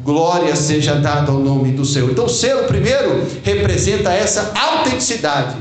Glória 0.03 0.55
seja 0.55 0.95
dada 0.95 1.31
ao 1.31 1.39
nome 1.39 1.71
do 1.71 1.85
Senhor. 1.85 2.11
Então, 2.11 2.25
o 2.25 2.29
selo 2.29 2.67
primeiro 2.67 3.25
representa 3.43 4.11
essa 4.11 4.51
autenticidade, 4.53 5.55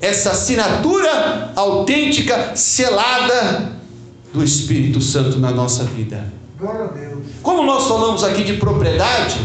essa 0.00 0.30
assinatura 0.30 1.52
autêntica, 1.56 2.52
selada 2.54 3.72
do 4.32 4.42
Espírito 4.44 5.00
Santo 5.00 5.38
na 5.38 5.50
nossa 5.50 5.84
vida. 5.84 6.41
Glória 6.62 6.84
a 6.84 6.88
Deus. 6.88 7.26
Como 7.42 7.64
nós 7.64 7.86
falamos 7.86 8.24
aqui 8.24 8.44
de 8.44 8.54
propriedade, 8.54 9.36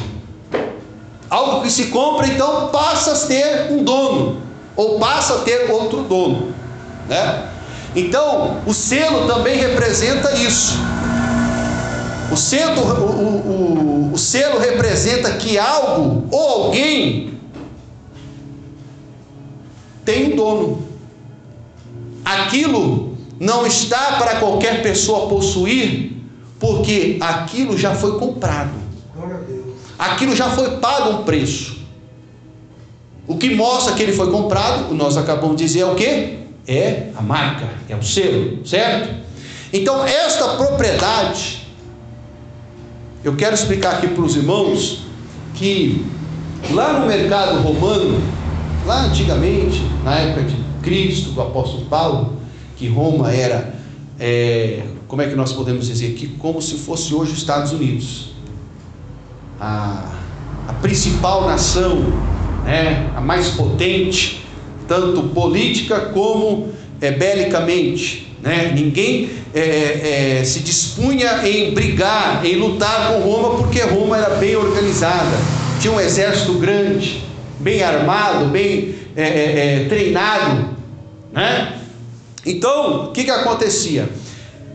Algo 1.30 1.61
que 1.61 1.70
se 1.70 1.88
compra, 1.88 2.28
então 2.28 2.70
passa 2.70 3.11
a 3.11 3.28
ter 3.28 3.72
um 3.72 3.84
dono, 3.84 4.41
ou 4.76 4.97
passa 4.97 5.36
a 5.36 5.38
ter 5.39 5.70
outro 5.70 6.03
dono, 6.03 6.53
né? 7.09 7.49
Então, 7.95 8.61
o 8.65 8.74
selo 8.74 9.28
também 9.28 9.57
representa 9.57 10.32
isso. 10.38 10.78
O 12.32 12.36
o, 12.80 14.09
o, 14.09 14.13
o 14.13 14.18
selo 14.18 14.59
representa 14.59 15.34
que 15.34 15.57
algo 15.57 16.28
ou 16.32 16.65
alguém 16.65 17.39
tem 20.05 20.32
um 20.32 20.36
dono. 20.36 20.88
Aquilo 22.24 23.18
não 23.39 23.65
está 23.65 24.13
para 24.13 24.36
qualquer 24.36 24.82
pessoa 24.82 25.28
possuir, 25.28 26.16
porque 26.60 27.18
aquilo 27.20 27.78
já 27.78 27.93
foi 27.95 28.18
comprado. 28.20 28.72
Aquilo 29.97 30.36
já 30.36 30.49
foi 30.49 30.78
pago 30.78 31.10
um 31.12 31.24
preço. 31.24 31.78
O 33.28 33.38
que 33.38 33.53
mostra 33.53 33.93
que 33.93 34.03
ele 34.03 34.14
foi 34.14 34.32
comprado, 34.32 34.93
nós 34.93 35.18
acabamos 35.18 35.58
de 35.58 35.66
dizer, 35.66 35.82
é 35.82 35.86
o 35.86 35.95
que? 35.95 36.38
É 36.68 37.10
a 37.16 37.22
marca, 37.22 37.68
é 37.89 37.95
o 37.95 38.03
selo, 38.03 38.66
certo? 38.66 39.16
Então, 39.72 40.03
esta 40.05 40.55
propriedade, 40.55 41.68
eu 43.24 43.36
quero 43.36 43.53
explicar 43.53 43.95
aqui 43.95 44.08
para 44.08 44.24
os 44.24 44.36
irmãos 44.36 45.03
que 45.55 46.05
lá 46.72 46.93
no 46.93 47.05
mercado 47.05 47.62
romano, 47.62 48.22
lá 48.86 49.01
antigamente, 49.05 49.82
na 50.03 50.16
época 50.16 50.43
de 50.43 50.55
Cristo, 50.82 51.32
do 51.32 51.41
apóstolo 51.41 51.86
Paulo, 51.86 52.38
que 52.78 52.88
Roma 52.88 53.34
era, 53.34 53.76
é, 54.20 54.84
como 55.07 55.22
é 55.22 55.28
que 55.28 55.36
nós 55.36 55.53
podemos 55.53 55.88
dizer 55.88 56.13
aqui, 56.13 56.28
como 56.39 56.61
se 56.61 56.76
fosse 56.76 57.13
hoje 57.13 57.32
os 57.32 57.38
Estados 57.38 57.72
Unidos, 57.72 58.32
a, 59.59 60.11
a 60.68 60.74
principal 60.74 61.47
nação, 61.47 61.97
né, 62.65 63.09
a 63.15 63.22
mais 63.22 63.49
potente, 63.49 64.43
tanto 64.88 65.24
política 65.24 65.99
como 65.99 66.70
é, 66.99 67.11
belicamente. 67.11 68.28
Né? 68.41 68.72
Ninguém 68.76 69.30
é, 69.53 70.39
é, 70.39 70.43
se 70.43 70.59
dispunha 70.59 71.47
em 71.47 71.74
brigar, 71.74 72.45
em 72.45 72.55
lutar 72.55 73.13
com 73.13 73.20
Roma, 73.20 73.57
porque 73.57 73.82
Roma 73.82 74.18
era 74.18 74.36
bem 74.36 74.55
organizada, 74.55 75.36
tinha 75.82 75.93
um 75.93 75.99
exército 75.99 76.53
grande, 76.53 77.24
bem 77.59 77.82
armado, 77.82 78.45
bem 78.45 78.95
é, 79.15 79.24
é, 79.24 79.84
é, 79.84 79.86
treinado. 79.89 80.70
Né? 81.32 81.74
Então, 82.48 83.08
o 83.08 83.12
que, 83.12 83.26
que 83.26 83.30
acontecia? 83.30 84.10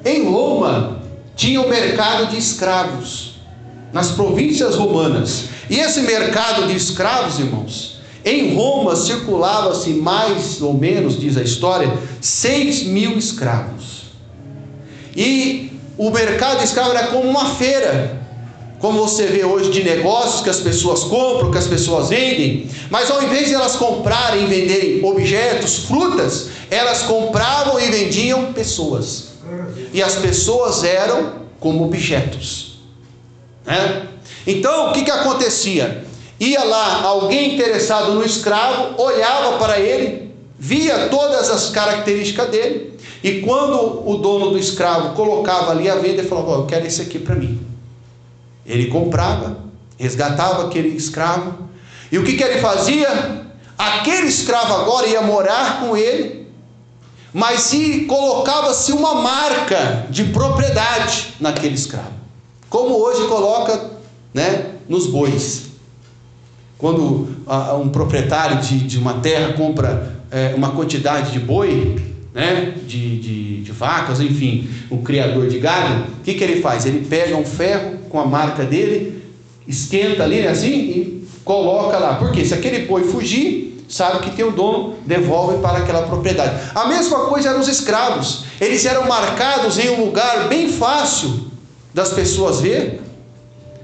Em 0.04 0.30
Roma 0.30 1.00
tinha 1.34 1.58
o 1.58 1.68
mercado 1.68 2.26
de 2.26 2.36
escravos, 2.36 3.36
nas 3.92 4.10
províncias 4.10 4.74
romanas. 4.74 5.44
E 5.70 5.80
esse 5.80 6.02
mercado 6.02 6.66
de 6.66 6.76
escravos, 6.76 7.38
irmãos, 7.38 7.98
em 8.24 8.54
Roma 8.54 8.94
circulava-se 8.94 9.90
mais 9.94 10.60
ou 10.60 10.74
menos, 10.74 11.18
diz 11.18 11.38
a 11.38 11.42
história, 11.42 11.90
6 12.20 12.84
mil 12.84 13.16
escravos. 13.16 14.02
E 15.16 15.72
o 15.96 16.10
mercado 16.10 16.58
de 16.58 16.64
escravos 16.64 16.94
era 16.94 17.06
como 17.06 17.28
uma 17.28 17.54
feira, 17.54 18.21
como 18.82 18.98
você 18.98 19.26
vê 19.26 19.44
hoje 19.44 19.70
de 19.70 19.84
negócios 19.84 20.40
que 20.40 20.50
as 20.50 20.58
pessoas 20.58 21.04
compram, 21.04 21.52
que 21.52 21.56
as 21.56 21.68
pessoas 21.68 22.08
vendem, 22.08 22.68
mas 22.90 23.12
ao 23.12 23.22
invés 23.22 23.46
de 23.46 23.54
elas 23.54 23.76
comprarem 23.76 24.42
e 24.42 24.46
venderem 24.46 25.04
objetos, 25.04 25.84
frutas, 25.84 26.48
elas 26.68 27.02
compravam 27.02 27.78
e 27.78 27.88
vendiam 27.92 28.52
pessoas. 28.52 29.34
E 29.92 30.02
as 30.02 30.16
pessoas 30.16 30.82
eram 30.82 31.42
como 31.60 31.84
objetos. 31.84 32.80
Né? 33.64 34.08
Então, 34.44 34.90
o 34.90 34.92
que, 34.92 35.04
que 35.04 35.12
acontecia? 35.12 36.04
Ia 36.40 36.64
lá 36.64 37.02
alguém 37.02 37.54
interessado 37.54 38.14
no 38.14 38.24
escravo, 38.24 39.00
olhava 39.00 39.58
para 39.58 39.78
ele, 39.78 40.34
via 40.58 41.06
todas 41.08 41.48
as 41.50 41.70
características 41.70 42.48
dele, 42.48 42.98
e 43.22 43.42
quando 43.42 44.02
o 44.04 44.16
dono 44.16 44.50
do 44.50 44.58
escravo 44.58 45.14
colocava 45.14 45.70
ali 45.70 45.88
a 45.88 45.94
venda, 45.94 46.20
ele 46.20 46.28
falava: 46.28 46.50
oh, 46.50 46.54
Eu 46.62 46.66
quero 46.66 46.84
esse 46.84 47.00
aqui 47.00 47.20
para 47.20 47.36
mim. 47.36 47.71
Ele 48.64 48.86
comprava, 48.86 49.58
resgatava 49.98 50.66
aquele 50.66 50.88
escravo, 50.88 51.68
e 52.10 52.18
o 52.18 52.24
que, 52.24 52.36
que 52.36 52.42
ele 52.42 52.60
fazia? 52.60 53.42
Aquele 53.78 54.26
escravo 54.26 54.74
agora 54.74 55.06
ia 55.06 55.22
morar 55.22 55.80
com 55.80 55.96
ele, 55.96 56.46
mas 57.32 57.62
se 57.62 58.00
colocava-se 58.04 58.92
uma 58.92 59.14
marca 59.14 60.06
de 60.10 60.24
propriedade 60.24 61.34
naquele 61.40 61.74
escravo, 61.74 62.12
como 62.68 62.94
hoje 62.96 63.26
coloca 63.28 63.90
né, 64.34 64.72
nos 64.88 65.06
bois. 65.06 65.70
Quando 66.76 67.36
ah, 67.46 67.74
um 67.74 67.88
proprietário 67.88 68.58
de, 68.60 68.80
de, 68.80 68.98
uma 68.98 69.14
terra 69.20 69.54
compra 69.54 70.16
é, 70.30 70.52
uma 70.54 70.72
quantidade 70.72 71.32
de 71.32 71.38
boi, 71.38 72.11
né, 72.34 72.74
de, 72.86 73.18
de, 73.18 73.62
de, 73.62 73.72
vacas, 73.72 74.20
enfim, 74.20 74.68
um 74.90 75.02
criador 75.02 75.48
de 75.48 75.58
gado, 75.58 76.04
o 76.04 76.24
que, 76.24 76.34
que 76.34 76.42
ele 76.42 76.62
faz? 76.62 76.86
Ele 76.86 77.06
pega 77.06 77.36
um 77.36 77.44
ferro 77.44 77.98
com 78.08 78.18
a 78.18 78.24
marca 78.24 78.64
dele, 78.64 79.22
esquenta 79.68 80.22
ali, 80.22 80.40
né, 80.40 80.48
assim, 80.48 80.68
e 80.68 81.28
coloca 81.44 81.98
lá. 81.98 82.14
Porque 82.14 82.44
se 82.44 82.54
aquele 82.54 82.86
boi 82.86 83.04
fugir, 83.04 83.84
sabe 83.88 84.20
que 84.20 84.30
tem 84.30 84.44
o 84.44 84.50
dono, 84.50 84.96
devolve 85.04 85.58
para 85.58 85.78
aquela 85.78 86.02
propriedade. 86.02 86.70
A 86.74 86.86
mesma 86.86 87.26
coisa 87.26 87.50
eram 87.50 87.60
os 87.60 87.68
escravos. 87.68 88.44
Eles 88.60 88.86
eram 88.86 89.06
marcados 89.06 89.78
em 89.78 89.90
um 89.90 90.06
lugar 90.06 90.48
bem 90.48 90.72
fácil 90.72 91.52
das 91.92 92.10
pessoas 92.10 92.60
ver, 92.60 93.02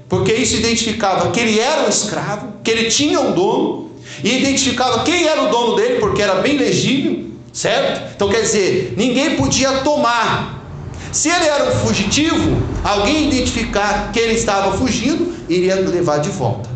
porque 0.07 0.33
isso 0.33 0.55
identificava 0.55 1.29
que 1.29 1.39
ele 1.39 1.59
era 1.59 1.85
um 1.85 1.89
escravo, 1.89 2.53
que 2.63 2.71
ele 2.71 2.89
tinha 2.89 3.19
um 3.19 3.33
dono, 3.33 3.91
e 4.23 4.39
identificava 4.39 5.03
quem 5.03 5.27
era 5.27 5.43
o 5.43 5.51
dono 5.51 5.75
dele, 5.75 5.99
porque 5.99 6.21
era 6.21 6.35
bem 6.35 6.57
legível, 6.57 7.28
certo? 7.53 8.13
Então 8.15 8.29
quer 8.29 8.41
dizer, 8.41 8.93
ninguém 8.97 9.35
podia 9.35 9.79
tomar. 9.79 10.59
Se 11.11 11.29
ele 11.29 11.45
era 11.45 11.65
um 11.65 11.71
fugitivo, 11.71 12.61
alguém 12.83 13.27
identificar 13.27 14.11
que 14.11 14.19
ele 14.19 14.33
estava 14.33 14.77
fugindo, 14.77 15.33
iria 15.49 15.75
levar 15.75 16.19
de 16.19 16.29
volta. 16.29 16.69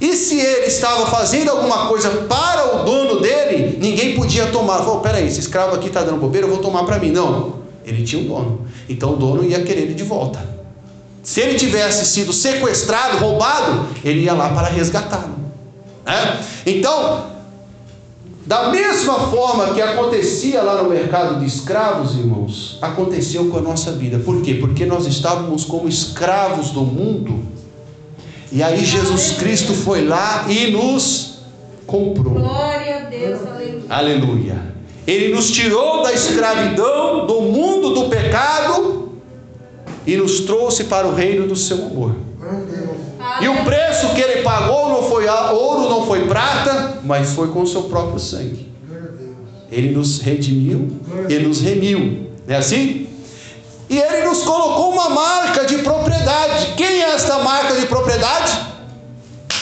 E 0.00 0.14
se 0.14 0.38
ele 0.38 0.66
estava 0.66 1.06
fazendo 1.06 1.50
alguma 1.50 1.88
coisa 1.88 2.10
para 2.28 2.76
o 2.76 2.84
dono 2.84 3.20
dele, 3.20 3.78
ninguém 3.80 4.14
podia 4.14 4.46
tomar. 4.46 4.78
Falou, 4.78 5.00
peraí, 5.00 5.26
esse 5.26 5.40
escravo 5.40 5.74
aqui 5.74 5.88
está 5.88 6.02
dando 6.02 6.18
bobeira, 6.18 6.46
eu 6.46 6.50
vou 6.50 6.62
tomar 6.62 6.84
para 6.84 6.98
mim. 6.98 7.10
Não, 7.10 7.60
ele 7.84 8.02
tinha 8.02 8.20
um 8.20 8.26
dono. 8.26 8.66
Então 8.88 9.12
o 9.12 9.16
dono 9.16 9.44
ia 9.44 9.62
querer 9.62 9.82
ele 9.82 9.94
de 9.94 10.04
volta. 10.04 10.56
Se 11.22 11.40
ele 11.40 11.58
tivesse 11.58 12.04
sido 12.06 12.32
sequestrado, 12.32 13.18
roubado, 13.18 13.88
ele 14.04 14.20
ia 14.20 14.34
lá 14.34 14.50
para 14.50 14.68
resgatá-lo. 14.68 15.34
Né? 16.04 16.40
Então, 16.64 17.26
da 18.46 18.68
mesma 18.68 19.18
forma 19.28 19.74
que 19.74 19.82
acontecia 19.82 20.62
lá 20.62 20.80
no 20.80 20.88
mercado 20.88 21.40
de 21.40 21.46
escravos, 21.46 22.14
irmãos, 22.14 22.78
aconteceu 22.80 23.48
com 23.48 23.58
a 23.58 23.60
nossa 23.60 23.90
vida. 23.90 24.20
Por 24.20 24.40
quê? 24.40 24.54
Porque 24.54 24.86
nós 24.86 25.04
estávamos 25.04 25.64
como 25.64 25.88
escravos 25.88 26.70
do 26.70 26.82
mundo. 26.82 27.42
E 28.52 28.62
aí 28.62 28.84
Jesus 28.84 29.32
Cristo 29.32 29.74
foi 29.74 30.04
lá 30.04 30.46
e 30.48 30.70
nos 30.70 31.40
comprou. 31.88 32.34
Glória 32.34 32.98
a 32.98 33.10
Deus, 33.10 33.40
aleluia. 33.44 33.84
Aleluia. 33.88 34.62
Ele 35.04 35.34
nos 35.34 35.50
tirou 35.50 36.04
da 36.04 36.12
escravidão, 36.12 37.26
do 37.26 37.40
mundo 37.40 37.94
do 37.94 38.08
pecado 38.08 39.12
e 40.06 40.16
nos 40.16 40.40
trouxe 40.42 40.84
para 40.84 41.08
o 41.08 41.12
reino 41.12 41.48
do 41.48 41.56
seu 41.56 41.84
amor. 41.84 42.14
E 43.40 43.48
o 43.48 43.64
preço 43.64 44.14
que 44.14 44.20
ele 44.20 44.42
pagou 44.42 44.88
não 44.88 45.02
foi 45.08 45.26
ouro, 45.28 45.88
não 45.88 46.06
foi 46.06 46.26
prata, 46.26 46.98
mas 47.04 47.32
foi 47.32 47.48
com 47.48 47.62
o 47.62 47.66
seu 47.66 47.84
próprio 47.84 48.18
sangue. 48.18 48.72
Ele 49.70 49.90
nos 49.90 50.20
redimiu, 50.20 51.00
ele 51.28 51.46
nos 51.48 51.60
remiu. 51.60 52.30
Não 52.46 52.54
é 52.54 52.58
assim? 52.58 53.08
E 53.88 53.98
ele 53.98 54.24
nos 54.24 54.42
colocou 54.42 54.92
uma 54.92 55.10
marca 55.10 55.64
de 55.64 55.78
propriedade. 55.78 56.74
Quem 56.76 57.02
é 57.02 57.10
esta 57.10 57.38
marca 57.38 57.74
de 57.78 57.86
propriedade? 57.86 58.66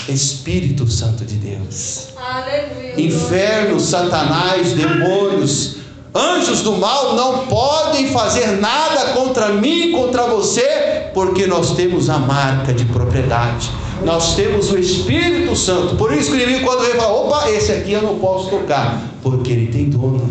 Espírito 0.08 0.88
Santo 0.88 1.24
de 1.24 1.36
Deus. 1.36 2.08
Aleluia. 2.16 3.00
Inferno, 3.00 3.80
Satanás, 3.80 4.72
demônios, 4.72 5.78
Anjos 6.16 6.62
do 6.62 6.74
mal 6.76 7.16
não 7.16 7.48
podem 7.48 8.06
fazer 8.12 8.60
nada 8.60 9.14
contra 9.14 9.48
mim, 9.48 9.90
contra 9.90 10.28
você, 10.28 10.73
porque 11.14 11.46
nós 11.46 11.74
temos 11.74 12.10
a 12.10 12.18
marca 12.18 12.72
de 12.72 12.84
propriedade. 12.86 13.70
Nós 14.04 14.34
temos 14.34 14.70
o 14.72 14.78
Espírito 14.78 15.54
Santo. 15.56 15.96
Por 15.96 16.12
isso 16.12 16.30
que 16.30 16.36
o 16.36 16.40
inimigo, 16.40 16.66
quando 16.66 16.84
ele 16.84 16.98
fala, 16.98 17.12
opa, 17.12 17.50
esse 17.50 17.72
aqui 17.72 17.92
eu 17.92 18.02
não 18.02 18.18
posso 18.18 18.50
tocar, 18.50 19.00
porque 19.22 19.52
ele 19.52 19.68
tem 19.68 19.88
dono. 19.88 20.30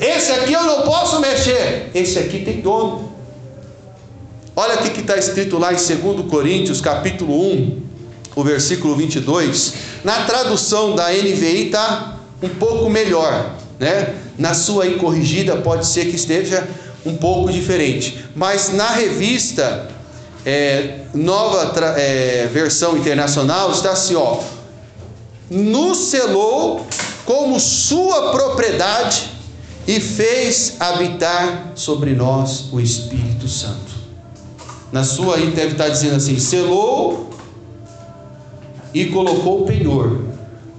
Esse 0.00 0.32
aqui 0.32 0.52
eu 0.52 0.64
não 0.64 0.82
posso 0.82 1.20
mexer, 1.20 1.90
esse 1.94 2.18
aqui 2.18 2.40
tem 2.40 2.60
dono. 2.60 3.12
Olha 4.54 4.74
o 4.74 4.78
que 4.78 5.00
está 5.00 5.16
escrito 5.16 5.58
lá 5.58 5.72
em 5.72 5.76
2 5.76 6.28
Coríntios, 6.30 6.80
capítulo 6.80 7.52
1, 7.52 7.82
o 8.34 8.42
versículo 8.42 8.96
22. 8.96 9.74
Na 10.02 10.24
tradução 10.24 10.94
da 10.94 11.10
NVI 11.10 11.66
está 11.66 12.16
um 12.42 12.48
pouco 12.48 12.88
melhor, 12.88 13.54
né? 13.78 14.14
Na 14.38 14.54
sua 14.54 14.86
incorrigida 14.86 15.56
pode 15.56 15.86
ser 15.86 16.06
que 16.06 16.16
esteja 16.16 16.66
um 17.06 17.16
pouco 17.16 17.52
diferente, 17.52 18.26
mas 18.34 18.72
na 18.72 18.90
revista 18.90 19.88
é, 20.44 21.00
nova 21.14 21.72
é, 21.96 22.48
versão 22.52 22.96
internacional, 22.96 23.70
está 23.72 23.92
assim: 23.92 24.14
ó, 24.14 24.38
nos 25.50 25.98
selou 25.98 26.86
como 27.24 27.58
sua 27.58 28.30
propriedade 28.30 29.30
e 29.86 30.00
fez 30.00 30.76
habitar 30.78 31.72
sobre 31.74 32.12
nós 32.12 32.66
o 32.72 32.80
Espírito 32.80 33.48
Santo. 33.48 33.96
Na 34.92 35.02
sua 35.02 35.36
aí 35.36 35.50
deve 35.50 35.72
estar 35.72 35.88
dizendo 35.88 36.16
assim: 36.16 36.38
selou 36.38 37.30
e 38.94 39.06
colocou 39.06 39.62
o 39.62 39.66
penhor. 39.66 40.26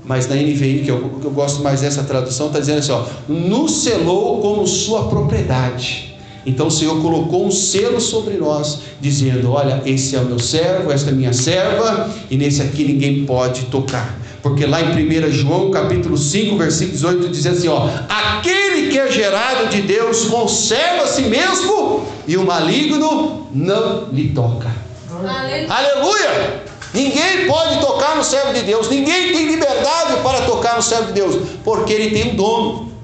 Mas 0.04 0.26
na 0.28 0.36
NVI, 0.36 0.84
que 0.86 0.90
eu, 0.90 1.10
que 1.20 1.26
eu 1.26 1.32
gosto 1.32 1.62
mais 1.62 1.82
dessa 1.82 2.02
tradução, 2.04 2.48
está 2.48 2.60
dizendo 2.60 2.80
assim: 2.80 2.92
ó, 2.92 3.06
nos 3.28 3.84
selou 3.84 4.42
como 4.42 4.66
sua 4.66 5.10
propriedade. 5.10 6.07
Então 6.48 6.68
o 6.68 6.72
Senhor 6.72 7.02
colocou 7.02 7.46
um 7.46 7.52
selo 7.52 8.00
sobre 8.00 8.36
nós, 8.36 8.80
dizendo: 9.02 9.52
Olha, 9.52 9.82
esse 9.86 10.16
é 10.16 10.20
o 10.20 10.24
meu 10.24 10.40
servo, 10.40 10.90
esta 10.90 11.10
é 11.10 11.14
a 11.14 11.16
minha 11.16 11.34
serva, 11.34 12.10
e 12.32 12.38
nesse 12.38 12.62
aqui 12.62 12.86
ninguém 12.86 13.26
pode 13.26 13.66
tocar. 13.66 14.18
Porque 14.42 14.66
lá 14.66 14.82
em 14.82 14.94
1 14.96 15.30
João 15.30 15.72
capítulo 15.72 16.18
5, 16.18 16.56
versículo 16.58 16.94
18, 16.94 17.30
diz 17.30 17.46
assim: 17.46 17.68
ó, 17.68 17.90
aquele 18.08 18.88
que 18.88 18.98
é 18.98 19.12
gerado 19.12 19.68
de 19.68 19.82
Deus 19.82 20.24
conserva 20.26 21.04
a 21.04 21.08
si 21.08 21.24
mesmo, 21.24 22.06
e 22.26 22.38
o 22.38 22.46
maligno 22.46 23.50
não 23.54 24.08
lhe 24.14 24.30
toca. 24.30 24.72
Aleluia! 25.12 25.68
Aleluia! 25.70 26.64
Ninguém 26.94 27.46
pode 27.46 27.82
tocar 27.82 28.16
no 28.16 28.24
servo 28.24 28.54
de 28.54 28.62
Deus, 28.62 28.90
ninguém 28.90 29.34
tem 29.34 29.48
liberdade 29.48 30.22
para 30.24 30.42
tocar 30.44 30.78
no 30.78 30.82
servo 30.82 31.08
de 31.08 31.14
Deus, 31.14 31.36
porque 31.66 31.92
ele 31.92 32.12
tem 32.12 32.32
um 32.32 32.36
dono. 32.36 32.97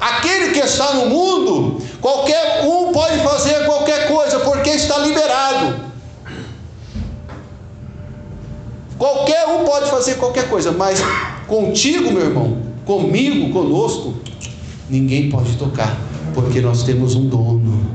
Aquele 0.00 0.52
que 0.52 0.60
está 0.60 0.94
no 0.94 1.06
mundo, 1.06 1.82
qualquer 2.00 2.64
um 2.64 2.90
pode 2.90 3.18
fazer 3.18 3.66
qualquer 3.66 4.08
coisa, 4.08 4.40
porque 4.40 4.70
está 4.70 4.96
liberado. 4.98 5.90
Qualquer 8.96 9.46
um 9.48 9.64
pode 9.64 9.90
fazer 9.90 10.14
qualquer 10.14 10.48
coisa, 10.48 10.72
mas 10.72 11.02
contigo, 11.46 12.10
meu 12.12 12.24
irmão, 12.24 12.58
comigo, 12.86 13.52
conosco, 13.52 14.14
ninguém 14.88 15.28
pode 15.28 15.56
tocar, 15.56 15.98
porque 16.34 16.60
nós 16.60 16.82
temos 16.82 17.14
um 17.14 17.26
dono. 17.26 17.90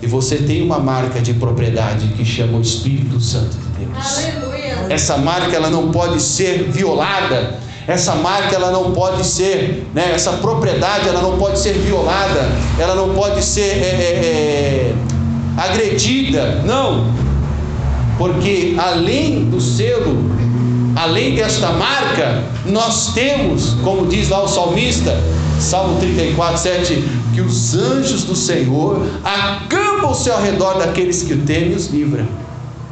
E 0.00 0.06
você 0.06 0.36
tem 0.36 0.62
uma 0.62 0.78
marca 0.78 1.20
de 1.20 1.34
propriedade 1.34 2.06
que 2.16 2.24
chama 2.24 2.58
o 2.58 2.60
Espírito 2.60 3.20
Santo 3.20 3.56
de 3.56 3.84
Deus. 3.84 4.18
Aleluia. 4.18 4.86
Essa 4.88 5.16
marca 5.16 5.56
ela 5.56 5.70
não 5.70 5.90
pode 5.90 6.22
ser 6.22 6.70
violada 6.70 7.58
essa 7.88 8.14
marca 8.14 8.54
ela 8.54 8.70
não 8.70 8.92
pode 8.92 9.26
ser, 9.26 9.88
né, 9.94 10.12
essa 10.14 10.32
propriedade 10.32 11.08
ela 11.08 11.22
não 11.22 11.38
pode 11.38 11.58
ser 11.58 11.72
violada, 11.72 12.52
ela 12.78 12.94
não 12.94 13.14
pode 13.14 13.42
ser 13.42 13.62
é, 13.62 13.64
é, 13.64 14.92
é, 14.92 14.94
agredida, 15.56 16.62
não, 16.66 17.10
porque 18.18 18.74
além 18.76 19.46
do 19.46 19.58
selo, 19.58 20.18
além 20.96 21.34
desta 21.34 21.72
marca, 21.72 22.42
nós 22.66 23.14
temos, 23.14 23.70
como 23.82 24.06
diz 24.06 24.28
lá 24.28 24.42
o 24.42 24.48
salmista, 24.48 25.18
Salmo 25.58 25.98
34, 25.98 26.58
7, 26.58 27.08
que 27.34 27.40
os 27.40 27.74
anjos 27.74 28.22
do 28.22 28.36
Senhor 28.36 29.06
acampam-se 29.24 30.30
ao 30.30 30.42
redor 30.42 30.74
daqueles 30.74 31.22
que 31.22 31.32
o 31.32 31.38
temem 31.38 31.72
e 31.72 31.74
os 31.74 31.86
livra. 31.86 32.26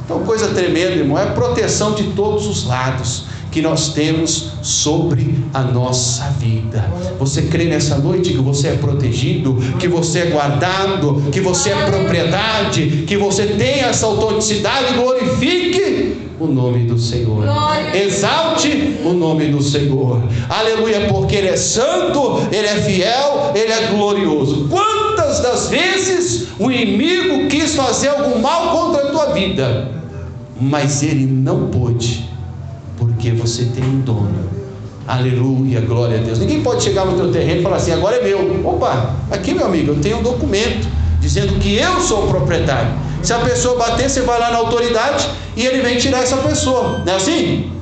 Então, 0.04 0.20
coisa 0.20 0.48
tremenda, 0.48 0.92
irmão, 0.92 1.18
é 1.18 1.26
proteção 1.26 1.92
de 1.92 2.04
todos 2.12 2.46
os 2.46 2.64
lados 2.64 3.35
que 3.56 3.62
nós 3.62 3.94
temos 3.94 4.50
sobre 4.60 5.34
a 5.54 5.62
nossa 5.62 6.24
vida. 6.38 6.84
Você 7.18 7.40
crê 7.40 7.64
nessa 7.64 7.96
noite 7.96 8.34
que 8.34 8.42
você 8.42 8.68
é 8.68 8.72
protegido, 8.72 9.56
que 9.78 9.88
você 9.88 10.18
é 10.18 10.26
guardado, 10.26 11.22
que 11.32 11.40
você 11.40 11.70
é 11.70 11.86
propriedade, 11.86 13.04
que 13.06 13.16
você 13.16 13.46
tem 13.46 13.80
essa 13.80 14.04
autenticidade? 14.04 14.92
Glorifique 14.92 16.18
o 16.38 16.46
nome 16.46 16.80
do 16.80 16.98
Senhor. 16.98 17.44
Exalte 17.94 18.98
o 19.02 19.14
nome 19.14 19.46
do 19.46 19.62
Senhor. 19.62 20.22
Aleluia, 20.50 21.08
porque 21.08 21.36
Ele 21.36 21.48
é 21.48 21.56
santo, 21.56 22.46
Ele 22.52 22.66
é 22.66 22.76
fiel, 22.82 23.52
Ele 23.54 23.72
é 23.72 23.86
glorioso. 23.86 24.68
Quantas 24.68 25.40
das 25.40 25.70
vezes 25.70 26.48
o 26.58 26.70
inimigo 26.70 27.48
quis 27.48 27.74
fazer 27.74 28.08
algum 28.08 28.38
mal 28.38 28.76
contra 28.76 29.08
a 29.08 29.10
tua 29.12 29.26
vida, 29.32 29.92
mas 30.60 31.02
ele 31.02 31.24
não 31.24 31.68
pôde 31.68 32.35
porque 33.16 33.32
você 33.32 33.64
tem 33.64 33.82
um 33.82 34.00
dono. 34.00 34.46
Aleluia, 35.08 35.80
glória 35.80 36.18
a 36.18 36.22
Deus. 36.22 36.38
Ninguém 36.38 36.62
pode 36.62 36.82
chegar 36.82 37.06
no 37.06 37.16
teu 37.16 37.32
terreno 37.32 37.60
e 37.60 37.62
falar 37.62 37.76
assim: 37.76 37.92
agora 37.92 38.16
é 38.16 38.22
meu. 38.22 38.66
Opa, 38.68 39.14
aqui 39.30 39.54
meu 39.54 39.66
amigo, 39.66 39.92
eu 39.92 40.00
tenho 40.00 40.18
um 40.18 40.22
documento 40.22 40.86
dizendo 41.20 41.58
que 41.58 41.74
eu 41.74 42.00
sou 42.00 42.24
o 42.24 42.28
proprietário. 42.28 42.90
Se 43.22 43.32
a 43.32 43.38
pessoa 43.38 43.78
bater, 43.78 44.08
você 44.08 44.20
vai 44.20 44.38
lá 44.38 44.50
na 44.50 44.58
autoridade 44.58 45.28
e 45.56 45.64
ele 45.64 45.80
vem 45.80 45.96
tirar 45.96 46.22
essa 46.22 46.36
pessoa. 46.36 47.02
Não 47.04 47.12
é 47.12 47.16
assim? 47.16 47.72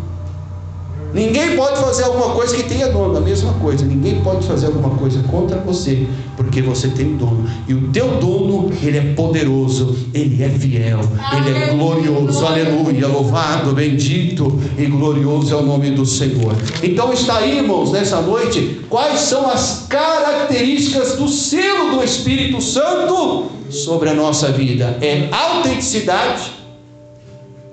Ninguém 1.15 1.57
pode 1.57 1.81
fazer 1.81 2.03
alguma 2.03 2.31
coisa 2.31 2.57
que 2.57 2.65
tenha 2.65 2.89
dono, 2.89 3.17
a 3.17 3.21
mesma 3.21 3.53
coisa. 3.55 3.85
Ninguém 3.85 4.21
pode 4.21 4.45
fazer 4.45 4.67
alguma 4.67 4.91
coisa 4.97 5.23
contra 5.23 5.59
você, 5.61 6.09
porque 6.37 6.61
você 6.61 6.89
tem 6.89 7.17
dono. 7.17 7.49
E 7.69 7.73
o 7.73 7.89
teu 7.93 8.17
dono, 8.17 8.73
ele 8.83 8.99
é 8.99 9.15
poderoso, 9.15 9.97
ele 10.13 10.43
é 10.43 10.49
fiel, 10.49 10.99
ele 11.37 11.57
é 11.57 11.69
glorioso. 11.69 12.45
Aleluia, 12.45 13.07
louvado, 13.07 13.73
bendito 13.73 14.59
e 14.77 14.87
glorioso 14.87 15.55
é 15.55 15.57
o 15.57 15.63
nome 15.63 15.93
do 15.93 16.05
Senhor. 16.05 16.53
Então 16.83 17.13
está 17.13 17.39
aí, 17.39 17.59
irmãos, 17.59 17.93
nessa 17.93 18.21
noite, 18.21 18.81
quais 18.91 19.21
são 19.21 19.49
as 19.49 19.87
características 19.89 21.15
do 21.15 21.29
selo 21.29 21.93
do 21.93 22.03
Espírito 22.03 22.61
Santo 22.61 23.53
sobre 23.71 24.09
a 24.09 24.15
nossa 24.15 24.51
vida? 24.51 24.99
É 25.01 25.29
autenticidade. 25.31 26.51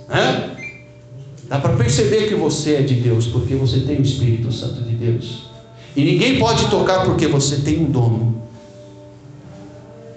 Né? 0.07 0.50
Dá 1.51 1.59
para 1.59 1.73
perceber 1.73 2.29
que 2.29 2.33
você 2.33 2.75
é 2.75 2.81
de 2.81 2.93
Deus, 2.93 3.27
porque 3.27 3.55
você 3.55 3.81
tem 3.81 3.97
o 3.97 4.01
Espírito 4.01 4.53
Santo 4.53 4.81
de 4.83 4.95
Deus. 4.95 5.49
E 5.93 6.01
ninguém 6.01 6.39
pode 6.39 6.69
tocar 6.69 7.03
porque 7.03 7.27
você 7.27 7.57
tem 7.57 7.77
um 7.77 7.91
dono. 7.91 8.41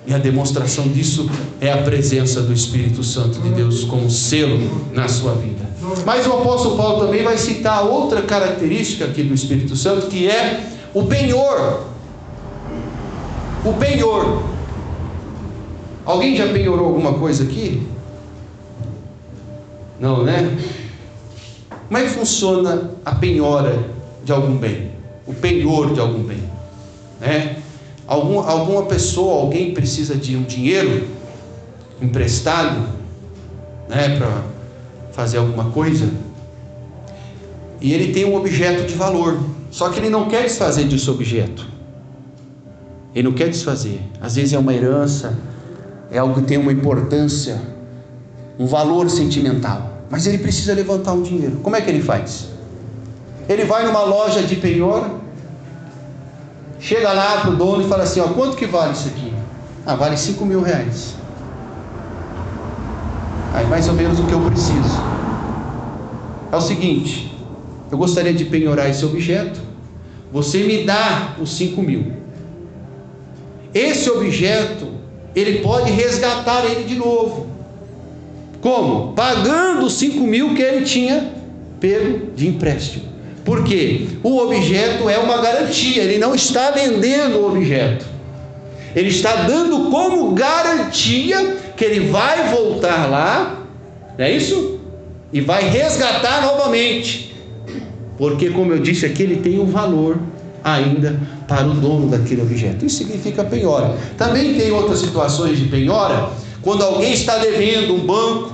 E 0.07 0.15
a 0.15 0.19
demonstração 0.19 0.87
disso 0.87 1.29
é 1.61 1.73
a 1.73 1.79
presença 1.79 2.41
do 2.41 2.53
Espírito 2.53 3.03
Santo 3.03 3.41
de 3.41 3.49
Deus 3.49 3.83
como 3.83 4.09
selo 4.09 4.61
na 4.93 5.09
sua 5.09 5.35
vida. 5.35 5.69
Mas 6.07 6.25
o 6.25 6.35
apóstolo 6.35 6.77
Paulo 6.77 7.05
também 7.05 7.25
vai 7.25 7.37
citar 7.37 7.85
outra 7.85 8.23
característica 8.23 9.07
aqui 9.07 9.25
do 9.25 9.35
Espírito 9.35 9.75
Santo, 9.75 10.07
que 10.07 10.31
é 10.31 10.71
o 10.95 11.03
penhor. 11.07 11.85
O 13.65 13.73
penhor. 13.73 14.41
Alguém 16.07 16.37
já 16.37 16.47
penhorou 16.47 16.87
alguma 16.87 17.15
coisa 17.15 17.43
aqui? 17.43 17.85
Não, 19.99 20.23
né? 20.23 20.57
Como 21.87 21.99
é 21.99 22.03
que 22.05 22.11
funciona 22.11 22.91
a 23.05 23.15
penhora 23.15 23.85
de 24.25 24.33
algum 24.33 24.57
bem? 24.57 24.93
O 25.27 25.35
penhor 25.35 25.93
de 25.93 26.01
algum 26.01 26.23
bem? 26.23 26.43
Né? 27.21 27.57
Algum, 28.07 28.41
alguma 28.41 28.85
pessoa, 28.85 29.43
alguém 29.43 29.73
precisa 29.73 30.15
de 30.15 30.37
um 30.37 30.43
dinheiro 30.43 31.09
emprestado 32.01 32.89
né, 33.89 34.17
para 34.19 34.43
fazer 35.13 35.39
alguma 35.39 35.71
coisa 35.71 36.09
e 37.85 37.93
ele 37.93 38.15
tem 38.15 38.25
um 38.25 38.35
objeto 38.35 38.87
de 38.87 38.95
valor, 38.95 39.39
só 39.71 39.91
que 39.91 40.01
ele 40.01 40.09
não 40.09 40.27
quer 40.27 40.45
desfazer 40.45 40.85
desse 40.85 41.11
objeto. 41.11 41.67
Ele 43.15 43.29
não 43.29 43.35
quer 43.35 43.51
desfazer. 43.51 44.01
Às 44.23 44.37
vezes 44.37 44.55
é 44.55 44.59
uma 44.59 44.73
herança, 44.73 45.39
é 46.11 46.17
algo 46.17 46.41
que 46.41 46.47
tem 46.47 46.57
uma 46.57 46.73
importância, 46.73 47.61
um 48.59 48.67
valor 48.67 49.11
sentimental 49.11 49.94
mas 50.15 50.29
ele 50.29 50.39
precisa 50.39 50.73
levantar 50.73 51.13
um 51.13 51.23
dinheiro. 51.23 51.57
Como 51.61 51.75
é 51.75 51.81
que 51.81 51.91
ele 51.91 52.01
faz? 52.01 52.47
Ele 53.49 53.65
vai 53.65 53.85
numa 53.85 54.05
loja 54.05 54.45
de 54.45 54.55
penhor, 54.55 55.11
chega 56.79 57.13
lá 57.13 57.41
para 57.41 57.51
o 57.51 57.57
dono 57.57 57.85
e 57.85 57.89
fala 57.89 58.05
assim: 58.05 58.21
ó, 58.21 58.29
quanto 58.29 58.57
que 58.57 58.65
vale 58.65 58.93
isso 58.93 59.09
aqui? 59.09 59.35
Ah, 59.85 59.97
vale 59.97 60.17
5 60.17 60.47
mil 60.47 60.63
reais. 60.63 61.17
Aí 63.55 63.67
mais 63.67 63.89
ou 63.89 63.95
menos 63.95 64.21
o 64.21 64.27
que 64.27 64.33
eu 64.33 64.41
preciso. 64.43 65.03
É 66.53 66.57
o 66.57 66.61
seguinte, 66.61 67.37
eu 67.91 67.99
gostaria 67.99 68.33
de 68.33 68.45
penhorar 68.45 68.89
esse 68.89 69.05
objeto, 69.05 69.61
você 70.33 70.63
me 70.63 70.85
dá 70.85 71.35
os 71.41 71.57
5 71.57 71.83
mil. 71.83 72.13
Esse 73.75 74.09
objeto, 74.11 74.87
ele 75.35 75.59
pode 75.59 75.91
resgatar 75.91 76.65
ele 76.67 76.85
de 76.85 76.95
novo. 76.95 77.54
Como? 78.65 79.13
Pagando 79.13 79.85
os 79.85 79.93
5 79.99 80.21
mil 80.21 80.55
que 80.55 80.63
ele 80.63 80.87
tinha 80.87 81.31
pego 81.79 82.31
de 82.35 82.49
empréstimo. 82.49 83.05
Por 83.45 83.63
quê? 83.63 84.07
O 84.23 84.39
objeto 84.39 85.07
é 85.07 85.19
uma 85.19 85.37
garantia, 85.43 86.03
ele 86.03 86.17
não 86.17 86.35
está 86.35 86.71
vendendo 86.71 87.41
o 87.41 87.47
objeto. 87.47 88.07
Ele 88.97 89.11
está 89.11 89.37
dando 89.43 89.91
como 89.91 90.33
garantia 90.33 91.59
que 91.77 91.85
ele 91.85 92.09
vai 92.09 92.55
voltar 92.55 93.05
lá, 93.11 93.67
não 94.17 94.25
é 94.25 94.33
isso? 94.33 94.81
E 95.31 95.43
vai 95.43 95.69
resgatar 95.69 96.41
novamente. 96.41 97.37
Porque, 98.17 98.49
como 98.49 98.73
eu 98.73 98.79
disse 98.79 99.05
aqui, 99.05 99.25
ele 99.25 99.37
tem 99.43 99.61
um 99.61 99.67
valor 99.67 100.19
ainda 100.63 101.21
para 101.47 101.67
o 101.67 101.75
dono 101.75 102.09
daquele 102.09 102.41
objeto. 102.41 102.87
Isso 102.87 102.97
significa 102.97 103.45
penhora. 103.45 103.95
Também 104.17 104.55
tem 104.55 104.71
outras 104.71 105.01
situações 105.01 105.59
de 105.59 105.67
penhora, 105.67 106.31
quando 106.63 106.83
alguém 106.83 107.13
está 107.13 107.37
devendo 107.37 107.95
um 107.95 108.07
banco 108.07 108.54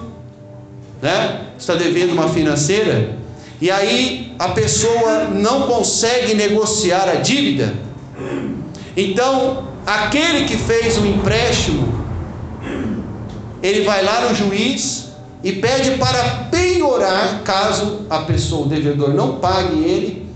né? 1.00 1.46
Está 1.58 1.74
devendo 1.74 2.12
uma 2.12 2.28
financeira 2.28 3.20
e 3.60 3.70
aí 3.70 4.32
a 4.38 4.48
pessoa 4.48 5.24
não 5.24 5.62
consegue 5.62 6.34
negociar 6.34 7.08
a 7.08 7.16
dívida. 7.16 7.74
Então, 8.96 9.68
aquele 9.86 10.46
que 10.46 10.56
fez 10.56 10.96
o 10.96 11.06
empréstimo, 11.06 12.00
ele 13.62 13.84
vai 13.84 14.02
lá 14.02 14.28
no 14.28 14.34
juiz 14.34 15.10
e 15.44 15.52
pede 15.52 15.92
para 15.98 16.48
penhorar, 16.50 17.42
caso 17.44 18.06
a 18.08 18.20
pessoa, 18.20 18.66
o 18.66 18.68
devedor, 18.68 19.12
não 19.12 19.36
pague 19.36 19.84
ele, 19.84 20.26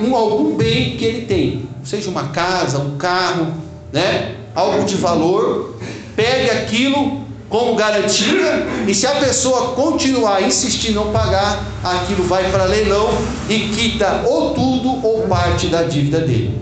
um, 0.00 0.14
algum 0.14 0.56
bem 0.56 0.96
que 0.96 1.04
ele 1.04 1.26
tem, 1.26 1.68
seja 1.84 2.08
uma 2.08 2.28
casa, 2.28 2.78
um 2.78 2.96
carro, 2.96 3.52
né? 3.92 4.36
algo 4.54 4.84
de 4.84 4.94
valor, 4.94 5.76
pegue 6.14 6.50
aquilo 6.50 7.27
como 7.48 7.74
garantia, 7.76 8.66
e 8.86 8.94
se 8.94 9.06
a 9.06 9.14
pessoa 9.16 9.74
continuar 9.74 10.42
insistir 10.42 10.90
em 10.90 10.94
não 10.94 11.12
pagar, 11.12 11.64
aquilo 11.82 12.24
vai 12.24 12.50
para 12.50 12.64
leilão 12.64 13.08
e 13.48 13.70
quita 13.70 14.22
ou 14.26 14.52
tudo 14.54 15.06
ou 15.06 15.26
parte 15.28 15.68
da 15.68 15.82
dívida 15.82 16.20
dele. 16.20 16.60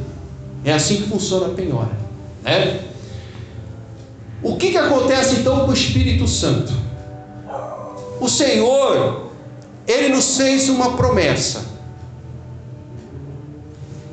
É 0.64 0.72
assim 0.72 0.96
que 1.02 1.08
funciona 1.08 1.46
a 1.46 1.50
penhora. 1.50 1.90
Né? 2.42 2.80
O 4.42 4.56
que, 4.56 4.70
que 4.70 4.78
acontece 4.78 5.36
então 5.36 5.64
com 5.64 5.70
o 5.70 5.74
Espírito 5.74 6.28
Santo? 6.28 6.72
O 8.20 8.28
Senhor, 8.28 9.30
Ele 9.88 10.08
nos 10.08 10.36
fez 10.36 10.68
uma 10.68 10.96
promessa. 10.96 11.64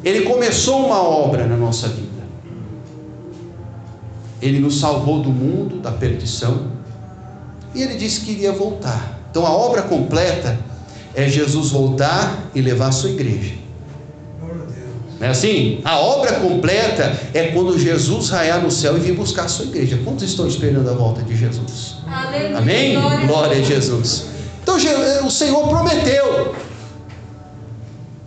Ele 0.03 0.21
começou 0.21 0.85
uma 0.85 1.01
obra 1.01 1.45
na 1.45 1.55
nossa 1.55 1.87
vida. 1.87 2.12
Ele 4.43 4.59
nos 4.59 4.79
salvou 4.79 5.21
do 5.21 5.29
mundo, 5.29 5.77
da 5.77 5.89
perdição, 5.89 6.67
e 7.73 7.81
ele 7.81 7.95
disse 7.95 8.21
que 8.21 8.31
iria 8.31 8.51
voltar. 8.51 9.19
Então 9.31 9.45
a 9.45 9.51
obra 9.51 9.83
completa 9.83 10.59
é 11.15 11.29
Jesus 11.29 11.71
voltar 11.71 12.49
e 12.53 12.61
levar 12.61 12.87
a 12.87 12.91
sua 12.91 13.11
igreja. 13.11 13.53
Não 15.17 15.27
é 15.27 15.29
assim? 15.29 15.79
A 15.85 15.97
obra 15.97 16.33
completa 16.33 17.17
é 17.33 17.47
quando 17.47 17.79
Jesus 17.79 18.29
raiar 18.29 18.61
no 18.61 18.69
céu 18.69 18.97
e 18.97 18.99
vir 18.99 19.15
buscar 19.15 19.45
a 19.45 19.47
sua 19.47 19.65
igreja. 19.65 19.97
Quantos 20.03 20.23
estão 20.23 20.45
esperando 20.45 20.89
a 20.89 20.93
volta 20.93 21.23
de 21.23 21.37
Jesus? 21.37 21.99
Aleluia. 22.05 22.57
Amém? 22.57 22.99
Glória, 22.99 23.27
Glória 23.27 23.57
a 23.59 23.63
Jesus. 23.63 24.25
Então 24.61 24.75
o 25.25 25.31
Senhor 25.31 25.69
prometeu. 25.69 26.53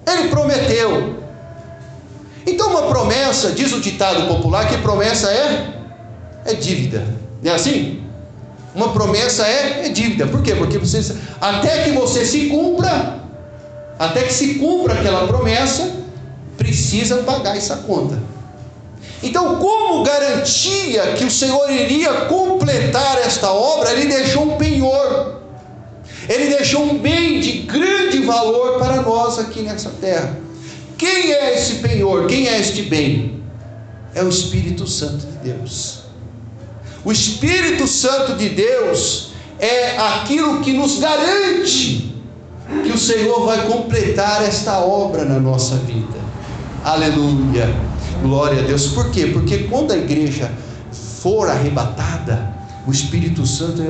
Ele 0.06 0.28
prometeu. 0.28 1.16
Então 2.46 2.70
uma 2.70 2.82
promessa, 2.84 3.52
diz 3.52 3.72
o 3.74 3.80
ditado 3.80 4.26
popular, 4.26 4.66
que 4.66 4.78
promessa 4.78 5.30
é 5.30 5.75
é 6.46 6.54
dívida. 6.54 7.04
Não 7.42 7.52
é 7.52 7.54
assim? 7.54 8.02
Uma 8.74 8.92
promessa 8.92 9.46
é, 9.46 9.86
é 9.86 9.88
dívida. 9.88 10.26
Por 10.26 10.42
quê? 10.42 10.54
Porque 10.54 10.78
você, 10.78 11.16
até 11.40 11.84
que 11.84 11.92
você 11.92 12.24
se 12.24 12.46
cumpra, 12.46 13.20
até 13.98 14.22
que 14.22 14.32
se 14.32 14.54
cumpra 14.54 14.94
aquela 14.94 15.26
promessa, 15.26 15.90
precisa 16.56 17.18
pagar 17.18 17.56
essa 17.56 17.76
conta. 17.78 18.18
Então, 19.22 19.56
como 19.56 20.04
garantia 20.04 21.14
que 21.14 21.24
o 21.24 21.30
Senhor 21.30 21.70
iria 21.70 22.12
completar 22.26 23.18
esta 23.18 23.50
obra, 23.50 23.92
ele 23.92 24.06
deixou 24.06 24.42
um 24.42 24.56
penhor. 24.56 25.40
Ele 26.28 26.48
deixou 26.48 26.82
um 26.82 26.98
bem 26.98 27.40
de 27.40 27.62
grande 27.62 28.20
valor 28.20 28.78
para 28.78 29.00
nós 29.02 29.38
aqui 29.38 29.62
nessa 29.62 29.90
terra. 30.00 30.36
Quem 30.98 31.32
é 31.32 31.54
esse 31.54 31.76
penhor? 31.76 32.26
Quem 32.26 32.48
é 32.48 32.58
este 32.58 32.82
bem? 32.82 33.42
É 34.14 34.22
o 34.22 34.28
Espírito 34.28 34.86
Santo 34.86 35.26
de 35.26 35.52
Deus. 35.52 35.95
O 37.06 37.12
Espírito 37.12 37.86
Santo 37.86 38.34
de 38.34 38.48
Deus 38.48 39.28
é 39.60 39.96
aquilo 39.96 40.60
que 40.60 40.72
nos 40.72 40.98
garante 40.98 42.12
que 42.82 42.90
o 42.90 42.98
Senhor 42.98 43.46
vai 43.46 43.64
completar 43.64 44.42
esta 44.42 44.80
obra 44.80 45.24
na 45.24 45.38
nossa 45.38 45.76
vida. 45.76 46.18
Aleluia. 46.82 47.72
Glória 48.20 48.60
a 48.60 48.66
Deus. 48.66 48.88
Por 48.88 49.12
quê? 49.12 49.26
Porque 49.26 49.58
quando 49.70 49.92
a 49.92 49.96
igreja 49.96 50.50
for 50.90 51.48
arrebatada, 51.48 52.52
o 52.88 52.90
Espírito 52.90 53.46
Santo 53.46 53.82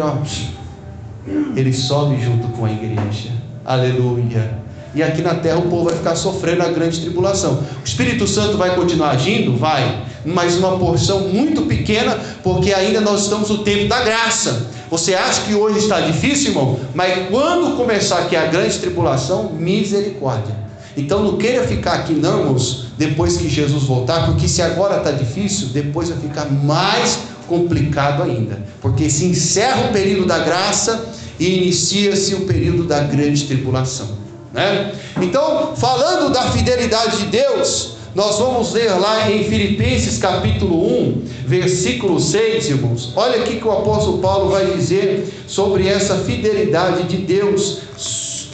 ele 1.57 1.73
sobe 1.73 2.21
junto 2.21 2.49
com 2.49 2.67
a 2.67 2.71
igreja. 2.71 3.31
Aleluia. 3.65 4.59
E 4.95 5.03
aqui 5.03 5.23
na 5.23 5.37
terra 5.37 5.59
o 5.59 5.71
povo 5.71 5.85
vai 5.85 5.97
ficar 5.97 6.17
sofrendo 6.17 6.63
a 6.65 6.69
grande 6.69 7.01
tribulação. 7.01 7.65
O 7.81 7.83
Espírito 7.83 8.27
Santo 8.27 8.59
vai 8.59 8.77
continuar 8.77 9.13
agindo? 9.13 9.57
Vai 9.57 10.05
mas 10.27 10.57
uma 10.57 10.77
porção 10.77 11.21
muito 11.29 11.63
pequena, 11.63 12.19
porque 12.43 12.75
ainda 12.75 13.01
nós 13.01 13.23
estamos 13.23 13.49
no 13.49 13.59
tempo 13.59 13.89
da 13.89 14.03
graça. 14.03 14.67
Você 14.91 15.15
acha 15.15 15.43
que 15.43 15.55
hoje 15.55 15.79
está 15.79 16.01
difícil, 16.01 16.51
irmão? 16.51 16.79
Mas 16.95 17.29
quando 17.29 17.77
começar 17.77 18.19
aqui 18.19 18.37
a 18.37 18.47
grande 18.47 18.79
tribulação, 18.79 19.53
misericórdia. 19.53 20.55
Então 20.97 21.23
não 21.23 21.37
queira 21.37 21.67
ficar 21.67 21.95
aqui, 21.95 22.13
não, 22.13 22.41
irmãos, 22.41 22.87
depois 22.97 23.37
que 23.37 23.49
Jesus 23.49 23.85
voltar, 23.85 24.27
porque 24.27 24.49
se 24.49 24.63
agora 24.63 24.97
está 24.99 25.11
difícil, 25.11 25.69
depois 25.69 26.09
vai 26.09 26.19
ficar 26.19 26.51
mais 26.51 27.19
complicado 27.47 28.23
ainda, 28.23 28.59
porque 28.81 29.09
se 29.09 29.27
encerra 29.27 29.89
o 29.89 29.93
período 29.93 30.27
da 30.27 30.39
graça 30.39 31.07
e 31.39 31.59
inicia-se 31.59 32.35
o 32.35 32.41
período 32.41 32.85
da 32.85 33.01
grande 33.01 33.45
tribulação. 33.45 34.09
Né? 34.53 34.93
Então, 35.21 35.77
falando 35.77 36.33
da 36.33 36.51
fidelidade 36.51 37.19
de 37.19 37.27
Deus, 37.27 37.96
nós 38.17 38.39
vamos 38.39 38.73
ler 38.73 38.99
lá 38.99 39.31
em 39.31 39.45
Filipenses 39.45 40.17
capítulo 40.17 40.91
1, 41.01 41.23
versículo 41.45 42.19
6, 42.19 42.71
irmãos. 42.71 43.13
Olha 43.15 43.43
aqui 43.43 43.57
que 43.57 43.69
o 43.69 43.71
apóstolo 43.71 44.23
Paulo 44.23 44.49
vai 44.49 44.73
dizer 44.73 45.45
sobre 45.47 45.87
essa 45.87 46.17
fidelidade 46.21 47.03
de 47.03 47.19
Deus 47.19 47.81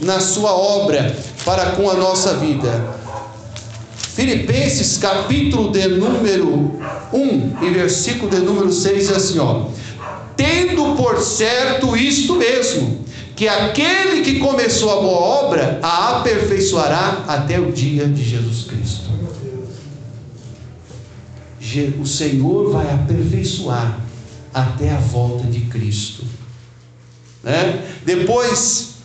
na 0.01 0.19
sua 0.19 0.53
obra 0.53 1.15
para 1.45 1.77
com 1.77 1.89
a 1.89 1.95
nossa 1.95 2.35
vida. 2.39 2.99
Filipenses 3.97 4.99
capítulo 4.99 5.71
de 5.71 5.87
número 5.87 6.73
1 7.13 7.59
e 7.63 7.71
versículo 7.71 8.33
de 8.33 8.39
número 8.39 8.73
6 8.73 8.99
diz 8.99 9.17
assim, 9.17 9.39
ó: 9.39 9.67
Tendo 10.37 10.97
por 10.97 11.21
certo 11.21 11.97
isto 11.97 12.35
mesmo, 12.35 13.05
que 13.37 13.47
aquele 13.47 14.23
que 14.23 14.41
começou 14.41 14.91
a 14.91 15.01
boa 15.03 15.21
obra 15.45 15.79
a 15.81 16.17
aperfeiçoará 16.17 17.23
até 17.29 17.61
o 17.61 17.71
dia 17.71 18.07
de 18.09 18.25
Jesus 18.25 18.65
Cristo 18.65 19.02
o 21.81 22.07
Senhor 22.07 22.71
vai 22.73 22.93
aperfeiçoar 22.93 24.01
até 24.53 24.93
a 24.93 24.99
volta 24.99 25.47
de 25.47 25.61
Cristo. 25.63 26.25
Né? 27.43 27.85
Depois, 28.05 28.97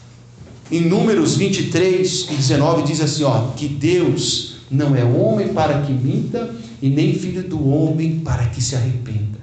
em 0.71 0.81
Números 0.81 1.35
23 1.35 2.27
e 2.31 2.35
19, 2.35 2.83
diz 2.83 3.01
assim: 3.01 3.23
ó, 3.23 3.49
que 3.55 3.67
Deus 3.67 4.57
não 4.69 4.95
é 4.95 5.03
homem 5.03 5.49
para 5.49 5.81
que 5.81 5.91
minta, 5.91 6.53
e 6.81 6.89
nem 6.89 7.13
filho 7.13 7.43
do 7.43 7.67
homem 7.69 8.19
para 8.19 8.45
que 8.47 8.61
se 8.61 8.75
arrependa. 8.75 9.37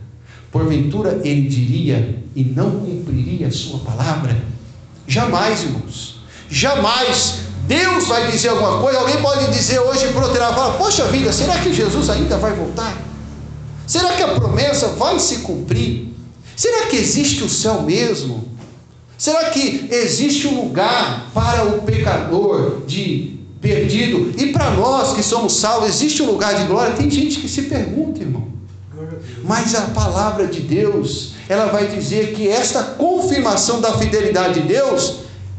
Porventura 0.53 1.21
ele 1.25 1.49
diria 1.49 2.23
e 2.37 2.45
não 2.45 2.71
cumpriria 2.71 3.49
a 3.49 3.51
sua 3.51 3.81
palavra? 3.81 4.37
Jamais, 5.07 5.65
irmãos. 5.65 6.21
Jamais 6.49 7.41
Deus 7.67 8.07
vai 8.07 8.31
dizer 8.31 8.49
alguma 8.49 8.79
coisa. 8.79 9.01
Alguém 9.01 9.21
pode 9.21 9.51
dizer 9.51 9.81
hoje 9.81 10.07
por 10.13 10.23
outro 10.23 10.39
lado, 10.39 10.79
poxa 10.79 11.07
vida, 11.07 11.33
será 11.33 11.59
que 11.59 11.73
Jesus 11.73 12.09
ainda 12.11 12.37
vai 12.39 12.53
voltar? 12.55 13.14
Será 13.87 14.15
que 14.15 14.23
a 14.23 14.29
promessa 14.29 14.89
vai 14.89 15.19
se 15.19 15.39
cumprir? 15.39 16.15
Será 16.57 16.87
que 16.87 16.97
existe 16.97 17.43
o 17.43 17.49
céu 17.49 17.83
mesmo? 17.83 18.49
Será 19.19 19.51
que 19.51 19.89
existe 19.91 20.47
um 20.49 20.63
lugar 20.63 21.31
para 21.33 21.65
o 21.65 21.83
pecador 21.83 22.83
de 22.87 23.39
perdido? 23.61 24.33
E 24.41 24.53
para 24.53 24.71
nós 24.71 25.15
que 25.15 25.23
somos 25.23 25.57
salvos, 25.57 25.89
existe 25.89 26.23
um 26.23 26.27
lugar 26.27 26.55
de 26.55 26.65
glória? 26.65 26.95
Tem 26.95 27.11
gente 27.11 27.41
que 27.41 27.49
se 27.49 27.63
pergunta, 27.63 28.21
irmão. 28.21 28.49
Mas 29.43 29.75
a 29.75 29.83
palavra 29.83 30.47
de 30.47 30.61
Deus, 30.61 31.33
ela 31.49 31.67
vai 31.67 31.89
dizer 31.89 32.35
que 32.35 32.49
esta 32.49 32.83
confirmação 32.83 33.81
da 33.81 33.97
fidelidade 33.99 34.61
de 34.61 34.69
Deus 34.69 35.17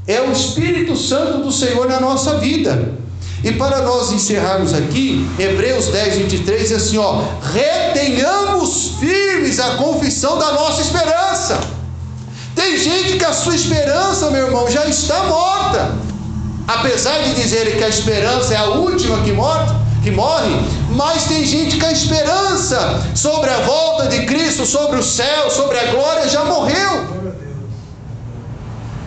é 0.07 0.21
o 0.21 0.31
Espírito 0.31 0.95
Santo 0.95 1.39
do 1.39 1.51
Senhor 1.51 1.87
na 1.87 1.99
nossa 1.99 2.37
vida. 2.37 2.93
E 3.45 3.51
para 3.51 3.83
nós 3.83 4.11
encerrarmos 4.11 4.73
aqui, 4.73 5.29
Hebreus 5.37 5.89
10, 5.89 6.15
23 6.15 6.61
diz 6.61 6.71
assim: 6.71 6.97
ó, 6.97 7.21
retenhamos 7.53 8.93
firmes 8.99 9.59
a 9.59 9.75
confissão 9.75 10.39
da 10.39 10.51
nossa 10.53 10.81
esperança. 10.81 11.59
Tem 12.55 12.75
gente 12.75 13.17
que 13.19 13.23
a 13.23 13.33
sua 13.33 13.53
esperança, 13.53 14.31
meu 14.31 14.47
irmão, 14.47 14.67
já 14.67 14.87
está 14.87 15.25
morta. 15.25 15.93
Apesar 16.67 17.19
de 17.19 17.35
dizerem 17.35 17.77
que 17.77 17.83
a 17.83 17.87
esperança 17.87 18.55
é 18.55 18.57
a 18.57 18.65
última 18.65 19.21
que 19.21 19.31
morre, 19.31 19.71
que 20.01 20.09
morre, 20.09 20.49
mas 20.89 21.25
tem 21.25 21.45
gente 21.45 21.77
que 21.77 21.85
a 21.85 21.91
esperança 21.91 23.05
sobre 23.13 23.51
a 23.51 23.59
volta 23.59 24.07
de 24.07 24.25
Cristo, 24.25 24.65
sobre 24.65 24.97
o 24.97 25.03
céu, 25.03 25.51
sobre 25.51 25.77
a 25.77 25.91
glória, 25.91 26.27
já 26.27 26.43
morreu. 26.45 27.05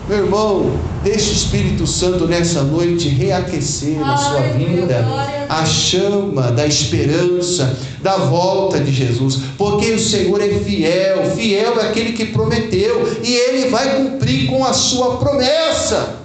Meu 0.07 0.17
irmão, 0.19 0.79
Deixe 1.03 1.29
o 1.29 1.33
Espírito 1.33 1.87
Santo 1.87 2.27
nessa 2.27 2.61
noite 2.61 3.07
reaquecer 3.07 3.97
na 3.99 4.17
sua 4.17 4.41
vida 4.41 5.05
a 5.47 5.65
chama 5.65 6.51
da 6.51 6.65
esperança, 6.67 7.73
da 8.01 8.17
volta 8.17 8.79
de 8.79 8.91
Jesus, 8.91 9.39
porque 9.57 9.91
o 9.91 9.99
Senhor 9.99 10.41
é 10.41 10.49
fiel, 10.49 11.31
fiel 11.35 11.79
é 11.79 11.87
aquele 11.87 12.11
que 12.11 12.25
prometeu 12.25 13.17
e 13.23 13.33
ele 13.33 13.69
vai 13.69 13.95
cumprir 13.95 14.49
com 14.49 14.65
a 14.65 14.73
sua 14.73 15.17
promessa. 15.17 16.15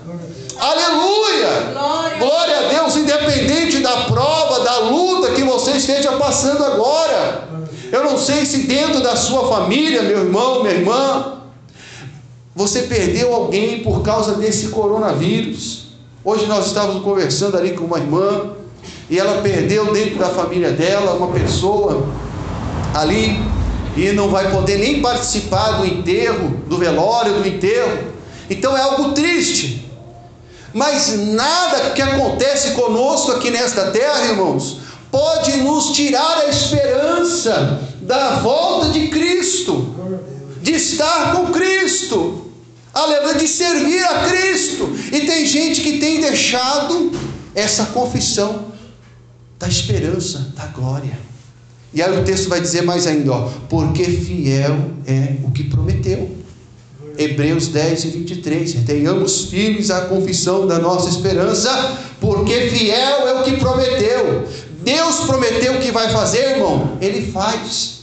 Aleluia! 0.58 1.72
Glória. 1.72 2.18
Glória 2.18 2.58
a 2.58 2.68
Deus, 2.68 2.96
independente 2.96 3.78
da 3.78 3.96
prova, 4.02 4.64
da 4.64 4.78
luta 4.80 5.32
que 5.32 5.42
você 5.42 5.72
esteja 5.72 6.12
passando 6.12 6.64
agora. 6.64 7.48
Eu 7.92 8.02
não 8.04 8.18
sei 8.18 8.44
se 8.44 8.58
dentro 8.66 9.00
da 9.00 9.14
sua 9.14 9.48
família, 9.48 10.02
meu 10.02 10.24
irmão, 10.24 10.62
minha 10.62 10.74
irmã, 10.74 11.34
você 12.54 12.82
perdeu 12.82 13.34
alguém 13.34 13.80
por 13.82 14.02
causa 14.02 14.34
desse 14.36 14.68
coronavírus. 14.68 15.86
Hoje 16.24 16.46
nós 16.46 16.66
estávamos 16.66 17.02
conversando 17.02 17.56
ali 17.56 17.72
com 17.72 17.84
uma 17.84 17.98
irmã 17.98 18.52
e 19.10 19.18
ela 19.18 19.42
perdeu 19.42 19.92
dentro 19.92 20.18
da 20.18 20.30
família 20.30 20.70
dela 20.70 21.14
uma 21.14 21.28
pessoa 21.28 22.06
ali 22.94 23.42
e 23.96 24.12
não 24.12 24.28
vai 24.28 24.50
poder 24.50 24.78
nem 24.78 25.02
participar 25.02 25.78
do 25.78 25.86
enterro, 25.86 26.62
do 26.68 26.78
velório, 26.78 27.34
do 27.34 27.48
enterro. 27.48 28.12
Então 28.48 28.76
é 28.76 28.80
algo 28.80 29.12
triste. 29.12 29.90
Mas 30.72 31.16
nada 31.18 31.90
que 31.90 32.02
acontece 32.02 32.72
conosco 32.72 33.32
aqui 33.32 33.50
nesta 33.50 33.90
terra, 33.90 34.26
irmãos, 34.26 34.78
pode 35.10 35.58
nos 35.58 35.92
tirar 35.92 36.38
a 36.38 36.48
esperança 36.48 37.80
da 38.00 38.36
volta 38.36 38.88
de 38.88 39.08
Cristo, 39.08 39.94
de 40.64 40.72
estar 40.72 41.32
com 41.36 41.52
Cristo 41.52 42.44
aleluia, 42.94 43.34
de 43.34 43.48
servir 43.48 44.02
a 44.04 44.28
Cristo. 44.28 44.88
E 45.12 45.20
tem 45.22 45.44
gente 45.44 45.80
que 45.80 45.98
tem 45.98 46.20
deixado 46.20 47.10
essa 47.54 47.86
confissão 47.86 48.66
da 49.58 49.68
esperança, 49.68 50.52
da 50.54 50.66
glória. 50.66 51.18
E 51.92 52.02
aí 52.02 52.18
o 52.18 52.24
texto 52.24 52.48
vai 52.48 52.60
dizer 52.60 52.82
mais 52.82 53.06
ainda, 53.06 53.32
ó, 53.32 53.48
porque 53.68 54.04
fiel 54.04 54.92
é 55.06 55.36
o 55.44 55.50
que 55.50 55.64
prometeu. 55.64 56.30
Hebreus 57.16 57.68
10 57.68 58.04
e 58.04 58.08
23. 58.08 58.74
Tenhamos 58.84 59.44
firmes 59.44 59.90
a 59.90 60.02
confissão 60.02 60.66
da 60.66 60.80
nossa 60.80 61.08
esperança, 61.08 61.98
porque 62.20 62.70
fiel 62.70 63.28
é 63.28 63.40
o 63.40 63.44
que 63.44 63.56
prometeu. 63.58 64.48
Deus 64.82 65.20
prometeu 65.20 65.74
o 65.74 65.80
que 65.80 65.92
vai 65.92 66.10
fazer, 66.10 66.56
irmão, 66.56 66.98
ele 67.00 67.30
faz. 67.30 67.93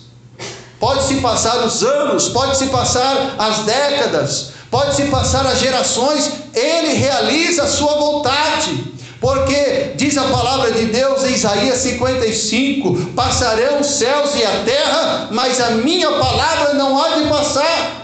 Pode 0.81 1.03
se 1.03 1.17
passar 1.17 1.63
os 1.63 1.83
anos, 1.83 2.29
pode 2.29 2.57
se 2.57 2.65
passar 2.65 3.35
as 3.37 3.59
décadas, 3.59 4.53
pode-se 4.71 5.03
passar 5.03 5.45
as 5.45 5.59
gerações, 5.59 6.31
ele 6.55 6.93
realiza 6.93 7.63
a 7.65 7.67
sua 7.67 7.93
vontade. 7.93 8.91
Porque 9.19 9.93
diz 9.95 10.17
a 10.17 10.23
palavra 10.23 10.71
de 10.71 10.85
Deus 10.85 11.23
em 11.23 11.33
Isaías 11.33 11.77
55: 11.77 13.11
passarão 13.15 13.81
os 13.81 13.85
céus 13.85 14.31
e 14.35 14.43
a 14.43 14.63
terra, 14.65 15.27
mas 15.29 15.61
a 15.61 15.69
minha 15.69 16.13
palavra 16.13 16.73
não 16.73 16.99
há 16.99 17.09
de 17.09 17.29
passar. 17.29 18.00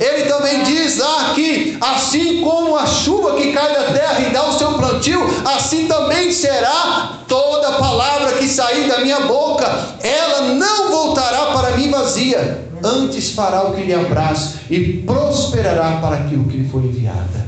Ele 0.00 0.24
também 0.24 0.64
diz 0.64 0.96
lá 0.96 1.34
que, 1.34 1.76
assim 1.78 2.40
como 2.40 2.76
a 2.76 2.86
chuva 2.86 3.36
que 3.36 3.52
cai 3.52 3.72
da 3.72 3.92
terra 3.92 4.20
e 4.20 4.32
dá 4.32 4.48
o 4.48 4.58
seu 4.58 4.72
plantio, 4.72 5.20
assim 5.44 5.86
também 5.86 6.32
será 6.32 7.18
toda 7.28 7.72
palavra 7.72 8.32
que 8.38 8.48
sair 8.48 8.88
da 8.88 9.00
minha 9.00 9.20
boca, 9.20 9.66
ela 10.02 10.54
não 10.54 10.90
voltará 10.90 11.52
para 11.52 11.76
mim 11.76 11.90
vazia 11.90 12.70
antes 12.82 13.32
fará 13.32 13.68
o 13.68 13.74
que 13.74 13.82
lhe 13.82 13.94
apraz 13.94 14.54
e 14.70 15.02
prosperará 15.04 15.98
para 16.00 16.16
aquilo 16.16 16.44
que 16.44 16.56
lhe 16.56 16.68
foi 16.68 16.82
enviada. 16.82 17.46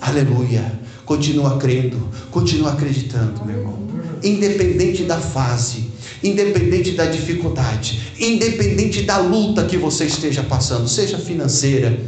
Aleluia. 0.00 0.80
Continua 1.04 1.56
crendo, 1.56 2.08
continua 2.30 2.72
acreditando, 2.72 3.44
meu 3.44 3.58
irmão. 3.58 3.78
Independente 4.24 5.04
da 5.04 5.18
fase, 5.18 5.90
independente 6.22 6.92
da 6.92 7.06
dificuldade, 7.06 8.12
independente 8.18 9.02
da 9.02 9.18
luta 9.18 9.64
que 9.64 9.76
você 9.76 10.04
esteja 10.04 10.42
passando, 10.42 10.88
seja 10.88 11.18
financeira, 11.18 11.98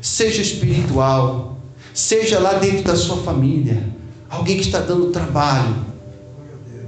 seja 0.00 0.42
espiritual, 0.42 1.58
seja 1.92 2.38
lá 2.38 2.54
dentro 2.54 2.82
da 2.82 2.94
sua 2.94 3.16
família, 3.18 3.82
alguém 4.28 4.56
que 4.56 4.64
está 4.64 4.80
dando 4.80 5.06
trabalho, 5.06 5.86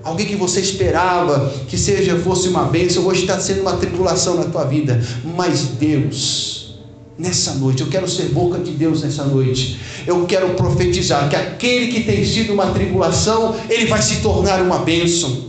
alguém 0.02 0.26
que 0.26 0.36
você 0.36 0.60
esperava 0.60 1.52
que 1.66 1.76
seja 1.76 2.16
fosse 2.18 2.48
uma 2.48 2.64
bênção, 2.64 3.06
hoje 3.06 3.22
está 3.22 3.40
sendo 3.40 3.62
uma 3.62 3.76
tribulação 3.76 4.36
na 4.36 4.44
tua 4.44 4.64
vida, 4.64 5.02
mas 5.36 5.62
Deus, 5.78 6.78
nessa 7.18 7.54
noite, 7.54 7.82
eu 7.82 7.88
quero 7.88 8.08
ser 8.08 8.30
boca 8.30 8.58
de 8.58 8.70
Deus 8.72 9.02
nessa 9.02 9.24
noite, 9.24 9.80
eu 10.06 10.24
quero 10.26 10.50
profetizar 10.54 11.28
que 11.28 11.36
aquele 11.36 11.88
que 11.88 12.04
tem 12.04 12.24
sido 12.24 12.52
uma 12.52 12.66
tribulação, 12.66 13.56
ele 13.68 13.86
vai 13.86 14.00
se 14.00 14.16
tornar 14.16 14.62
uma 14.62 14.78
bênção. 14.78 15.47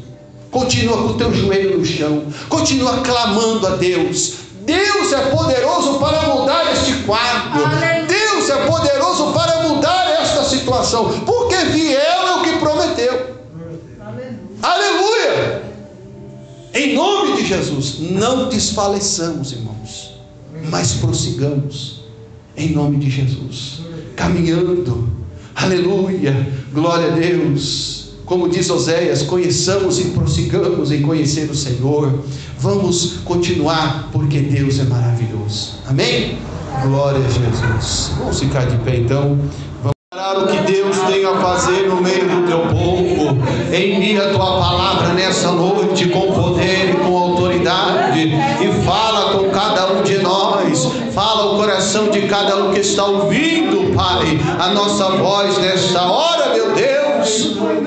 Continua 0.52 0.97
com 0.97 1.10
o 1.10 1.14
teu 1.14 1.34
joelho 1.34 1.78
no 1.78 1.86
chão, 1.86 2.24
continua 2.47 3.02
clamando 3.02 3.68
a 3.68 3.76
Deus. 3.76 4.34
Deus 4.66 5.14
é 5.14 5.30
poderoso 5.30 6.00
para 6.00 6.36
mudar 6.36 6.72
este 6.74 6.93
quadro. 7.04 7.62
Deus 8.08 8.50
é 8.50 8.66
poderoso 8.66 9.32
para 9.32 9.68
mudar 9.68 10.12
esta 10.22 10.43
situação, 10.43 11.22
porque 11.26 11.56
fiel 11.56 12.00
é 12.00 12.36
o 12.36 12.43
que 12.43 12.58
prometeu. 12.58 13.36
Aleluia! 14.62 15.64
Em 16.74 16.93
nome 16.93 17.38
de 17.38 17.47
Jesus, 17.47 18.00
não 18.00 18.50
desfaleçamos, 18.50 19.52
irmãos, 19.52 20.20
mas 20.70 20.93
prossigamos, 20.93 22.04
em 22.56 22.72
nome 22.72 22.97
de 22.97 23.10
Jesus, 23.10 23.82
caminhando, 24.16 25.10
aleluia, 25.56 26.47
glória 26.72 27.08
a 27.08 27.16
Deus. 27.16 27.99
Como 28.30 28.47
diz 28.47 28.69
Oséias, 28.69 29.23
conheçamos 29.23 29.99
e 29.99 30.09
prossigamos 30.11 30.91
em 30.91 31.01
conhecer 31.01 31.49
o 31.49 31.55
Senhor. 31.55 32.13
Vamos 32.59 33.21
continuar, 33.25 34.09
porque 34.11 34.39
Deus 34.39 34.77
é 34.80 34.84
maravilhoso. 34.84 35.80
Amém? 35.88 36.38
Glória 36.84 37.25
a 37.25 37.27
Jesus. 37.27 38.11
Vamos 38.19 38.39
ficar 38.39 38.67
de 38.67 38.77
pé 38.84 38.97
então 38.97 39.36
o 40.38 40.47
que 40.47 40.57
Deus 40.71 40.97
tem 40.99 41.25
a 41.25 41.36
fazer 41.38 41.88
no 41.88 42.01
meio 42.01 42.27
do 42.27 42.47
teu 42.47 42.59
povo. 42.59 43.38
Envia 43.73 44.30
a 44.30 44.34
tua 44.34 44.59
palavra 44.59 45.13
nessa 45.13 45.51
noite 45.51 46.07
com 46.09 46.32
poder 46.32 46.91
e 46.91 46.93
com 46.93 47.17
autoridade 47.17 48.30
e 48.61 48.86
fala 48.86 49.34
com 49.34 49.49
cada 49.49 49.93
um 49.93 50.03
de 50.03 50.19
nós. 50.19 50.88
Fala 51.13 51.53
o 51.53 51.57
coração 51.57 52.09
de 52.09 52.21
cada 52.23 52.63
um 52.63 52.71
que 52.71 52.80
está 52.80 53.05
ouvindo, 53.05 53.93
Pai, 53.95 54.39
a 54.59 54.69
nossa 54.69 55.09
voz 55.11 55.57
nesta 55.57 56.03
hora, 56.03 56.28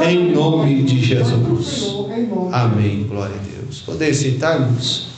em 0.08 0.32
nome 0.32 0.82
de 0.82 1.00
Jesus. 1.00 1.94
Amém. 2.52 3.04
Glória 3.08 3.34
a 3.34 3.60
Deus. 3.60 3.80
Poder 3.80 4.14
sentarmos? 4.14 5.08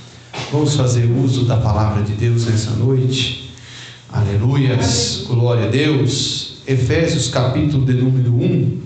Vamos 0.53 0.75
fazer 0.77 1.11
uso 1.11 1.45
da 1.45 1.57
palavra 1.57 2.03
de 2.03 2.13
Deus 2.13 2.47
nessa 2.47 2.71
noite. 2.73 3.51
Aleluias. 4.11 5.25
Glória 5.27 5.67
a 5.67 5.71
Deus. 5.71 6.63
Efésios 6.67 7.29
capítulo 7.29 7.85
de 7.85 7.93
número 7.93 8.33
1, 8.33 8.79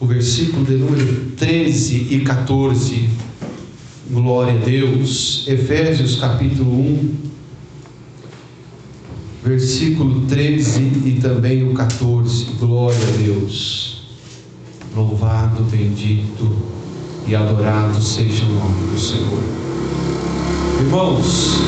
o 0.00 0.06
versículo 0.06 0.64
de 0.64 0.74
número 0.74 1.32
13 1.36 2.06
e 2.10 2.20
14. 2.20 3.10
Glória 4.10 4.54
a 4.54 4.64
Deus. 4.64 5.44
Efésios 5.46 6.16
capítulo 6.16 6.70
1, 6.70 7.14
versículo 9.44 10.22
13 10.26 10.80
e 11.04 11.18
também 11.20 11.68
o 11.68 11.74
14. 11.74 12.44
Glória 12.58 12.96
a 12.96 13.16
Deus. 13.22 13.89
Louvado, 14.94 15.62
bendito 15.64 16.50
e 17.26 17.34
adorado 17.34 18.00
seja 18.02 18.44
o 18.44 18.54
nome 18.54 18.92
do 18.92 18.98
Senhor. 18.98 19.42
Irmãos, 20.80 21.60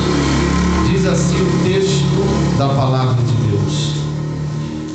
diz 0.91 1.05
assim 1.05 1.35
o 1.41 1.63
texto 1.63 2.57
da 2.57 2.69
palavra 2.69 3.21
de 3.23 3.33
Deus 3.47 4.03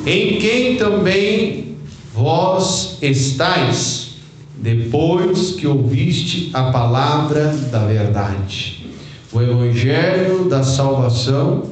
em 0.09 0.39
quem 0.39 0.77
também 0.77 1.77
vós 2.15 2.97
estáis, 3.03 4.15
depois 4.57 5.51
que 5.53 5.67
ouviste 5.67 6.49
a 6.55 6.71
palavra 6.71 7.49
da 7.71 7.85
verdade, 7.85 8.87
o 9.31 9.43
evangelho 9.43 10.49
da 10.49 10.63
salvação, 10.63 11.65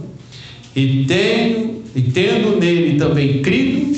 e 0.75 1.07
tendo, 1.09 1.83
e 1.95 2.03
tendo 2.03 2.61
nele 2.61 2.99
também 2.99 3.41
crido, 3.41 3.97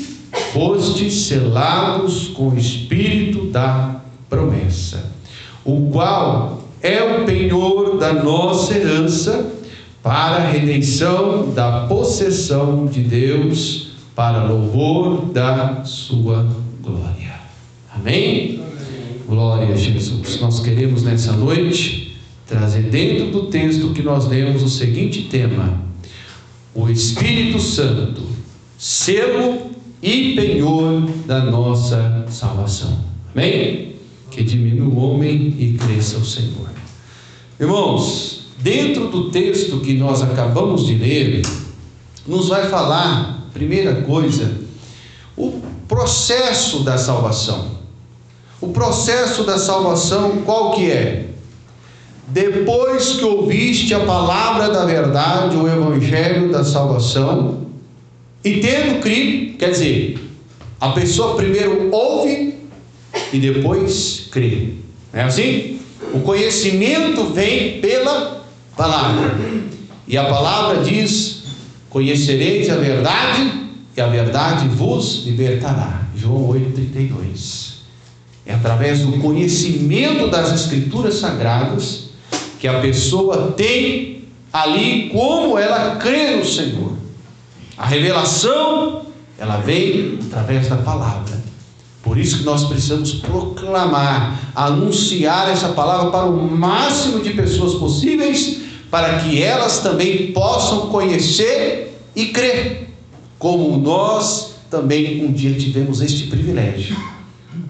fostes 0.53 1.13
selados 1.23 2.29
com 2.29 2.49
o 2.49 2.57
espírito 2.57 3.45
da 3.47 4.01
promessa, 4.29 5.11
o 5.63 5.89
qual 5.91 6.63
é 6.81 7.01
o 7.03 7.25
penhor 7.25 7.97
da 7.97 8.13
nossa 8.13 8.75
herança 8.75 9.53
para 10.01 10.37
a 10.37 10.49
redenção 10.49 11.51
da 11.51 11.85
possessão 11.87 12.85
de 12.85 13.01
Deus 13.01 13.89
para 14.15 14.43
louvor 14.43 15.25
da 15.25 15.83
sua 15.83 16.47
glória. 16.81 17.39
Amém? 17.93 18.61
Glória 19.27 19.73
a 19.73 19.77
Jesus. 19.77 20.39
Nós 20.39 20.59
queremos 20.61 21.03
nessa 21.03 21.33
noite 21.33 22.17
trazer 22.47 22.83
dentro 22.83 23.27
do 23.27 23.47
texto 23.47 23.91
que 23.93 24.01
nós 24.01 24.27
lemos 24.27 24.63
o 24.63 24.69
seguinte 24.69 25.23
tema: 25.23 25.81
o 26.73 26.89
Espírito 26.89 27.59
Santo, 27.59 28.23
selo 28.77 29.69
e 30.01 30.35
penhor 30.35 31.01
da 31.25 31.43
nossa 31.43 32.25
salvação. 32.29 32.99
Amém? 33.33 33.95
Que 34.31 34.43
diminua 34.43 34.87
o 34.87 34.97
homem 34.97 35.55
e 35.57 35.77
cresça 35.77 36.17
o 36.17 36.25
Senhor. 36.25 36.69
Irmãos, 37.59 38.47
dentro 38.59 39.07
do 39.07 39.31
texto 39.31 39.79
que 39.79 39.93
nós 39.95 40.21
acabamos 40.21 40.85
de 40.85 40.95
ler, 40.95 41.41
nos 42.25 42.49
vai 42.49 42.69
falar, 42.69 43.49
primeira 43.53 44.01
coisa, 44.03 44.51
o 45.35 45.61
processo 45.87 46.83
da 46.83 46.97
salvação. 46.97 47.79
O 48.61 48.69
processo 48.69 49.43
da 49.43 49.57
salvação 49.57 50.43
qual 50.45 50.71
que 50.71 50.91
é? 50.91 51.29
Depois 52.27 53.13
que 53.13 53.25
ouviste 53.25 53.93
a 53.93 54.01
palavra 54.01 54.69
da 54.69 54.85
verdade, 54.85 55.55
o 55.55 55.67
evangelho 55.67 56.51
da 56.51 56.63
salvação, 56.63 57.68
e 58.43 58.59
tendo 58.59 59.01
crido, 59.01 59.57
quer 59.57 59.71
dizer, 59.71 60.17
a 60.79 60.89
pessoa 60.89 61.35
primeiro 61.35 61.89
ouve 61.91 62.55
e 63.33 63.39
depois 63.39 64.27
crê. 64.31 64.69
Não 65.11 65.19
é 65.19 65.23
assim? 65.23 65.79
O 66.13 66.21
conhecimento 66.21 67.25
vem 67.25 67.81
pela 67.81 68.45
palavra. 68.77 69.35
E 70.07 70.17
a 70.17 70.25
palavra 70.25 70.83
diz: 70.83 71.43
Conhecereis 71.89 72.69
a 72.69 72.77
verdade, 72.77 73.51
e 73.95 74.01
a 74.01 74.07
verdade 74.07 74.67
vos 74.69 75.25
libertará. 75.25 76.07
João 76.15 76.47
8,32. 76.49 77.79
É 78.45 78.53
através 78.53 79.01
do 79.01 79.19
conhecimento 79.19 80.27
das 80.29 80.53
Escrituras 80.53 81.15
Sagradas 81.15 82.09
que 82.59 82.67
a 82.67 82.79
pessoa 82.79 83.51
tem 83.51 84.23
ali 84.51 85.09
como 85.09 85.57
ela 85.57 85.97
crê 85.97 86.35
no 86.35 86.45
Senhor. 86.45 86.98
A 87.79 87.85
revelação, 87.85 89.05
ela 89.37 89.55
vem 89.57 90.19
através 90.27 90.67
da 90.67 90.75
palavra. 90.75 91.41
Por 92.03 92.17
isso 92.17 92.39
que 92.39 92.43
nós 92.43 92.65
precisamos 92.65 93.13
proclamar, 93.13 94.51
anunciar 94.53 95.49
essa 95.49 95.69
palavra 95.69 96.11
para 96.11 96.25
o 96.25 96.51
máximo 96.51 97.21
de 97.21 97.29
pessoas 97.29 97.75
possíveis, 97.75 98.63
para 98.91 99.19
que 99.19 99.41
elas 99.41 99.79
também 99.79 100.33
possam 100.33 100.87
conhecer 100.89 101.97
e 102.13 102.25
crer, 102.27 102.89
como 103.37 103.77
nós 103.77 104.55
também 104.69 105.25
um 105.25 105.31
dia 105.31 105.53
tivemos 105.53 106.01
este 106.01 106.27
privilégio. 106.27 106.97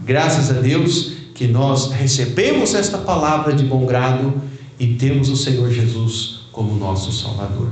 Graças 0.04 0.50
a 0.50 0.60
Deus 0.60 1.14
que 1.36 1.46
nós 1.46 1.92
recebemos 1.92 2.74
esta 2.74 2.98
palavra 2.98 3.54
de 3.54 3.64
bom 3.64 3.86
grado 3.86 4.42
e 4.80 4.88
temos 4.96 5.30
o 5.30 5.38
Senhor 5.38 5.70
Jesus 5.70 6.40
como 6.52 6.74
nosso 6.80 7.12
Salvador. 7.12 7.70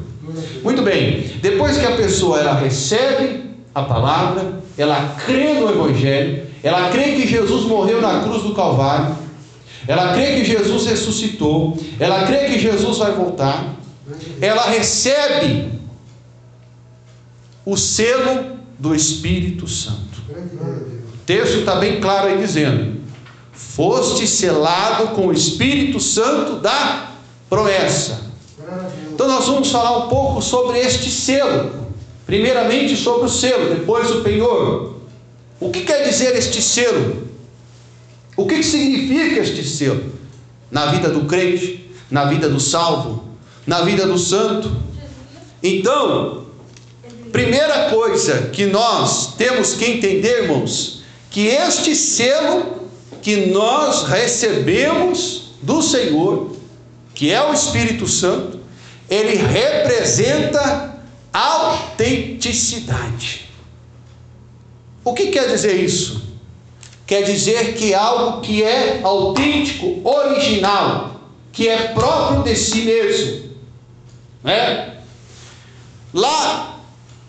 Muito 0.63 0.81
bem, 0.81 1.31
depois 1.41 1.77
que 1.77 1.85
a 1.85 1.95
pessoa 1.95 2.39
ela 2.39 2.53
recebe 2.53 3.45
a 3.73 3.83
palavra, 3.83 4.59
ela 4.77 5.15
crê 5.25 5.53
no 5.53 5.69
Evangelho, 5.69 6.47
ela 6.61 6.89
crê 6.89 7.13
que 7.13 7.27
Jesus 7.27 7.65
morreu 7.65 8.01
na 8.01 8.21
cruz 8.21 8.43
do 8.43 8.53
Calvário, 8.53 9.15
ela 9.87 10.13
crê 10.13 10.35
que 10.35 10.45
Jesus 10.45 10.85
ressuscitou, 10.85 11.77
ela 11.99 12.25
crê 12.25 12.45
que 12.45 12.59
Jesus 12.59 12.97
vai 12.97 13.13
voltar, 13.13 13.75
ela 14.41 14.63
recebe 14.69 15.71
o 17.65 17.77
selo 17.77 18.57
do 18.77 18.93
Espírito 18.93 19.67
Santo. 19.67 20.21
O 21.13 21.17
texto 21.25 21.59
está 21.59 21.75
bem 21.75 21.99
claro 22.01 22.27
aí 22.27 22.37
dizendo: 22.37 23.01
foste 23.53 24.27
selado 24.27 25.09
com 25.09 25.27
o 25.27 25.33
Espírito 25.33 25.99
Santo 25.99 26.57
da 26.59 27.11
promessa. 27.49 28.27
Então 29.17 29.27
nós 29.27 29.47
vamos 29.47 29.71
falar 29.71 30.05
um 30.05 30.09
pouco 30.09 30.43
sobre 30.43 30.77
este 30.77 31.09
selo. 31.09 31.71
Primeiramente 32.27 32.95
sobre 32.95 33.25
o 33.25 33.29
selo, 33.29 33.73
depois 33.73 34.11
o 34.11 34.21
penhor. 34.21 34.97
O 35.59 35.71
que 35.71 35.81
quer 35.81 36.07
dizer 36.07 36.35
este 36.35 36.61
selo? 36.61 37.27
O 38.35 38.45
que 38.45 38.61
significa 38.61 39.41
este 39.41 39.67
selo? 39.67 40.13
Na 40.69 40.91
vida 40.91 41.09
do 41.09 41.25
crente, 41.25 41.89
na 42.11 42.25
vida 42.25 42.47
do 42.47 42.59
salvo, 42.59 43.23
na 43.65 43.81
vida 43.81 44.05
do 44.05 44.19
santo. 44.19 44.71
Então, 45.63 46.45
primeira 47.31 47.89
coisa 47.89 48.49
que 48.53 48.67
nós 48.67 49.33
temos 49.33 49.73
que 49.73 49.85
entender, 49.85 50.43
irmãos, 50.43 51.01
que 51.31 51.47
este 51.47 51.95
selo 51.95 52.83
que 53.23 53.47
nós 53.47 54.03
recebemos 54.03 55.53
do 55.63 55.81
Senhor, 55.81 56.51
que 57.15 57.31
é 57.31 57.41
o 57.41 57.51
Espírito 57.51 58.07
Santo, 58.07 58.56
ele 59.09 59.35
representa 59.35 61.01
autenticidade. 61.33 63.49
O 65.03 65.13
que 65.13 65.27
quer 65.27 65.47
dizer 65.47 65.75
isso? 65.75 66.25
Quer 67.05 67.23
dizer 67.23 67.75
que 67.75 67.93
algo 67.93 68.41
que 68.41 68.63
é 68.63 69.01
autêntico, 69.01 70.01
original, 70.03 71.21
que 71.53 71.69
é 71.69 71.93
próprio 71.93 72.43
de 72.43 72.55
si 72.55 72.81
mesmo. 72.81 73.47
Né? 74.43 74.97
Lá 76.13 76.79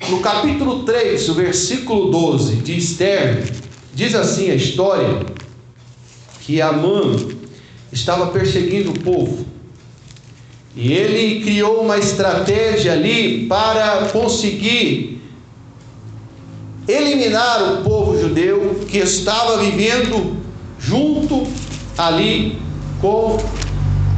no 0.08 0.20
capítulo 0.20 0.84
3, 0.84 1.28
o 1.28 1.34
versículo 1.34 2.10
12 2.10 2.56
de 2.56 2.76
Esther, 2.76 3.52
diz 3.94 4.14
assim 4.14 4.50
a 4.50 4.54
história 4.54 5.20
que 6.40 6.62
Amã 6.62 7.16
estava 7.92 8.28
perseguindo 8.28 8.90
o 8.90 9.00
povo. 9.00 9.46
E 10.76 10.92
ele 10.92 11.42
criou 11.42 11.82
uma 11.82 11.98
estratégia 11.98 12.92
ali 12.92 13.46
para 13.46 14.08
conseguir 14.12 15.20
eliminar 16.86 17.62
o 17.72 17.76
povo 17.82 18.18
judeu 18.20 18.80
que 18.88 18.98
estava 18.98 19.58
vivendo 19.58 20.36
junto 20.78 21.46
ali 21.96 22.58
com 23.00 23.36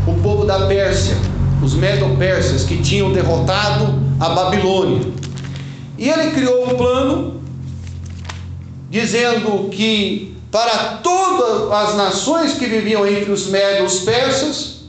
o 0.07 0.15
povo 0.23 0.45
da 0.45 0.67
Pérsia, 0.67 1.17
os 1.63 1.75
medo-persas 1.75 2.65
que 2.65 2.79
tinham 2.83 3.13
derrotado 3.13 3.99
a 4.19 4.29
Babilônia. 4.31 5.01
E 5.99 6.09
ele 6.09 6.31
criou 6.31 6.71
um 6.71 6.77
plano 6.77 7.41
dizendo 8.89 9.69
que 9.71 10.37
para 10.51 10.99
todas 11.03 11.71
as 11.73 11.97
nações 11.97 12.55
que 12.55 12.67
viviam 12.67 13.07
entre 13.07 13.31
os 13.31 13.47
medos 13.47 14.01
persas, 14.01 14.80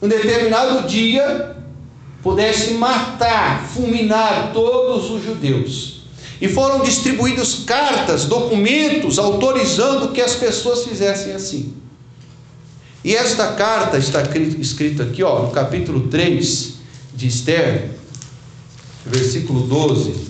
um 0.00 0.08
determinado 0.08 0.86
dia 0.86 1.56
pudesse 2.22 2.74
matar, 2.74 3.64
fulminar 3.68 4.52
todos 4.52 5.10
os 5.10 5.24
judeus. 5.24 5.98
E 6.40 6.48
foram 6.48 6.82
distribuídas 6.82 7.64
cartas, 7.66 8.24
documentos 8.24 9.18
autorizando 9.18 10.12
que 10.12 10.20
as 10.20 10.36
pessoas 10.36 10.84
fizessem 10.84 11.32
assim. 11.32 11.74
E 13.04 13.14
esta 13.14 13.52
carta 13.52 13.98
está 13.98 14.22
escrita 14.60 15.04
aqui, 15.04 15.22
ó, 15.22 15.42
no 15.42 15.50
capítulo 15.50 16.08
3 16.08 16.74
de 17.14 17.26
Esther, 17.26 17.90
versículo 19.04 19.62
12. 19.62 20.28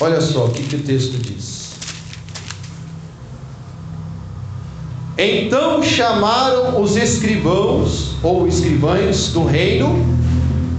Olha 0.00 0.20
só 0.20 0.46
o 0.46 0.50
que, 0.50 0.62
que 0.64 0.76
o 0.76 0.82
texto 0.82 1.18
diz. 1.18 1.53
Então 5.16 5.80
chamaram 5.82 6.82
os 6.82 6.96
escrivãos 6.96 8.16
ou 8.20 8.48
escrivães 8.48 9.28
do 9.28 9.44
reino 9.44 10.04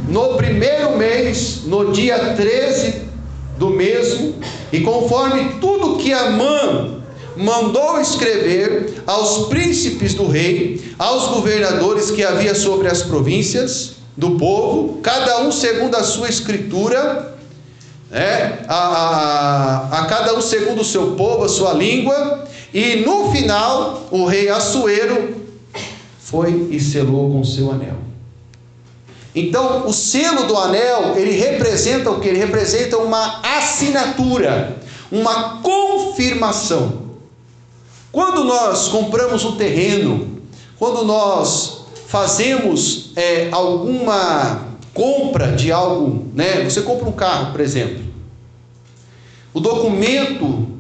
no 0.10 0.36
primeiro 0.36 0.98
mês, 0.98 1.62
no 1.66 1.94
dia 1.94 2.36
13 2.36 3.06
do 3.58 3.70
mesmo, 3.70 4.36
e 4.74 4.82
conforme 4.82 5.56
tudo 5.62 5.98
que 5.98 6.12
Amã 6.12 7.02
mandou 7.38 8.00
escrever 8.00 9.02
aos 9.08 9.48
príncipes 9.48 10.14
do 10.14 10.28
rei, 10.28 10.94
aos 11.00 11.28
governadores 11.28 12.12
que 12.12 12.24
havia 12.24 12.54
sobre 12.54 12.90
as 12.90 13.02
províncias 13.04 13.96
do 14.18 14.32
povo, 14.32 15.00
cada 15.02 15.42
um 15.42 15.52
segundo 15.52 15.96
a 15.96 16.04
sua 16.04 16.30
escritura, 16.30 17.38
né, 18.12 18.60
a, 18.68 18.76
a, 18.76 20.00
a 20.02 20.06
cada 20.06 20.36
um 20.36 20.42
segundo 20.42 20.82
o 20.82 20.86
seu 20.86 21.12
povo, 21.12 21.44
a 21.44 21.50
sua 21.50 21.74
língua, 21.74 22.46
e 22.76 22.98
no 23.06 23.32
final, 23.32 24.06
o 24.12 24.26
rei 24.26 24.50
Assuero 24.50 25.34
foi 26.20 26.68
e 26.72 26.78
selou 26.78 27.32
com 27.32 27.42
seu 27.42 27.72
anel. 27.72 27.96
Então, 29.34 29.88
o 29.88 29.94
selo 29.94 30.44
do 30.44 30.58
anel, 30.58 31.16
ele 31.16 31.32
representa 31.32 32.12
o 32.12 32.20
que? 32.20 32.28
Ele 32.28 32.38
representa 32.38 32.98
uma 32.98 33.40
assinatura, 33.42 34.76
uma 35.10 35.62
confirmação. 35.62 37.12
Quando 38.12 38.44
nós 38.44 38.90
compramos 38.90 39.46
um 39.46 39.56
terreno, 39.56 40.42
quando 40.78 41.06
nós 41.06 41.86
fazemos 42.08 43.14
é, 43.16 43.48
alguma 43.54 44.66
compra 44.94 45.54
de 45.54 45.72
algo, 45.72 46.26
né? 46.34 46.62
Você 46.66 46.82
compra 46.82 47.08
um 47.08 47.14
carro, 47.14 47.54
por 47.54 47.62
exemplo. 47.62 48.04
O 49.54 49.62
documento 49.62 50.75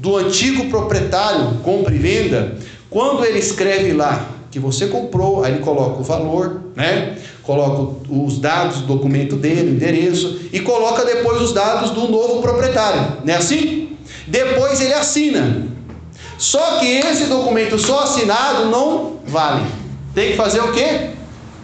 do 0.00 0.16
antigo 0.16 0.64
proprietário, 0.70 1.58
compra 1.62 1.94
e 1.94 1.98
venda, 1.98 2.56
quando 2.88 3.22
ele 3.24 3.38
escreve 3.38 3.92
lá 3.92 4.30
que 4.50 4.58
você 4.58 4.86
comprou, 4.86 5.44
aí 5.44 5.52
ele 5.52 5.60
coloca 5.62 6.00
o 6.00 6.02
valor, 6.02 6.60
né? 6.74 7.18
coloca 7.42 7.96
os 8.08 8.38
dados 8.38 8.78
do 8.78 8.86
documento 8.86 9.36
dele, 9.36 9.70
o 9.70 9.74
endereço, 9.74 10.40
e 10.52 10.60
coloca 10.60 11.04
depois 11.04 11.42
os 11.42 11.52
dados 11.52 11.90
do 11.90 12.08
novo 12.08 12.40
proprietário. 12.40 13.18
Não 13.24 13.34
é 13.34 13.36
assim? 13.36 13.96
Depois 14.26 14.80
ele 14.80 14.94
assina. 14.94 15.66
Só 16.38 16.78
que 16.78 16.86
esse 16.86 17.26
documento 17.26 17.78
só 17.78 18.04
assinado 18.04 18.66
não 18.70 19.18
vale. 19.26 19.66
Tem 20.14 20.30
que 20.30 20.36
fazer 20.36 20.60
o 20.60 20.72
quê? 20.72 21.10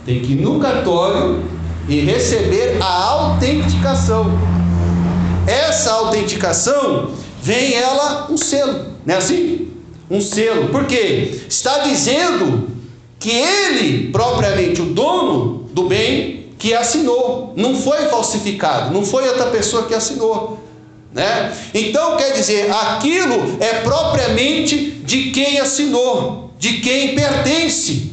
Tem 0.04 0.20
que 0.20 0.32
ir 0.32 0.42
no 0.42 0.60
cartório 0.60 1.42
e 1.88 2.00
receber 2.00 2.76
a 2.80 3.04
autenticação. 3.04 4.26
Essa 5.46 5.92
autenticação 5.92 7.12
vem 7.46 7.74
ela 7.74 8.26
um 8.28 8.36
selo, 8.36 8.86
não 9.06 9.14
é 9.14 9.18
assim? 9.18 9.68
Um 10.10 10.20
selo. 10.20 10.68
Por 10.70 10.84
quê? 10.86 11.42
Está 11.48 11.78
dizendo 11.78 12.68
que 13.20 13.30
ele, 13.30 14.10
propriamente 14.10 14.82
o 14.82 14.86
dono 14.86 15.68
do 15.72 15.84
bem, 15.84 16.48
que 16.58 16.74
assinou, 16.74 17.54
não 17.56 17.76
foi 17.76 18.06
falsificado, 18.06 18.92
não 18.92 19.06
foi 19.06 19.28
outra 19.28 19.46
pessoa 19.46 19.86
que 19.86 19.94
assinou. 19.94 20.58
Né? 21.12 21.56
Então 21.72 22.16
quer 22.16 22.32
dizer, 22.32 22.68
aquilo 22.68 23.56
é 23.60 23.74
propriamente 23.80 24.90
de 25.04 25.30
quem 25.30 25.60
assinou, 25.60 26.50
de 26.58 26.80
quem 26.80 27.14
pertence. 27.14 28.12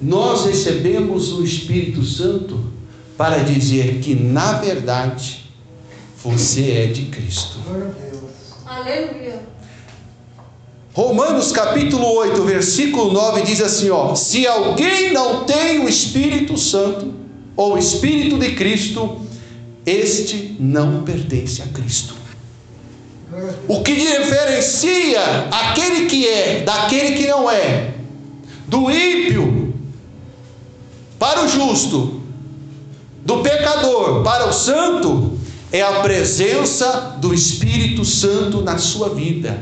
Nós 0.00 0.46
recebemos 0.46 1.32
o 1.32 1.42
Espírito 1.42 2.04
Santo 2.04 2.70
para 3.18 3.38
dizer 3.38 3.98
que, 3.98 4.14
na 4.14 4.52
verdade, 4.52 5.49
você 6.22 6.72
é 6.72 6.86
de 6.86 7.06
Cristo. 7.06 7.58
Aleluia. 8.66 9.40
Romanos 10.92 11.52
capítulo 11.52 12.04
8, 12.16 12.42
versículo 12.44 13.12
9 13.12 13.42
diz 13.42 13.60
assim: 13.60 13.90
ó, 13.90 14.14
se 14.14 14.46
alguém 14.46 15.12
não 15.12 15.44
tem 15.44 15.80
o 15.80 15.88
Espírito 15.88 16.58
Santo 16.58 17.14
ou 17.56 17.74
o 17.74 17.78
Espírito 17.78 18.38
de 18.38 18.54
Cristo, 18.54 19.20
este 19.86 20.56
não 20.60 21.02
pertence 21.02 21.62
a 21.62 21.66
Cristo. 21.66 22.14
O 23.68 23.82
que 23.82 23.94
diferencia 23.94 25.20
aquele 25.50 26.06
que 26.06 26.26
é 26.26 26.62
daquele 26.62 27.16
que 27.16 27.28
não 27.28 27.48
é, 27.50 27.94
do 28.66 28.90
ímpio 28.90 29.72
para 31.18 31.44
o 31.44 31.48
justo, 31.48 32.20
do 33.24 33.38
pecador 33.38 34.22
para 34.24 34.48
o 34.48 34.52
santo, 34.52 35.38
é 35.72 35.82
a 35.82 36.00
presença 36.00 37.16
do 37.20 37.32
Espírito 37.32 38.04
Santo 38.04 38.62
na 38.62 38.78
sua 38.78 39.10
vida. 39.10 39.58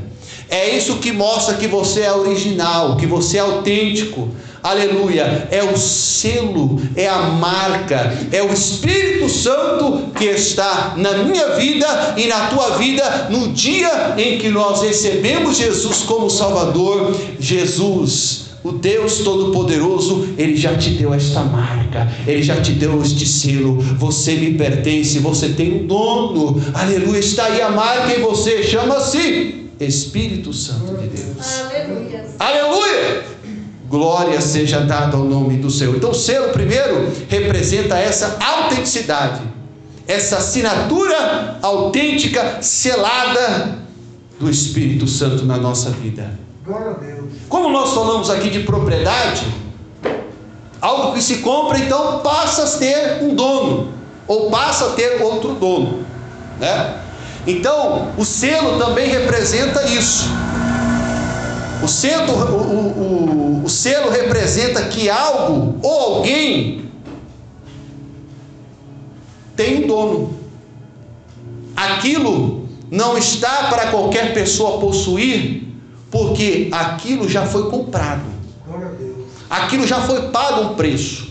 É 0.50 0.74
isso 0.76 0.96
que 0.96 1.12
mostra 1.12 1.54
que 1.54 1.66
você 1.66 2.00
é 2.00 2.12
original, 2.12 2.96
que 2.96 3.06
você 3.06 3.36
é 3.36 3.40
autêntico. 3.40 4.30
Aleluia! 4.62 5.46
É 5.50 5.62
o 5.62 5.76
selo, 5.76 6.80
é 6.96 7.06
a 7.06 7.18
marca, 7.18 8.16
é 8.32 8.42
o 8.42 8.52
Espírito 8.52 9.28
Santo 9.28 10.10
que 10.16 10.24
está 10.24 10.94
na 10.96 11.18
minha 11.18 11.56
vida 11.56 12.14
e 12.16 12.26
na 12.26 12.48
tua 12.48 12.78
vida 12.78 13.28
no 13.30 13.52
dia 13.52 14.14
em 14.16 14.38
que 14.38 14.48
nós 14.48 14.82
recebemos 14.82 15.58
Jesus 15.58 15.98
como 15.98 16.30
Salvador. 16.30 17.14
Jesus 17.38 18.47
o 18.62 18.72
Deus 18.72 19.18
Todo-Poderoso, 19.18 20.28
Ele 20.36 20.56
já 20.56 20.76
te 20.76 20.90
deu 20.90 21.14
esta 21.14 21.42
marca, 21.42 22.08
Ele 22.26 22.42
já 22.42 22.60
te 22.60 22.72
deu 22.72 23.00
este 23.02 23.26
selo. 23.26 23.80
Você 23.80 24.34
me 24.34 24.54
pertence, 24.54 25.18
você 25.18 25.50
tem 25.50 25.82
um 25.82 25.86
dono, 25.86 26.60
aleluia. 26.74 27.18
Está 27.18 27.44
aí 27.44 27.62
a 27.62 27.70
marca 27.70 28.14
em 28.14 28.20
você, 28.20 28.62
chama-se 28.62 29.68
Espírito 29.80 30.52
Santo 30.52 30.96
de 30.96 31.08
Deus. 31.08 31.60
Aleluia. 31.60 32.26
Aleluia! 32.38 33.24
Glória 33.88 34.40
seja 34.40 34.80
dada 34.80 35.16
ao 35.16 35.24
nome 35.24 35.56
do 35.56 35.70
Senhor. 35.70 35.96
Então, 35.96 36.10
o 36.10 36.14
selo 36.14 36.52
primeiro 36.52 37.10
representa 37.28 37.96
essa 37.96 38.36
autenticidade, 38.38 39.42
essa 40.06 40.38
assinatura 40.38 41.58
autêntica, 41.62 42.60
selada 42.60 43.78
do 44.38 44.50
Espírito 44.50 45.06
Santo 45.06 45.46
na 45.46 45.56
nossa 45.56 45.90
vida. 45.90 46.38
Glória 46.64 46.90
a 46.90 46.94
Deus. 46.94 47.17
Como 47.48 47.70
nós 47.70 47.94
falamos 47.94 48.28
aqui 48.28 48.50
de 48.50 48.60
propriedade, 48.60 49.46
algo 50.80 51.14
que 51.14 51.22
se 51.22 51.38
compra, 51.38 51.78
então 51.78 52.20
passa 52.20 52.64
a 52.64 52.78
ter 52.78 53.22
um 53.22 53.34
dono, 53.34 53.92
ou 54.26 54.50
passa 54.50 54.86
a 54.86 54.90
ter 54.90 55.22
outro 55.22 55.54
dono, 55.54 56.04
né? 56.60 57.00
Então, 57.46 58.12
o 58.18 58.24
selo 58.24 58.78
também 58.78 59.08
representa 59.08 59.82
isso. 59.88 60.26
O 61.82 61.88
selo, 61.88 62.32
o, 62.32 63.62
o, 63.62 63.64
o 63.64 63.68
selo 63.68 64.10
representa 64.10 64.82
que 64.84 65.08
algo 65.08 65.78
ou 65.82 66.16
alguém 66.16 66.90
tem 69.56 69.84
um 69.84 69.86
dono. 69.86 70.38
Aquilo 71.74 72.68
não 72.90 73.16
está 73.16 73.68
para 73.68 73.86
qualquer 73.86 74.34
pessoa 74.34 74.78
possuir, 74.78 75.67
porque 76.10 76.68
aquilo 76.72 77.28
já 77.28 77.46
foi 77.46 77.70
comprado. 77.70 78.22
Aquilo 79.48 79.86
já 79.86 80.00
foi 80.00 80.28
pago 80.28 80.62
um 80.62 80.74
preço. 80.74 81.28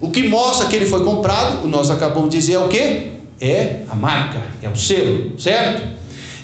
O 0.00 0.10
que 0.10 0.26
mostra 0.28 0.66
que 0.66 0.76
ele 0.76 0.86
foi 0.86 1.04
comprado, 1.04 1.66
nós 1.68 1.90
acabamos 1.90 2.30
de 2.30 2.38
dizer, 2.38 2.54
é 2.54 2.58
o 2.58 2.68
que? 2.68 3.10
É 3.40 3.82
a 3.88 3.94
marca, 3.94 4.40
é 4.62 4.68
o 4.68 4.76
selo, 4.76 5.38
certo? 5.38 5.86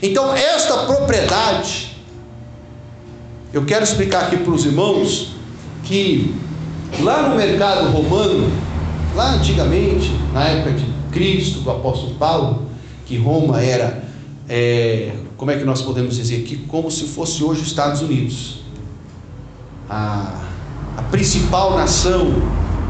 Então, 0.03 0.35
esta 0.35 0.85
propriedade, 0.85 1.97
eu 3.53 3.65
quero 3.65 3.85
explicar 3.85 4.25
aqui 4.25 4.37
para 4.37 4.53
os 4.53 4.65
irmãos 4.67 5.33
que 5.85 6.35
lá 7.01 7.29
no 7.29 7.37
mercado 7.37 7.91
romano, 7.91 8.51
lá 9.15 9.33
antigamente, 9.35 10.11
na 10.33 10.45
época 10.49 10.73
de 10.73 10.85
Cristo, 11.13 11.61
do 11.61 11.71
apóstolo 11.71 12.15
Paulo, 12.17 12.67
que 13.07 13.17
Roma 13.17 13.63
era, 13.63 14.05
é, 14.49 15.13
como 15.37 15.51
é 15.51 15.57
que 15.57 15.65
nós 15.65 15.83
podemos 15.83 16.17
dizer 16.17 16.43
aqui, 16.43 16.57
como 16.69 16.91
se 16.91 17.05
fosse 17.05 17.45
hoje 17.45 17.61
os 17.61 17.69
Estados 17.69 18.01
Unidos, 18.01 18.61
a, 19.89 20.43
a 20.97 21.03
principal 21.03 21.77
nação, 21.77 22.31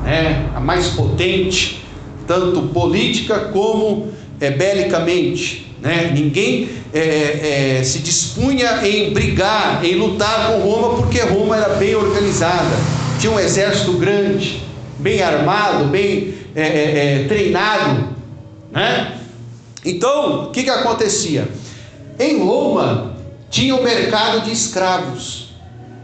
né, 0.04 0.48
a 0.54 0.60
mais 0.60 0.88
potente, 0.88 1.82
tanto 2.26 2.62
política 2.68 3.38
como 3.52 4.12
é, 4.40 4.50
belicamente. 4.50 5.66
Né? 5.80 6.12
Ninguém 6.14 6.68
é, 6.94 7.78
é, 7.78 7.84
se 7.84 7.98
dispunha 7.98 8.86
em 8.86 9.12
brigar, 9.12 9.84
em 9.84 9.96
lutar 9.96 10.52
com 10.52 10.60
Roma, 10.60 10.96
porque 10.96 11.20
Roma 11.20 11.56
era 11.56 11.74
bem 11.74 11.94
organizada, 11.96 12.76
tinha 13.20 13.32
um 13.32 13.40
exército 13.40 13.92
grande, 13.94 14.62
bem 14.98 15.20
armado, 15.20 15.86
bem 15.86 16.34
é, 16.54 17.24
treinado. 17.28 18.08
Né? 18.72 19.18
Então, 19.84 20.44
o 20.44 20.50
que, 20.50 20.62
que 20.62 20.70
acontecia? 20.70 21.48
Em 22.18 22.38
Roma 22.38 23.14
tinha 23.50 23.74
o 23.74 23.82
mercado 23.82 24.42
de 24.42 24.52
escravos, 24.52 25.48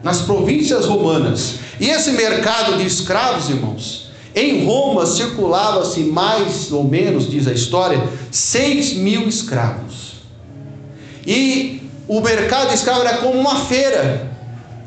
nas 0.02 0.22
províncias 0.22 0.84
romanas. 0.84 1.54
E 1.80 1.88
esse 1.88 2.12
mercado 2.12 2.76
de 2.76 2.86
escravos, 2.86 3.48
irmãos, 3.48 4.10
em 4.34 4.64
Roma 4.64 5.06
circulava-se 5.06 6.00
mais 6.00 6.72
ou 6.72 6.84
menos, 6.84 7.30
diz 7.30 7.46
a 7.46 7.52
história, 7.52 8.02
6 8.30 8.94
mil 8.94 9.28
escravos. 9.28 10.12
E 11.26 11.82
o 12.08 12.20
mercado 12.20 12.68
de 12.68 12.74
escravos 12.74 13.04
era 13.04 13.18
como 13.18 13.38
uma 13.38 13.56
feira, 13.66 14.30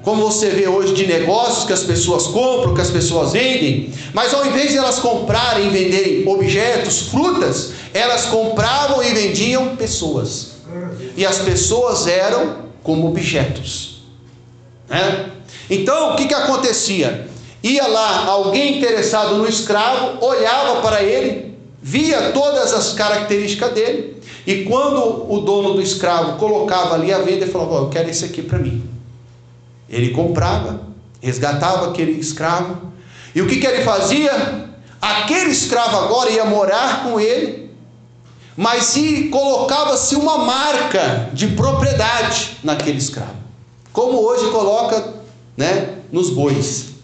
como 0.04 0.24
você 0.24 0.50
vê 0.50 0.68
hoje 0.68 0.94
de 0.94 1.08
negócios 1.08 1.66
que 1.66 1.74
as 1.74 1.84
pessoas 1.84 2.28
compram, 2.28 2.76
que 2.76 2.82
as 2.82 2.92
pessoas 2.92 3.34
vendem, 3.34 3.92
mas 4.14 4.34
ao 4.34 4.46
invés 4.46 4.72
de 4.72 4.78
elas 4.78 5.00
comprarem 5.00 5.68
e 5.68 5.70
venderem 5.70 6.28
objetos, 6.28 7.08
frutas, 7.08 7.72
elas 7.94 8.26
compravam 8.26 9.04
e 9.04 9.14
vendiam 9.14 9.76
pessoas. 9.76 10.55
E 11.16 11.26
as 11.26 11.40
pessoas 11.40 12.08
eram 12.08 12.66
como 12.84 13.08
objetos. 13.08 14.02
Né? 14.90 15.32
Então, 15.70 16.14
o 16.14 16.16
que, 16.16 16.28
que 16.28 16.34
acontecia? 16.34 17.28
Ia 17.64 17.88
lá 17.88 18.26
alguém 18.26 18.78
interessado 18.78 19.38
no 19.38 19.48
escravo, 19.48 20.24
olhava 20.24 20.82
para 20.82 21.02
ele, 21.02 21.58
via 21.82 22.32
todas 22.32 22.74
as 22.74 22.94
características 22.94 23.72
dele, 23.72 24.22
e 24.46 24.64
quando 24.66 25.32
o 25.32 25.40
dono 25.40 25.74
do 25.74 25.82
escravo 25.82 26.38
colocava 26.38 26.94
ali 26.94 27.12
a 27.12 27.18
venda, 27.18 27.44
ele 27.44 27.52
falava: 27.52 27.74
oh, 27.74 27.78
Eu 27.86 27.90
quero 27.90 28.10
esse 28.10 28.26
aqui 28.26 28.44
para 28.44 28.60
mim. 28.60 28.88
Ele 29.90 30.12
comprava, 30.12 30.82
resgatava 31.20 31.90
aquele 31.90 32.12
escravo, 32.12 32.92
e 33.34 33.42
o 33.42 33.48
que, 33.48 33.60
que 33.60 33.66
ele 33.66 33.84
fazia? 33.84 34.70
Aquele 35.02 35.50
escravo 35.50 35.98
agora 35.98 36.30
ia 36.30 36.46
morar 36.46 37.04
com 37.04 37.20
ele, 37.20 37.65
mas 38.56 38.86
se 38.86 39.24
colocava-se 39.24 40.16
uma 40.16 40.38
marca 40.38 41.30
de 41.34 41.48
propriedade 41.48 42.58
naquele 42.64 42.98
escravo, 42.98 43.36
como 43.92 44.18
hoje 44.20 44.50
coloca 44.52 45.14
né, 45.58 45.96
nos 46.12 46.30
bois. 46.30 46.96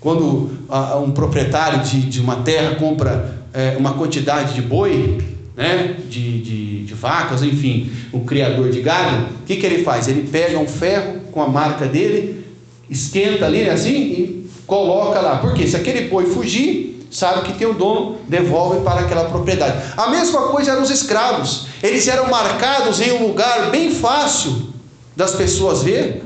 Quando 0.00 0.58
ah, 0.68 0.98
um 0.98 1.10
proprietário 1.12 1.82
de, 1.82 2.02
de, 2.02 2.20
uma 2.20 2.36
terra 2.36 2.76
compra 2.76 3.42
é, 3.52 3.76
uma 3.78 3.94
quantidade 3.94 4.54
de 4.54 4.62
boi, 4.62 5.18
né, 5.56 5.96
de, 6.08 6.40
de, 6.42 6.84
de, 6.84 6.94
vacas, 6.94 7.42
enfim, 7.42 7.90
um 8.12 8.20
criador 8.24 8.70
de 8.70 8.80
gado, 8.80 9.26
o 9.26 9.46
que, 9.46 9.56
que 9.56 9.64
ele 9.64 9.82
faz? 9.82 10.06
Ele 10.06 10.28
pega 10.28 10.58
um 10.58 10.66
ferro 10.66 11.20
com 11.32 11.42
a 11.42 11.48
marca 11.48 11.86
dele, 11.86 12.44
esquenta 12.90 13.46
ali, 13.46 13.62
né, 13.62 13.70
assim, 13.70 13.96
e 13.96 14.50
coloca 14.66 15.20
lá. 15.20 15.38
Porque 15.38 15.66
se 15.66 15.76
aquele 15.76 16.08
boi 16.08 16.26
fugir, 16.26 16.93
sabe 17.14 17.42
que 17.42 17.52
tem 17.56 17.66
o 17.66 17.72
dono, 17.72 18.18
devolve 18.26 18.80
para 18.80 19.02
aquela 19.02 19.26
propriedade. 19.26 19.92
A 19.96 20.08
mesma 20.08 20.48
coisa 20.48 20.72
eram 20.72 20.82
os 20.82 20.90
escravos. 20.90 21.68
Eles 21.80 22.08
eram 22.08 22.28
marcados 22.28 23.00
em 23.00 23.12
um 23.12 23.28
lugar 23.28 23.70
bem 23.70 23.94
fácil 23.94 24.74
das 25.14 25.30
pessoas 25.30 25.84
ver, 25.84 26.24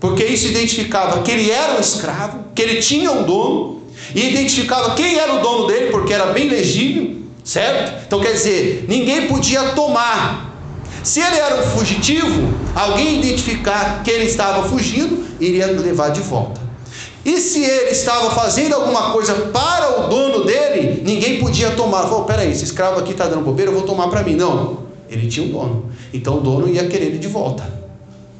porque 0.00 0.24
isso 0.24 0.46
identificava 0.48 1.20
que 1.20 1.30
ele 1.30 1.50
era 1.50 1.74
um 1.74 1.80
escravo, 1.80 2.44
que 2.54 2.62
ele 2.62 2.80
tinha 2.80 3.12
um 3.12 3.24
dono, 3.24 3.82
e 4.14 4.30
identificava 4.30 4.94
quem 4.94 5.18
era 5.18 5.34
o 5.34 5.40
dono 5.40 5.66
dele, 5.66 5.90
porque 5.90 6.14
era 6.14 6.32
bem 6.32 6.48
legível, 6.48 7.16
certo? 7.44 8.02
Então 8.06 8.20
quer 8.20 8.32
dizer, 8.32 8.86
ninguém 8.88 9.28
podia 9.28 9.62
tomar. 9.72 10.56
Se 11.02 11.20
ele 11.20 11.36
era 11.36 11.60
um 11.60 11.66
fugitivo, 11.76 12.54
alguém 12.74 13.18
identificar 13.18 14.02
que 14.02 14.10
ele 14.10 14.24
estava 14.24 14.66
fugindo, 14.66 15.26
iria 15.38 15.66
levar 15.66 16.08
de 16.08 16.22
volta. 16.22 16.69
E 17.24 17.38
se 17.38 17.62
ele 17.62 17.90
estava 17.90 18.30
fazendo 18.30 18.74
alguma 18.74 19.12
coisa 19.12 19.34
para 19.34 20.00
o 20.00 20.08
dono 20.08 20.44
dele, 20.44 21.02
ninguém 21.04 21.38
podia 21.38 21.70
tomar. 21.72 22.04
Falou, 22.04 22.24
peraí, 22.24 22.50
esse 22.50 22.64
escravo 22.64 22.98
aqui 22.98 23.12
está 23.12 23.26
dando 23.26 23.44
bobeira, 23.44 23.70
eu 23.70 23.74
vou 23.74 23.86
tomar 23.86 24.08
para 24.08 24.22
mim. 24.22 24.34
Não, 24.36 24.78
ele 25.08 25.28
tinha 25.28 25.46
um 25.46 25.50
dono. 25.50 25.90
Então 26.12 26.38
o 26.38 26.40
dono 26.40 26.68
ia 26.68 26.86
querer 26.86 27.06
ele 27.06 27.18
de 27.18 27.28
volta. 27.28 27.80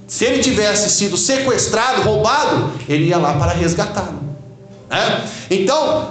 Se 0.06 0.24
ele 0.24 0.42
tivesse 0.42 0.90
sido 0.90 1.16
sequestrado, 1.16 2.02
roubado, 2.02 2.72
ele 2.88 3.04
ia 3.04 3.18
lá 3.18 3.34
para 3.34 3.52
resgatá-lo. 3.52 4.18
Né? 4.88 5.24
Então, 5.48 6.08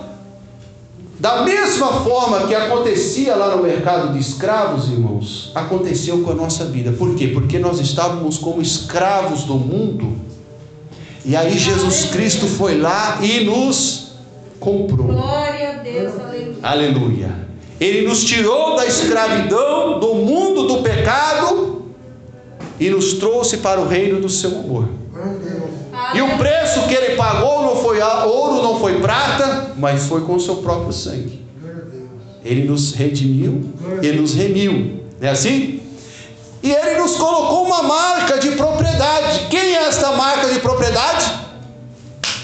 da 1.20 1.42
mesma 1.42 1.92
forma 2.02 2.48
que 2.48 2.56
acontecia 2.56 3.36
lá 3.36 3.54
no 3.54 3.62
mercado 3.62 4.14
de 4.14 4.20
escravos, 4.20 4.88
irmãos, 4.88 5.52
aconteceu 5.54 6.22
com 6.22 6.32
a 6.32 6.34
nossa 6.34 6.64
vida. 6.64 6.94
Por 6.94 7.14
quê? 7.16 7.28
Porque 7.28 7.60
nós 7.60 7.82
estávamos 7.82 8.38
como 8.38 8.62
escravos 8.62 9.44
do 9.44 9.56
mundo. 9.56 10.16
E 11.30 11.36
aí 11.36 11.60
Jesus 11.60 12.06
Cristo 12.06 12.48
foi 12.48 12.80
lá 12.80 13.20
e 13.22 13.44
nos 13.44 14.14
comprou. 14.60 15.10
Glória 15.10 15.70
a 15.70 15.74
Deus, 15.74 16.20
aleluia. 16.20 16.56
Aleluia. 16.64 17.36
Ele 17.80 18.08
nos 18.08 18.24
tirou 18.24 18.76
da 18.76 18.88
escravidão, 18.88 20.00
do 20.00 20.16
mundo 20.16 20.64
do 20.64 20.82
pecado 20.82 21.86
e 22.80 22.90
nos 22.90 23.14
trouxe 23.14 23.58
para 23.58 23.80
o 23.80 23.88
reino 23.88 24.20
do 24.20 24.28
seu 24.28 24.58
amor. 24.58 24.90
E 26.16 26.20
o 26.24 26.36
preço 26.36 26.88
que 26.88 26.96
ele 26.96 27.16
pagou 27.16 27.62
não 27.62 27.76
foi 27.76 28.02
ouro, 28.02 28.64
não 28.64 28.80
foi 28.80 29.00
prata, 29.00 29.74
mas 29.78 30.08
foi 30.08 30.22
com 30.22 30.34
o 30.34 30.40
seu 30.40 30.56
próprio 30.56 30.92
sangue. 30.92 31.46
Ele 32.44 32.64
nos 32.68 32.94
redimiu, 32.94 33.66
ele 34.02 34.20
nos 34.20 34.34
remiu. 34.34 35.04
Não 35.22 35.28
é 35.28 35.30
assim? 35.30 35.80
E 36.62 36.72
ele 36.72 37.00
nos 37.00 37.16
colocou 37.16 37.66
uma 37.66 37.84
marca 37.84 38.38
de 38.38 38.52
propriedade. 38.52 39.48
Quem 39.50 39.76
é 39.76 39.88
esta 39.88 40.12
marca 40.12 40.50
de 40.54 40.60
propriedade? 40.60 41.32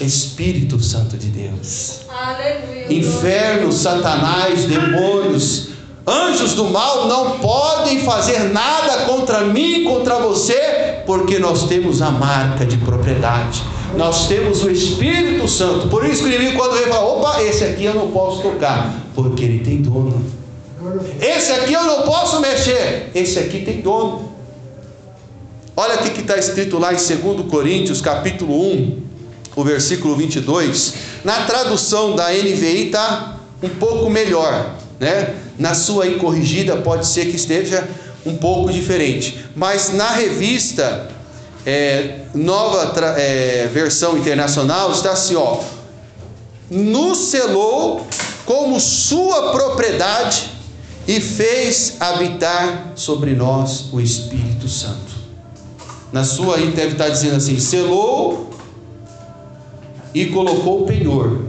Espírito 0.00 0.80
Santo 0.80 1.16
de 1.16 1.28
Deus. 1.28 2.00
Aleluia. 2.08 2.92
Inferno, 2.92 3.72
Satanás, 3.72 4.64
demônios, 4.64 5.68
anjos 6.06 6.54
do 6.54 6.66
mal 6.66 7.06
não 7.06 7.38
podem 7.38 8.00
fazer 8.00 8.52
nada 8.52 9.04
contra 9.04 9.42
mim, 9.42 9.84
contra 9.84 10.18
você, 10.18 11.02
porque 11.06 11.38
nós 11.38 11.64
temos 11.64 12.00
a 12.00 12.10
marca 12.10 12.64
de 12.64 12.76
propriedade. 12.78 13.62
Nós 13.96 14.28
temos 14.28 14.62
o 14.62 14.70
Espírito 14.70 15.48
Santo. 15.48 15.88
Por 15.88 16.04
isso 16.04 16.22
que 16.22 16.28
o 16.28 16.32
inimigo, 16.32 16.58
quando 16.58 16.76
ele 16.76 16.90
fala, 16.90 17.04
opa, 17.06 17.42
esse 17.42 17.64
aqui 17.64 17.84
eu 17.84 17.94
não 17.94 18.10
posso 18.10 18.42
tocar, 18.42 18.94
porque 19.14 19.44
ele 19.44 19.64
tem 19.64 19.80
dono. 19.80 20.24
Esse 21.20 21.52
aqui 21.52 21.72
eu 21.72 21.84
não 21.84 22.02
posso 22.02 22.40
mexer, 22.40 23.10
esse 23.14 23.38
aqui 23.38 23.64
tem 23.64 23.80
dono. 23.80 24.34
Olha 25.76 25.96
o 25.96 25.98
que 25.98 26.20
está 26.20 26.38
escrito 26.38 26.78
lá 26.78 26.92
em 26.92 26.96
2 26.96 27.50
Coríntios, 27.50 28.00
capítulo 28.00 28.72
1, 28.72 29.02
o 29.54 29.64
versículo 29.64 30.16
22. 30.16 30.94
Na 31.24 31.44
tradução 31.44 32.16
da 32.16 32.30
NVI 32.30 32.86
está 32.86 33.36
um 33.62 33.68
pouco 33.68 34.08
melhor, 34.08 34.76
né? 34.98 35.34
Na 35.58 35.74
sua 35.74 36.04
aí 36.04 36.14
corrigida 36.16 36.76
pode 36.76 37.06
ser 37.06 37.26
que 37.26 37.36
esteja 37.36 37.86
um 38.24 38.36
pouco 38.36 38.72
diferente, 38.72 39.44
mas 39.54 39.92
na 39.92 40.10
revista 40.10 41.08
é, 41.64 42.20
nova 42.34 42.92
é, 43.18 43.68
versão 43.72 44.16
internacional 44.16 44.92
está 44.92 45.12
assim, 45.12 45.36
ó, 45.36 45.60
nos 46.70 47.18
selou 47.30 48.06
como 48.44 48.80
sua 48.80 49.52
propriedade 49.52 50.55
e 51.06 51.20
fez 51.20 51.96
habitar 52.00 52.92
sobre 52.94 53.32
nós 53.32 53.86
o 53.92 54.00
Espírito 54.00 54.68
Santo. 54.68 55.16
Na 56.12 56.24
sua 56.24 56.56
aí 56.56 56.70
deve 56.70 56.92
estar 56.92 57.08
dizendo 57.08 57.36
assim, 57.36 57.58
selou 57.58 58.50
e 60.14 60.26
colocou 60.26 60.82
o 60.82 60.86
penhor. 60.86 61.40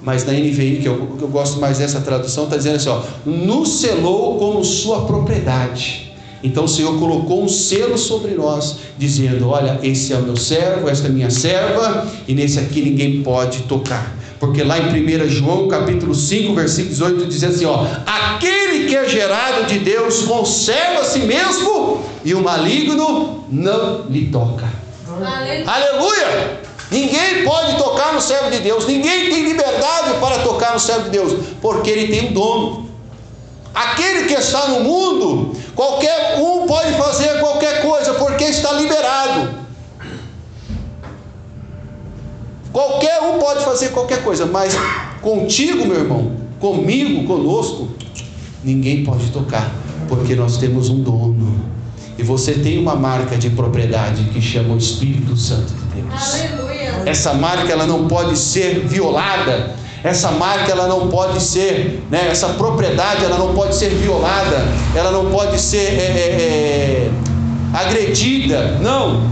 Mas 0.00 0.24
na 0.24 0.32
NVI, 0.32 0.80
que 0.82 0.88
eu, 0.88 1.06
que 1.18 1.22
eu 1.22 1.28
gosto 1.28 1.58
mais 1.58 1.78
dessa 1.78 2.00
tradução, 2.00 2.44
está 2.44 2.56
dizendo 2.56 2.76
assim: 2.76 2.90
ó, 2.90 3.02
nos 3.24 3.80
selou 3.80 4.38
como 4.38 4.62
sua 4.62 5.06
propriedade. 5.06 6.12
Então 6.42 6.64
o 6.64 6.68
Senhor 6.68 6.98
colocou 6.98 7.42
um 7.42 7.48
selo 7.48 7.96
sobre 7.96 8.34
nós, 8.34 8.76
dizendo: 8.98 9.48
Olha, 9.48 9.80
esse 9.82 10.12
é 10.12 10.16
o 10.16 10.22
meu 10.22 10.36
servo, 10.36 10.90
esta 10.90 11.08
é 11.08 11.10
a 11.10 11.12
minha 11.12 11.30
serva, 11.30 12.06
e 12.28 12.34
nesse 12.34 12.58
aqui 12.58 12.82
ninguém 12.82 13.22
pode 13.22 13.62
tocar. 13.62 14.14
Porque 14.38 14.62
lá 14.62 14.78
em 14.78 15.24
1 15.24 15.28
João 15.30 15.68
capítulo 15.68 16.14
5, 16.14 16.54
versículo 16.54 16.90
18, 16.90 17.26
diz 17.26 17.44
assim: 17.44 17.64
ó, 17.64 17.86
aquele 18.06 18.63
que 18.86 18.96
é 18.96 19.08
gerado 19.08 19.64
de 19.64 19.78
Deus 19.78 20.22
conserva 20.22 21.00
a 21.00 21.04
si 21.04 21.20
mesmo, 21.20 22.04
e 22.24 22.34
o 22.34 22.42
maligno 22.42 23.44
não 23.50 24.06
lhe 24.08 24.26
toca. 24.30 24.68
Aleluia. 25.08 25.64
Aleluia! 25.70 26.60
Ninguém 26.90 27.44
pode 27.44 27.76
tocar 27.76 28.12
no 28.12 28.20
servo 28.20 28.50
de 28.50 28.60
Deus, 28.60 28.86
ninguém 28.86 29.30
tem 29.30 29.44
liberdade 29.44 30.18
para 30.20 30.38
tocar 30.40 30.72
no 30.72 30.80
servo 30.80 31.04
de 31.04 31.10
Deus, 31.10 31.46
porque 31.60 31.90
ele 31.90 32.08
tem 32.08 32.30
um 32.30 32.32
dono. 32.32 32.88
Aquele 33.74 34.26
que 34.26 34.34
está 34.34 34.68
no 34.68 34.80
mundo, 34.80 35.56
qualquer 35.74 36.38
um 36.38 36.66
pode 36.66 36.92
fazer 36.92 37.40
qualquer 37.40 37.82
coisa, 37.82 38.14
porque 38.14 38.44
está 38.44 38.72
liberado. 38.72 39.64
Qualquer 42.72 43.20
um 43.22 43.38
pode 43.38 43.64
fazer 43.64 43.88
qualquer 43.90 44.22
coisa, 44.22 44.46
mas 44.46 44.74
contigo, 45.20 45.86
meu 45.86 45.96
irmão, 45.96 46.32
comigo, 46.60 47.26
conosco, 47.26 47.88
ninguém 48.64 49.04
pode 49.04 49.26
tocar, 49.30 49.70
porque 50.08 50.34
nós 50.34 50.56
temos 50.56 50.88
um 50.88 51.00
dono. 51.00 51.54
E 52.16 52.22
você 52.22 52.54
tem 52.54 52.78
uma 52.78 52.94
marca 52.94 53.36
de 53.36 53.50
propriedade 53.50 54.24
que 54.32 54.40
chama 54.40 54.74
o 54.74 54.78
Espírito 54.78 55.36
Santo 55.36 55.72
de 55.74 56.00
Deus. 56.00 56.34
Aleluia. 56.34 57.02
Essa 57.06 57.34
marca 57.34 57.72
ela 57.72 57.86
não 57.86 58.06
pode 58.06 58.38
ser 58.38 58.86
violada. 58.86 59.74
Essa 60.02 60.30
marca 60.30 60.70
ela 60.70 60.86
não 60.86 61.08
pode 61.08 61.42
ser, 61.42 62.04
né, 62.10 62.28
essa 62.30 62.48
propriedade 62.50 63.24
ela 63.24 63.38
não 63.38 63.54
pode 63.54 63.74
ser 63.74 63.88
violada, 63.88 64.68
ela 64.94 65.10
não 65.10 65.30
pode 65.30 65.58
ser 65.58 65.78
é, 65.78 65.80
é, 65.80 67.10
é, 67.10 67.10
agredida, 67.72 68.78
não, 68.82 69.22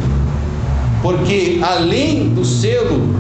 porque 1.02 1.60
além 1.62 2.30
do 2.30 2.42
selo, 2.42 3.14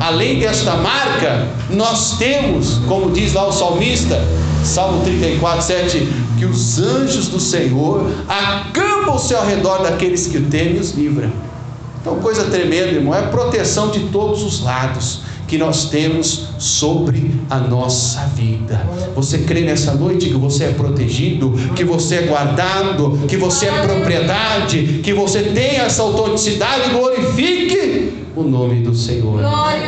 além 0.00 0.38
desta 0.38 0.76
marca, 0.76 1.48
nós 1.70 2.18
temos, 2.18 2.74
como 2.86 3.10
diz 3.10 3.32
lá 3.32 3.46
o 3.46 3.52
salmista, 3.52 4.22
Salmo 4.64 5.02
34, 5.02 5.62
7, 5.62 6.08
que 6.38 6.44
os 6.44 6.78
anjos 6.78 7.28
do 7.28 7.40
Senhor 7.40 8.10
acampam-se 8.28 9.34
ao 9.34 9.44
redor 9.44 9.82
daqueles 9.82 10.26
que 10.26 10.38
o 10.38 10.46
temem 10.46 10.76
e 10.76 10.80
os 10.80 10.92
livra. 10.92 11.30
Então, 12.00 12.16
coisa 12.16 12.44
tremenda, 12.44 12.88
irmão, 12.88 13.14
é 13.14 13.22
proteção 13.22 13.90
de 13.90 14.00
todos 14.08 14.42
os 14.42 14.62
lados 14.62 15.20
que 15.46 15.58
nós 15.58 15.86
temos 15.90 16.48
sobre 16.58 17.34
a 17.50 17.58
nossa 17.58 18.20
vida. 18.34 18.86
Você 19.14 19.38
crê 19.38 19.60
nessa 19.60 19.94
noite 19.94 20.30
que 20.30 20.36
você 20.36 20.64
é 20.64 20.72
protegido, 20.72 21.52
que 21.76 21.84
você 21.84 22.16
é 22.16 22.22
guardado, 22.22 23.20
que 23.28 23.36
você 23.36 23.66
é 23.66 23.82
propriedade, 23.82 25.00
que 25.02 25.12
você 25.12 25.42
tem 25.42 25.76
essa 25.76 26.02
autenticidade? 26.02 26.90
Glorifique 26.90 28.21
o 28.36 28.42
nome 28.42 28.82
do 28.82 28.94
Senhor. 28.94 29.40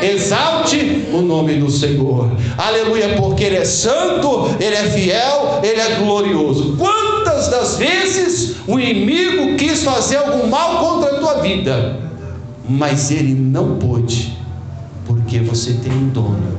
Exalte 0.02 1.06
o 1.12 1.22
nome 1.22 1.54
do 1.54 1.70
Senhor. 1.70 2.30
Aleluia, 2.58 3.16
porque 3.16 3.44
Ele 3.44 3.56
é 3.56 3.64
santo, 3.64 4.54
Ele 4.60 4.74
é 4.74 4.84
fiel, 4.90 5.60
Ele 5.62 5.80
é 5.80 5.96
glorioso. 5.96 6.76
Quantas 6.76 7.48
das 7.48 7.76
vezes 7.76 8.56
o 8.66 8.78
inimigo 8.78 9.56
quis 9.56 9.82
fazer 9.82 10.16
algum 10.16 10.46
mal 10.48 10.78
contra 10.78 11.16
a 11.16 11.18
tua 11.18 11.34
vida, 11.40 12.00
mas 12.68 13.10
ele 13.10 13.34
não 13.34 13.76
pôde, 13.76 14.38
porque 15.06 15.38
você 15.40 15.74
tem 15.74 15.92
um 15.92 16.08
dono. 16.08 16.54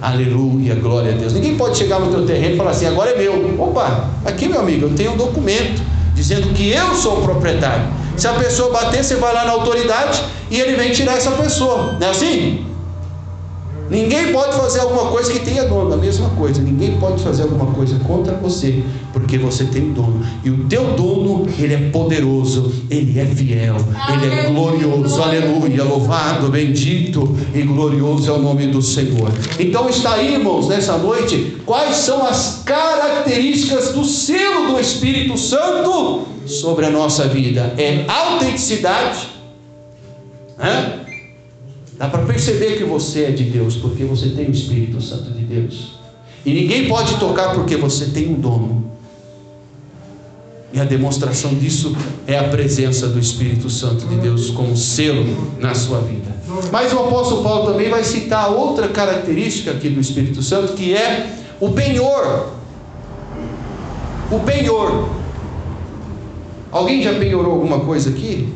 Aleluia, 0.00 0.74
glória 0.76 1.12
a 1.12 1.16
Deus. 1.16 1.32
Ninguém 1.34 1.56
pode 1.56 1.76
chegar 1.76 2.00
no 2.00 2.10
teu 2.10 2.24
terreno 2.24 2.54
e 2.54 2.56
falar 2.56 2.70
assim: 2.70 2.86
agora 2.86 3.10
é 3.10 3.18
meu. 3.18 3.60
Opa, 3.60 4.08
aqui 4.24 4.48
meu 4.48 4.60
amigo, 4.60 4.86
eu 4.86 4.94
tenho 4.94 5.12
um 5.12 5.16
documento 5.16 5.82
dizendo 6.14 6.48
que 6.54 6.70
eu 6.70 6.94
sou 6.94 7.18
o 7.18 7.22
proprietário. 7.22 7.84
Se 8.20 8.28
a 8.28 8.34
pessoa 8.34 8.70
bater, 8.70 9.02
você 9.02 9.14
vai 9.14 9.32
lá 9.32 9.46
na 9.46 9.52
autoridade 9.52 10.22
e 10.50 10.60
ele 10.60 10.76
vem 10.76 10.92
tirar 10.92 11.16
essa 11.16 11.30
pessoa. 11.30 11.96
Não 11.98 12.06
é 12.06 12.10
assim? 12.10 12.66
Ninguém 13.88 14.30
pode 14.30 14.54
fazer 14.58 14.80
alguma 14.80 15.06
coisa 15.06 15.32
que 15.32 15.38
tenha 15.38 15.64
dono, 15.64 15.94
a 15.94 15.96
mesma 15.96 16.28
coisa. 16.36 16.60
Ninguém 16.60 16.98
pode 16.98 17.22
fazer 17.22 17.44
alguma 17.44 17.72
coisa 17.72 17.98
contra 18.00 18.34
você, 18.34 18.84
porque 19.30 19.38
você 19.38 19.64
tem 19.66 19.82
um 19.82 19.92
dono. 19.92 20.26
E 20.42 20.50
o 20.50 20.64
teu 20.64 20.94
dono, 20.94 21.46
ele 21.56 21.72
é 21.72 21.90
poderoso, 21.90 22.74
ele 22.90 23.16
é 23.16 23.24
fiel, 23.24 23.76
ele 24.12 24.26
é 24.26 24.50
glorioso. 24.50 25.22
Aleluia. 25.22 25.84
Louvado, 25.84 26.48
bendito 26.48 27.36
e 27.54 27.62
glorioso 27.62 28.28
é 28.28 28.32
o 28.32 28.42
nome 28.42 28.66
do 28.66 28.82
Senhor. 28.82 29.30
Então 29.56 29.88
está 29.88 30.14
aí, 30.14 30.34
irmãos, 30.34 30.66
nessa 30.66 30.98
noite, 30.98 31.58
quais 31.64 31.94
são 31.94 32.26
as 32.26 32.62
características 32.64 33.92
do 33.92 34.04
selo 34.04 34.72
do 34.72 34.80
Espírito 34.80 35.38
Santo 35.38 36.26
sobre 36.44 36.86
a 36.86 36.90
nossa 36.90 37.28
vida? 37.28 37.72
É 37.78 38.04
autenticidade. 38.08 39.28
Hã? 40.58 41.04
Dá 41.96 42.08
para 42.08 42.24
perceber 42.24 42.78
que 42.78 42.84
você 42.84 43.26
é 43.26 43.30
de 43.30 43.44
Deus, 43.44 43.76
porque 43.76 44.02
você 44.02 44.30
tem 44.30 44.46
o 44.46 44.50
Espírito 44.50 45.00
Santo 45.00 45.30
de 45.30 45.44
Deus. 45.44 46.00
E 46.44 46.52
ninguém 46.52 46.88
pode 46.88 47.16
tocar 47.18 47.54
porque 47.54 47.76
você 47.76 48.06
tem 48.06 48.28
um 48.28 48.34
dono. 48.34 48.90
E 50.72 50.80
a 50.80 50.84
demonstração 50.84 51.52
disso 51.54 51.96
é 52.26 52.38
a 52.38 52.44
presença 52.44 53.08
do 53.08 53.18
Espírito 53.18 53.68
Santo 53.68 54.06
de 54.06 54.16
Deus 54.16 54.50
como 54.50 54.76
selo 54.76 55.54
na 55.58 55.74
sua 55.74 56.00
vida. 56.00 56.30
Mas 56.70 56.92
o 56.92 56.98
apóstolo 57.00 57.42
Paulo 57.42 57.72
também 57.72 57.90
vai 57.90 58.04
citar 58.04 58.50
outra 58.52 58.88
característica 58.88 59.72
aqui 59.72 59.88
do 59.88 60.00
Espírito 60.00 60.42
Santo, 60.42 60.74
que 60.74 60.94
é 60.94 61.38
o 61.58 61.70
penhor. 61.72 62.52
O 64.30 64.38
penhor. 64.40 65.10
Alguém 66.70 67.02
já 67.02 67.14
penhorou 67.14 67.54
alguma 67.54 67.80
coisa 67.80 68.10
aqui? 68.10 68.52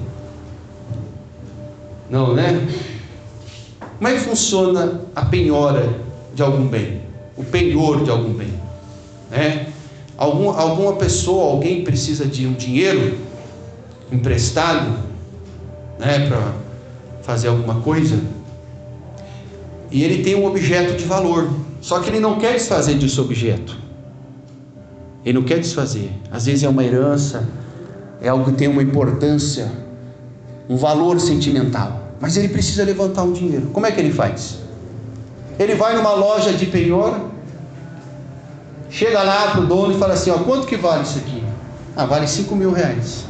Não, 2.08 2.32
né? 2.32 2.64
Como 3.98 4.08
é 4.08 4.14
que 4.14 4.20
funciona 4.20 5.00
a 5.16 5.24
penhora 5.24 5.98
de 6.32 6.42
algum 6.42 6.68
bem? 6.68 7.02
O 7.36 7.42
penhor 7.42 8.04
de 8.04 8.10
algum 8.10 8.32
bem? 8.32 8.52
Né? 9.30 9.66
Algum, 10.16 10.50
alguma 10.50 10.94
pessoa, 10.94 11.52
alguém 11.52 11.82
precisa 11.82 12.24
de 12.24 12.46
um 12.46 12.52
dinheiro 12.52 13.18
emprestado 14.12 14.98
né, 15.98 16.28
para 16.28 16.52
fazer 17.22 17.48
alguma 17.48 17.80
coisa 17.80 18.20
e 19.90 20.02
ele 20.04 20.22
tem 20.22 20.34
um 20.34 20.44
objeto 20.44 20.96
de 20.96 21.04
valor, 21.04 21.48
só 21.80 22.00
que 22.00 22.10
ele 22.10 22.20
não 22.20 22.38
quer 22.38 22.54
desfazer 22.54 22.94
desse 22.94 23.20
objeto. 23.20 23.76
Ele 25.24 25.38
não 25.38 25.44
quer 25.44 25.58
desfazer. 25.60 26.10
Às 26.30 26.46
vezes 26.46 26.64
é 26.64 26.68
uma 26.68 26.84
herança, 26.84 27.48
é 28.20 28.28
algo 28.28 28.44
que 28.46 28.52
tem 28.52 28.68
uma 28.68 28.82
importância, 28.82 29.70
um 30.68 30.76
valor 30.76 31.20
sentimental 31.20 32.04
mas 32.24 32.38
ele 32.38 32.48
precisa 32.48 32.84
levantar 32.84 33.22
um 33.22 33.32
dinheiro. 33.32 33.66
Como 33.70 33.84
é 33.84 33.92
que 33.92 34.00
ele 34.00 34.10
faz? 34.10 34.56
Ele 35.58 35.74
vai 35.74 35.94
numa 35.94 36.14
loja 36.14 36.54
de 36.54 36.64
penhor, 36.64 37.20
chega 38.94 39.24
lá 39.24 39.50
para 39.50 39.60
o 39.60 39.66
dono 39.66 39.92
e 39.92 39.98
fala 39.98 40.14
assim: 40.14 40.30
ó, 40.30 40.38
quanto 40.38 40.66
que 40.66 40.76
vale 40.76 41.02
isso 41.02 41.18
aqui? 41.18 41.42
Ah, 41.96 42.06
vale 42.06 42.26
5 42.26 42.54
mil 42.54 42.72
reais. 42.72 43.24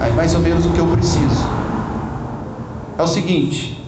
Aí 0.00 0.12
mais 0.12 0.34
ou 0.34 0.40
menos 0.40 0.66
o 0.66 0.70
que 0.70 0.78
eu 0.78 0.86
preciso. 0.88 1.48
É 2.98 3.02
o 3.02 3.06
seguinte, 3.06 3.80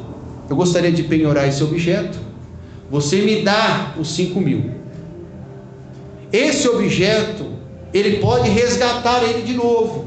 eu 0.48 0.56
gostaria 0.56 0.92
de 0.92 1.02
penhorar 1.02 1.48
esse 1.48 1.62
objeto, 1.62 2.18
você 2.90 3.22
me 3.22 3.42
dá 3.42 3.94
os 3.98 4.14
5 4.14 4.40
mil. 4.40 4.70
Esse 6.32 6.68
objeto, 6.68 7.46
ele 7.92 8.18
pode 8.18 8.48
resgatar 8.48 9.22
ele 9.24 9.42
de 9.42 9.54
novo. 9.54 10.06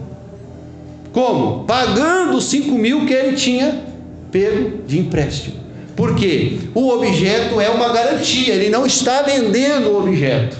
Como? 1.11 1.65
Pagando 1.65 2.37
os 2.37 2.45
5 2.45 2.71
mil 2.71 3.05
que 3.05 3.13
ele 3.13 3.35
tinha 3.35 3.83
pego 4.31 4.83
de 4.85 4.99
empréstimo. 4.99 5.64
Por 5.95 6.15
quê? 6.15 6.59
O 6.73 6.89
objeto 6.89 7.59
é 7.61 7.69
uma 7.69 7.89
garantia, 7.93 8.53
ele 8.53 8.69
não 8.69 8.85
está 8.85 9.21
vendendo 9.21 9.91
o 9.91 9.99
objeto. 9.99 10.57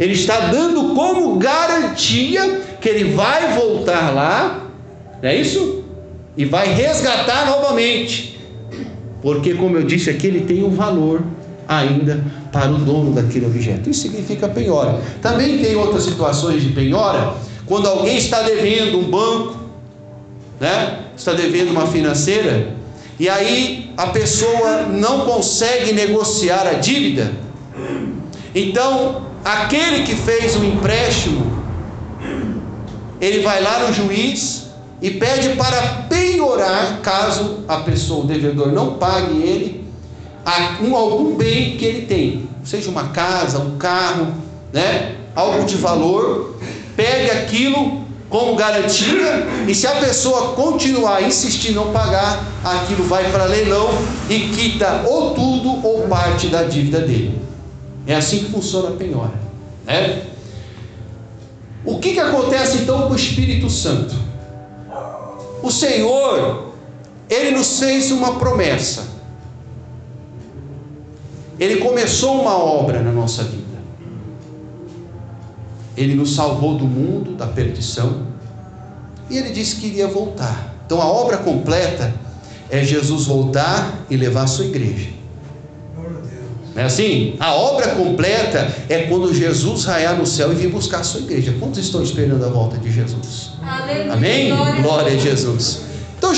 Ele 0.00 0.14
está 0.14 0.40
dando 0.40 0.94
como 0.94 1.36
garantia 1.36 2.62
que 2.80 2.88
ele 2.88 3.12
vai 3.12 3.54
voltar 3.54 4.14
lá, 4.14 4.70
não 5.22 5.28
é 5.28 5.36
isso? 5.36 5.84
E 6.36 6.44
vai 6.44 6.72
resgatar 6.72 7.46
novamente. 7.46 8.38
Porque, 9.20 9.54
como 9.54 9.76
eu 9.76 9.82
disse 9.82 10.08
aqui, 10.08 10.28
ele 10.28 10.42
tem 10.42 10.62
um 10.62 10.70
valor 10.70 11.22
ainda 11.66 12.24
para 12.52 12.70
o 12.70 12.78
dono 12.78 13.12
daquele 13.12 13.46
objeto. 13.46 13.90
Isso 13.90 14.02
significa 14.02 14.48
penhora. 14.48 15.00
Também 15.20 15.58
tem 15.58 15.74
outras 15.74 16.04
situações 16.04 16.62
de 16.62 16.70
penhora, 16.70 17.34
quando 17.66 17.86
alguém 17.86 18.16
está 18.16 18.42
devendo 18.42 18.98
um 18.98 19.10
banco, 19.10 19.58
né? 20.58 21.00
Está 21.16 21.32
devendo 21.32 21.70
uma 21.70 21.86
financeira 21.88 22.78
e 23.18 23.28
aí 23.28 23.87
a 23.98 24.06
pessoa 24.06 24.82
não 24.82 25.22
consegue 25.22 25.92
negociar 25.92 26.68
a 26.68 26.74
dívida. 26.74 27.32
Então, 28.54 29.26
aquele 29.44 30.04
que 30.04 30.14
fez 30.14 30.54
o 30.54 30.64
empréstimo, 30.64 31.64
ele 33.20 33.42
vai 33.42 33.60
lá 33.60 33.80
no 33.80 33.92
juiz 33.92 34.68
e 35.02 35.10
pede 35.10 35.56
para 35.56 36.06
penhorar, 36.08 37.00
caso 37.02 37.64
a 37.66 37.78
pessoa, 37.78 38.22
o 38.22 38.26
devedor, 38.28 38.70
não 38.70 38.94
pague 38.94 39.42
ele, 39.42 39.84
um, 40.80 40.94
algum 40.94 41.34
bem 41.34 41.76
que 41.76 41.84
ele 41.84 42.06
tem, 42.06 42.48
seja 42.62 42.88
uma 42.90 43.08
casa, 43.08 43.58
um 43.58 43.78
carro, 43.78 44.32
né? 44.72 45.16
algo 45.34 45.64
de 45.64 45.74
valor, 45.74 46.56
pegue 46.94 47.32
aquilo 47.32 48.04
como 48.28 48.56
garantia, 48.56 49.46
e 49.66 49.74
se 49.74 49.86
a 49.86 49.96
pessoa 49.96 50.54
continuar 50.54 51.22
insistir 51.22 51.70
em 51.70 51.74
não 51.74 51.92
pagar, 51.92 52.44
aquilo 52.62 53.04
vai 53.04 53.30
para 53.30 53.44
leilão 53.44 53.88
e 54.28 54.50
quita 54.50 55.04
ou 55.06 55.34
tudo 55.34 55.86
ou 55.86 56.06
parte 56.08 56.48
da 56.48 56.64
dívida 56.64 57.00
dele. 57.00 57.40
É 58.06 58.14
assim 58.14 58.44
que 58.44 58.50
funciona 58.50 58.90
a 58.90 58.92
penhora. 58.92 59.32
Né? 59.86 60.24
O 61.84 61.98
que, 61.98 62.12
que 62.12 62.20
acontece 62.20 62.78
então 62.78 63.02
com 63.02 63.14
o 63.14 63.16
Espírito 63.16 63.70
Santo? 63.70 64.14
O 65.62 65.70
Senhor, 65.70 66.72
Ele 67.30 67.52
nos 67.52 67.78
fez 67.78 68.10
uma 68.10 68.34
promessa. 68.34 69.06
Ele 71.58 71.76
começou 71.76 72.40
uma 72.40 72.56
obra 72.56 73.00
na 73.00 73.10
nossa 73.10 73.42
vida. 73.42 73.67
Ele 75.98 76.14
nos 76.14 76.34
salvou 76.34 76.76
do 76.76 76.84
mundo, 76.84 77.32
da 77.32 77.46
perdição, 77.46 78.22
e 79.28 79.36
ele 79.36 79.50
disse 79.50 79.76
que 79.76 79.88
iria 79.88 80.06
voltar. 80.06 80.74
Então 80.86 81.02
a 81.02 81.06
obra 81.06 81.38
completa 81.38 82.14
é 82.70 82.82
Jesus 82.82 83.26
voltar 83.26 84.06
e 84.08 84.16
levar 84.16 84.44
a 84.44 84.46
sua 84.46 84.66
igreja. 84.66 85.10
Não 86.74 86.82
é 86.82 86.86
assim? 86.86 87.34
A 87.40 87.54
obra 87.54 87.88
completa 87.88 88.72
é 88.88 89.02
quando 89.08 89.34
Jesus 89.34 89.84
raiar 89.84 90.16
no 90.16 90.24
céu 90.24 90.52
e 90.52 90.54
vir 90.54 90.70
buscar 90.70 91.00
a 91.00 91.02
sua 91.02 91.20
igreja. 91.20 91.54
Quantos 91.58 91.80
estão 91.80 92.02
esperando 92.02 92.44
a 92.44 92.48
volta 92.48 92.78
de 92.78 92.92
Jesus? 92.92 93.54
Aleluia. 93.60 94.12
Amém? 94.12 94.52
Glória 94.80 95.14
a 95.14 95.18
Jesus. 95.18 95.80
Então 96.16 96.30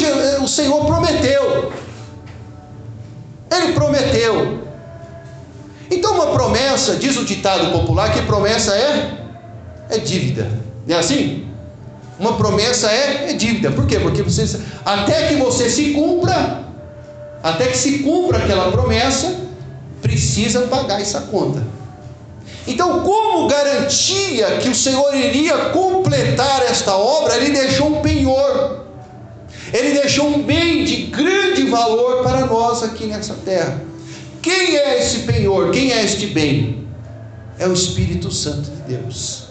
o 0.43 0.49
Senhor 0.49 0.87
prometeu. 0.87 1.70
Ele 3.51 3.73
prometeu. 3.74 4.65
Então 5.91 6.15
uma 6.15 6.28
promessa, 6.28 6.97
diz 6.97 7.16
o 7.19 7.24
ditado 7.24 7.70
popular, 7.70 8.12
que 8.12 8.23
promessa 8.23 8.74
é 8.74 9.19
é 9.91 9.99
dívida. 9.99 10.49
Não 10.87 10.97
é 10.97 10.99
assim? 10.99 11.47
Uma 12.19 12.35
promessa 12.35 12.91
é, 12.91 13.31
é 13.31 13.33
dívida. 13.33 13.71
Por 13.71 13.87
quê? 13.87 13.99
Porque 13.99 14.23
você, 14.23 14.61
até 14.85 15.29
que 15.29 15.37
você 15.37 15.71
se 15.71 15.93
cumpra, 15.93 16.65
até 17.43 17.67
que 17.67 17.79
se 17.79 18.01
cumpra 18.01 18.39
aquela 18.39 18.71
promessa, 18.71 19.35
precisa 20.03 20.62
pagar 20.62 21.01
essa 21.01 21.23
conta. 21.23 21.62
Então, 22.67 23.01
como 23.01 23.49
garantia 23.49 24.59
que 24.59 24.69
o 24.69 24.75
Senhor 24.75 25.15
iria 25.15 25.57
completar 25.71 26.62
esta 26.62 26.95
obra, 26.95 27.37
Ele 27.37 27.51
deixou 27.51 27.89
um 27.89 28.03
penhor, 28.03 28.85
Ele 29.73 29.93
deixou 29.93 30.29
um 30.29 30.43
bem 30.43 30.85
de 30.85 31.05
grande 31.07 31.65
valor 31.65 32.23
para 32.23 32.47
nós 32.47 32.83
aqui 32.83 33.07
nessa 33.07 33.35
terra. 33.35 33.81
Quem 34.43 34.77
é 34.77 34.99
esse 34.99 35.21
penhor? 35.21 35.71
Quem 35.71 35.93
é 35.93 36.05
este 36.05 36.27
bem? 36.27 36.87
É 37.59 37.67
o 37.67 37.73
Espírito 37.73 38.31
Santo 38.31 38.71
de 38.71 38.97
Deus. 38.97 39.49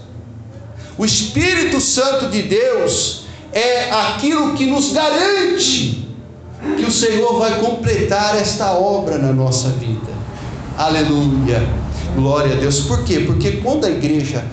O 1.00 1.06
Espírito 1.06 1.80
Santo 1.80 2.28
de 2.28 2.42
Deus 2.42 3.22
é 3.54 3.90
aquilo 3.90 4.54
que 4.54 4.66
nos 4.66 4.92
garante 4.92 6.06
que 6.76 6.84
o 6.84 6.92
Senhor 6.92 7.40
vai 7.40 7.58
completar 7.62 8.36
esta 8.36 8.74
obra 8.74 9.18
na 9.18 9.32
nossa 9.32 9.70
vida. 9.70 10.12
Aleluia. 10.78 11.66
Glória 12.18 12.54
a 12.54 12.60
Deus. 12.60 12.82
Por 12.82 13.06
quê? 13.06 13.22
Porque 13.22 13.54
quando 13.64 13.86
a 13.86 13.90
igreja 13.90 14.44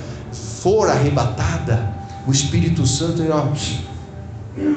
for 0.63 0.89
arrebatada, 0.89 1.93
o 2.29 2.31
Espírito 2.31 2.87
Santo 2.87 3.23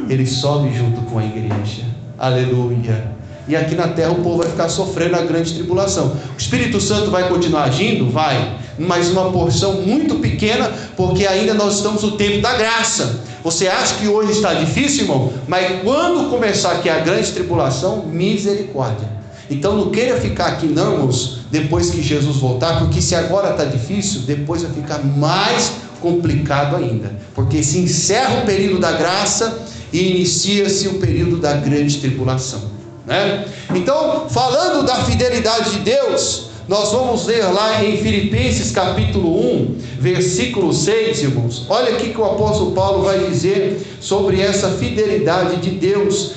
ele 0.10 0.26
sobe 0.26 0.74
junto 0.74 1.02
com 1.02 1.20
a 1.20 1.24
igreja. 1.24 1.84
Aleluia. 2.18 3.12
E 3.48 3.56
aqui 3.56 3.76
na 3.76 3.90
terra 3.90 4.12
o 4.12 4.24
povo 4.24 4.40
vai 4.40 4.50
ficar 4.50 4.70
sofrendo 4.70 5.18
a 5.18 5.22
grande 5.22 5.54
tribulação. 5.54 6.18
O 6.34 6.38
Espírito 6.40 6.82
Santo 6.82 7.12
vai 7.12 7.30
continuar 7.30 7.66
agindo? 7.66 8.10
Vai 8.10 8.58
mas 8.80 9.10
uma 9.10 9.32
porção 9.32 9.82
muito 9.82 10.16
pequena, 10.16 10.72
porque 10.96 11.28
ainda 11.28 11.54
nós 11.54 11.76
estamos 11.76 12.02
no 12.02 12.12
tempo 12.12 12.42
da 12.42 12.54
graça. 12.56 13.20
Você 13.44 13.68
acha 13.68 13.96
que 13.96 14.08
hoje 14.08 14.32
está 14.32 14.54
difícil, 14.54 15.04
irmão? 15.04 15.32
Mas 15.48 15.82
quando 15.84 16.30
começar 16.30 16.72
aqui 16.72 16.90
a 16.90 17.00
grande 17.00 17.32
tribulação, 17.32 18.06
misericórdia. 18.06 19.08
Então 19.50 19.76
não 19.76 19.90
queira 19.90 20.20
ficar 20.20 20.48
aqui, 20.48 20.68
não, 20.68 20.94
irmãos, 20.94 21.40
depois 21.50 21.90
que 21.90 22.02
Jesus 22.02 22.38
voltar, 22.38 22.80
porque 22.80 23.02
se 23.02 23.16
agora 23.16 23.52
está 23.52 23.66
difícil, 23.66 24.22
depois 24.22 24.62
vai 24.62 24.72
ficar 24.72 25.04
mais 25.04 25.74
complicado 26.00 26.76
ainda, 26.76 27.12
porque 27.34 27.62
se 27.64 27.80
encerra 27.80 28.42
o 28.42 28.46
período 28.46 28.80
da 28.80 28.92
graça 28.94 29.60
e 29.92 30.12
inicia-se 30.12 30.88
o 30.88 30.96
período 30.96 31.38
da 31.38 31.54
grande 31.54 31.98
tribulação. 31.98 32.62
Né? 33.06 33.46
Então, 33.74 34.30
falando 34.30 34.86
da 34.86 35.04
fidelidade 35.04 35.72
de 35.72 35.80
Deus, 35.80 36.49
nós 36.70 36.92
vamos 36.92 37.26
ler 37.26 37.46
lá 37.46 37.84
em 37.84 37.98
Filipenses 37.98 38.72
capítulo 38.72 39.44
1, 39.56 39.78
versículo 40.00 40.72
6, 40.72 41.24
irmãos. 41.24 41.66
Olha 41.68 41.94
aqui 41.94 42.10
que 42.12 42.22
o 42.22 42.24
apóstolo 42.24 42.74
Paulo 42.74 43.06
vai 43.06 43.26
dizer 43.28 43.98
sobre 44.00 44.40
essa 44.40 44.70
fidelidade 44.70 45.56
de 45.56 45.72
Deus 45.72 46.34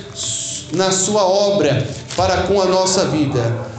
na 0.73 0.89
sua 0.89 1.23
obra 1.23 1.87
para 2.17 2.47
com 2.47 2.59
a 2.59 2.65
nossa 2.65 3.05
vida. 3.05 3.69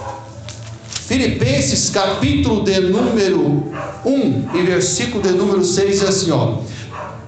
Filipenses 1.08 1.90
capítulo 1.90 2.62
de 2.62 2.78
número 2.82 3.64
1 4.06 4.50
e 4.54 4.62
versículo 4.62 5.24
de 5.24 5.30
número 5.30 5.64
6 5.64 6.04
é 6.04 6.06
assim, 6.06 6.30
ó. 6.30 6.58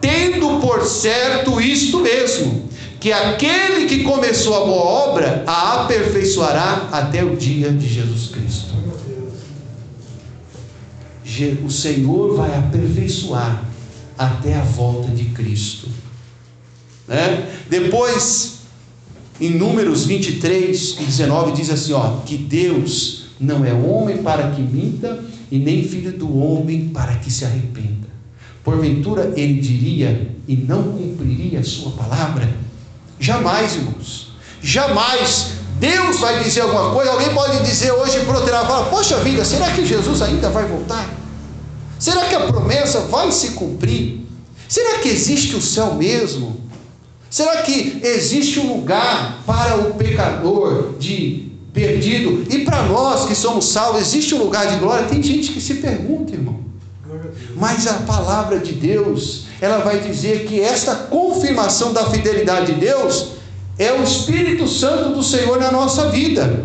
Tendo 0.00 0.60
por 0.60 0.84
certo 0.84 1.60
isto 1.60 1.98
mesmo, 1.98 2.68
que 3.00 3.12
aquele 3.12 3.86
que 3.86 4.04
começou 4.04 4.54
a 4.54 4.66
boa 4.66 4.84
obra 5.08 5.42
a 5.48 5.82
aperfeiçoará 5.82 6.90
até 6.92 7.24
o 7.24 7.34
dia 7.34 7.72
de 7.72 7.88
Jesus 7.88 8.15
O 11.64 11.70
Senhor 11.70 12.36
vai 12.36 12.56
aperfeiçoar 12.56 13.64
até 14.18 14.54
a 14.54 14.62
volta 14.62 15.08
de 15.10 15.26
Cristo. 15.26 15.88
Né? 17.06 17.48
Depois, 17.68 18.60
em 19.40 19.50
Números 19.50 20.06
23 20.06 20.96
e 21.00 21.04
19, 21.04 21.52
diz 21.52 21.70
assim: 21.70 21.92
ó, 21.92 22.18
que 22.24 22.36
Deus 22.36 23.26
não 23.38 23.64
é 23.64 23.72
homem 23.72 24.18
para 24.18 24.50
que 24.50 24.62
minta, 24.62 25.22
e 25.50 25.58
nem 25.58 25.86
filho 25.86 26.12
do 26.12 26.38
homem 26.38 26.88
para 26.88 27.14
que 27.16 27.30
se 27.30 27.44
arrependa. 27.44 28.06
Porventura 28.64 29.32
ele 29.36 29.60
diria 29.60 30.34
e 30.48 30.56
não 30.56 30.82
cumpriria 30.82 31.60
a 31.60 31.64
sua 31.64 31.92
palavra? 31.92 32.48
Jamais, 33.20 33.76
irmãos. 33.76 34.32
Jamais 34.60 35.52
Deus 35.78 36.18
vai 36.18 36.42
dizer 36.42 36.62
alguma 36.62 36.90
coisa. 36.90 37.12
Alguém 37.12 37.32
pode 37.32 37.62
dizer 37.62 37.92
hoje 37.92 38.18
por 38.24 38.34
outro 38.34 38.50
lado, 38.50 38.90
poxa 38.90 39.18
vida, 39.18 39.44
será 39.44 39.70
que 39.70 39.86
Jesus 39.86 40.22
ainda 40.22 40.50
vai 40.50 40.66
voltar? 40.66 41.25
Será 41.98 42.26
que 42.26 42.34
a 42.34 42.40
promessa 42.40 43.00
vai 43.00 43.32
se 43.32 43.52
cumprir? 43.52 44.26
Será 44.68 44.98
que 44.98 45.08
existe 45.08 45.56
o 45.56 45.62
céu 45.62 45.94
mesmo? 45.94 46.60
Será 47.30 47.62
que 47.62 48.00
existe 48.02 48.60
um 48.60 48.76
lugar 48.76 49.42
para 49.46 49.76
o 49.76 49.94
pecador 49.94 50.94
de 50.98 51.52
perdido? 51.72 52.46
E 52.52 52.64
para 52.64 52.82
nós 52.84 53.26
que 53.26 53.34
somos 53.34 53.68
salvos, 53.68 54.00
existe 54.00 54.34
um 54.34 54.38
lugar 54.38 54.66
de 54.68 54.76
glória? 54.76 55.06
Tem 55.06 55.22
gente 55.22 55.52
que 55.52 55.60
se 55.60 55.74
pergunta, 55.74 56.32
irmão. 56.32 56.60
Mas 57.56 57.86
a 57.86 57.94
palavra 57.94 58.58
de 58.58 58.72
Deus, 58.72 59.46
ela 59.60 59.78
vai 59.78 60.00
dizer 60.00 60.46
que 60.46 60.60
esta 60.60 60.94
confirmação 60.94 61.92
da 61.92 62.08
fidelidade 62.10 62.72
de 62.72 62.80
Deus 62.80 63.28
é 63.78 63.92
o 63.92 64.02
Espírito 64.02 64.66
Santo 64.68 65.10
do 65.10 65.22
Senhor 65.22 65.58
na 65.58 65.70
nossa 65.70 66.10
vida. 66.10 66.64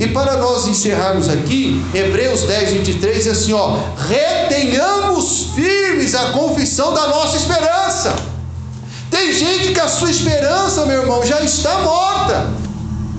E 0.00 0.06
para 0.06 0.38
nós 0.38 0.66
encerrarmos 0.66 1.28
aqui, 1.28 1.84
Hebreus 1.92 2.44
10, 2.44 2.70
23 2.70 3.16
diz 3.16 3.26
assim: 3.26 3.52
ó, 3.52 3.76
retenhamos 4.08 5.48
firmes 5.54 6.14
a 6.14 6.30
confissão 6.30 6.94
da 6.94 7.06
nossa 7.08 7.36
esperança. 7.36 8.16
Tem 9.10 9.30
gente 9.30 9.74
que 9.74 9.78
a 9.78 9.88
sua 9.88 10.10
esperança, 10.10 10.86
meu 10.86 11.02
irmão, 11.02 11.22
já 11.26 11.42
está 11.42 11.82
morta. 11.82 12.48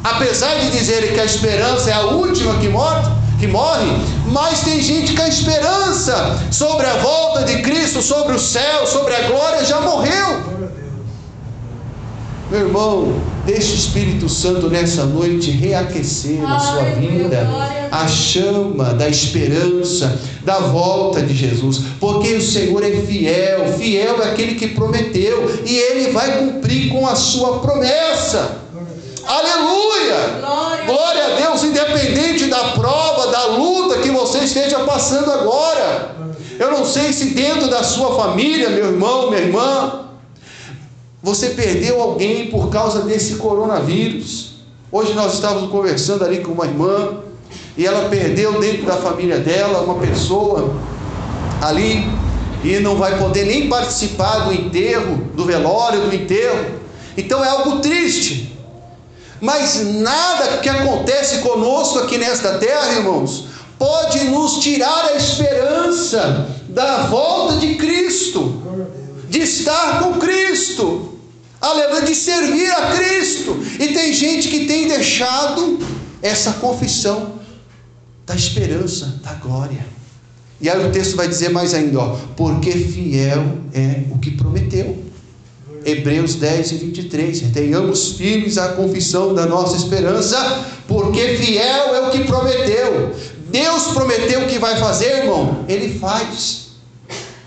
Apesar 0.04 0.56
de 0.56 0.72
dizerem 0.72 1.14
que 1.14 1.20
a 1.20 1.26
esperança 1.26 1.92
é 1.92 1.94
a 1.94 2.02
última 2.02 2.58
que 2.58 2.68
morre, 2.68 3.08
que 3.40 3.46
morre, 3.46 3.86
mas 4.26 4.62
tem 4.62 4.82
gente 4.82 5.14
que 5.14 5.22
a 5.22 5.28
esperança 5.28 6.40
sobre 6.50 6.88
a 6.88 6.96
volta 6.96 7.44
de 7.44 7.62
Cristo, 7.62 8.02
sobre 8.02 8.34
o 8.34 8.40
céu, 8.40 8.88
sobre 8.88 9.14
a 9.14 9.28
glória 9.28 9.64
já 9.64 9.82
morreu. 9.82 10.42
Meu 12.50 12.62
irmão, 12.62 13.22
deixe 13.46 13.72
o 13.74 13.76
Espírito 13.76 14.30
Santo 14.30 14.70
nessa 14.70 15.06
noite 15.06 15.52
reaquecer 15.52 16.42
na 16.42 16.60
sua 16.60 16.84
vida 16.84 17.48
a 17.92 18.08
chama 18.08 18.94
da 18.94 19.10
esperança, 19.10 20.20
da 20.44 20.60
volta 20.60 21.22
de 21.22 21.36
Jesus, 21.36 21.82
porque 22.00 22.34
o 22.34 22.42
Senhor 22.42 22.84
é 22.84 22.92
fiel, 22.92 23.74
fiel 23.78 24.22
é 24.22 24.32
aquele 24.32 24.56
que 24.56 24.70
prometeu, 24.70 25.62
e 25.66 25.76
ele 25.76 26.12
vai 26.12 26.40
cumprir 26.40 26.90
com 26.92 27.08
a 27.08 27.16
sua 27.16 27.60
promessa. 27.60 28.58
Aleluia! 29.26 30.40
Glória. 30.40 30.86
Glória 30.86 31.26
a 31.26 31.30
Deus, 31.36 31.64
independente 31.64 32.46
da 32.46 32.70
prova, 32.70 33.28
da 33.32 33.46
luta 33.48 34.00
que 34.00 34.10
você 34.10 34.40
esteja 34.40 34.80
passando 34.80 35.32
agora. 35.32 36.16
Eu 36.60 36.72
não 36.72 36.86
sei 36.86 37.14
se 37.14 37.26
dentro 37.34 37.70
da 37.70 37.84
sua 37.84 38.16
família, 38.16 38.70
meu 38.70 38.92
irmão, 38.92 39.30
minha 39.30 39.42
irmã, 39.42 40.11
você 41.24 41.50
perdeu 41.50 42.02
alguém 42.02 42.48
por 42.48 42.70
causa 42.70 43.02
desse 43.02 43.36
coronavírus. 43.36 44.54
Hoje 44.92 45.14
nós 45.14 45.36
estávamos 45.36 45.70
conversando 45.70 46.26
ali 46.26 46.40
com 46.40 46.52
uma 46.52 46.66
irmã 46.66 47.20
e 47.78 47.86
ela 47.86 48.10
perdeu 48.10 48.60
dentro 48.60 48.86
da 48.86 48.98
família 48.98 49.38
dela 49.38 49.82
uma 49.82 49.96
pessoa 49.96 50.76
ali 51.62 52.08
e 52.64 52.80
não 52.80 52.96
vai 52.96 53.18
poder 53.20 53.46
nem 53.46 53.70
participar 53.70 54.46
do 54.46 54.54
enterro, 54.54 55.30
do 55.36 55.46
velório, 55.46 56.02
do 56.02 56.16
enterro. 56.16 56.82
Então 57.16 57.44
é 57.44 57.48
algo 57.48 57.80
triste. 57.80 58.58
Mas 59.40 59.86
nada 59.86 60.58
que 60.58 60.70
acontece 60.70 61.40
conosco 61.40 62.00
aqui 62.00 62.18
nesta 62.18 62.58
terra, 62.58 62.94
irmãos, 62.94 63.46
pode 63.78 64.24
nos 64.26 64.60
tirar 64.60 65.06
a 65.06 65.16
esperança 65.16 66.48
da 66.68 67.04
volta 67.04 67.58
de 67.58 67.76
Cristo, 67.76 68.62
de 69.30 69.40
estar 69.40 70.00
com 70.00 70.14
Cristo 70.20 71.11
aleluia, 71.62 72.02
de 72.02 72.16
servir 72.16 72.72
a 72.72 72.96
Cristo. 72.96 73.58
E 73.80 73.90
tem 73.90 74.14
gente 74.14 74.50
que 74.50 74.66
tem 74.66 74.88
deixado 74.88 75.80
essa 76.22 76.54
confissão 76.54 77.34
da 78.26 78.36
esperança, 78.36 79.20
da 79.24 79.34
glória. 79.34 79.86
E 80.60 80.70
aí 80.70 80.86
o 80.86 80.92
texto 80.92 81.16
vai 81.16 81.28
dizer 81.28 81.50
mais 81.50 81.74
ainda, 81.74 82.00
ó, 82.00 82.16
porque 82.36 82.72
fiel 82.72 83.58
é 83.74 84.04
o 84.12 84.18
que 84.20 84.32
prometeu. 84.32 85.12
Hebreus 85.84 86.36
10 86.36 86.72
e 86.72 86.76
23. 86.76 87.42
Tenhamos 87.52 88.12
firmes 88.12 88.58
a 88.58 88.70
confissão 88.70 89.34
da 89.34 89.46
nossa 89.46 89.76
esperança, 89.76 90.66
porque 90.88 91.38
fiel 91.38 91.96
é 91.96 92.08
o 92.08 92.12
que 92.12 92.24
prometeu. 92.26 93.16
Deus 93.50 93.88
prometeu 93.88 94.44
o 94.44 94.48
que 94.48 94.60
vai 94.60 94.78
fazer, 94.78 95.24
irmão, 95.24 95.66
ele 95.68 95.98
faz. 96.00 96.68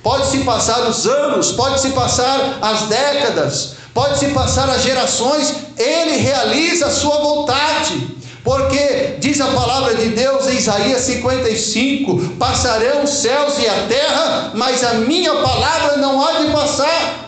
Pode 0.02 0.26
se 0.26 0.38
passar 0.40 0.86
os 0.88 1.06
anos, 1.06 1.52
pode 1.52 1.80
se 1.80 1.90
passar 1.90 2.58
as 2.60 2.88
décadas, 2.88 3.76
Pode-se 3.94 4.26
passar 4.30 4.68
as 4.68 4.82
gerações, 4.82 5.54
ele 5.78 6.16
realiza 6.16 6.86
a 6.86 6.90
sua 6.90 7.16
vontade. 7.18 8.14
Porque 8.42 9.16
diz 9.20 9.40
a 9.40 9.46
palavra 9.46 9.94
de 9.94 10.08
Deus 10.08 10.48
em 10.48 10.56
Isaías 10.56 11.00
55: 11.02 12.34
passarão 12.36 13.04
os 13.04 13.10
céus 13.10 13.54
e 13.58 13.66
a 13.66 13.86
terra, 13.88 14.50
mas 14.52 14.84
a 14.84 14.94
minha 14.94 15.32
palavra 15.36 15.96
não 15.96 16.22
há 16.22 16.32
de 16.32 16.50
passar. 16.50 17.20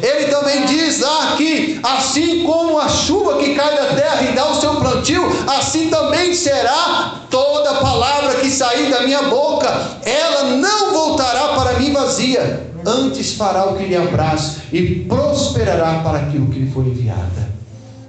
Ele 0.00 0.30
também 0.30 0.64
diz 0.64 1.00
lá 1.00 1.34
que, 1.36 1.78
assim 1.82 2.44
como 2.44 2.78
a 2.78 2.88
chuva 2.88 3.36
que 3.38 3.54
cai 3.54 3.76
da 3.76 3.86
terra 3.94 4.22
e 4.22 4.32
dá 4.32 4.48
o 4.48 4.58
seu 4.58 4.76
plantio, 4.76 5.22
assim 5.46 5.90
também 5.90 6.32
será 6.32 7.20
toda 7.28 7.74
palavra 7.74 8.36
que 8.36 8.50
sair 8.50 8.88
da 8.90 9.02
minha 9.02 9.24
boca, 9.24 9.68
ela 10.02 10.44
não 10.44 10.92
voltará 10.92 11.48
para 11.48 11.74
mim 11.74 11.92
vazia 11.92 12.71
antes 12.86 13.34
fará 13.34 13.70
o 13.70 13.76
que 13.76 13.84
lhe 13.84 13.96
apraz 13.96 14.58
e 14.72 14.82
prosperará 15.08 16.00
para 16.00 16.18
aquilo 16.18 16.46
que 16.46 16.60
lhe 16.60 16.70
for 16.70 16.86
enviada. 16.86 17.50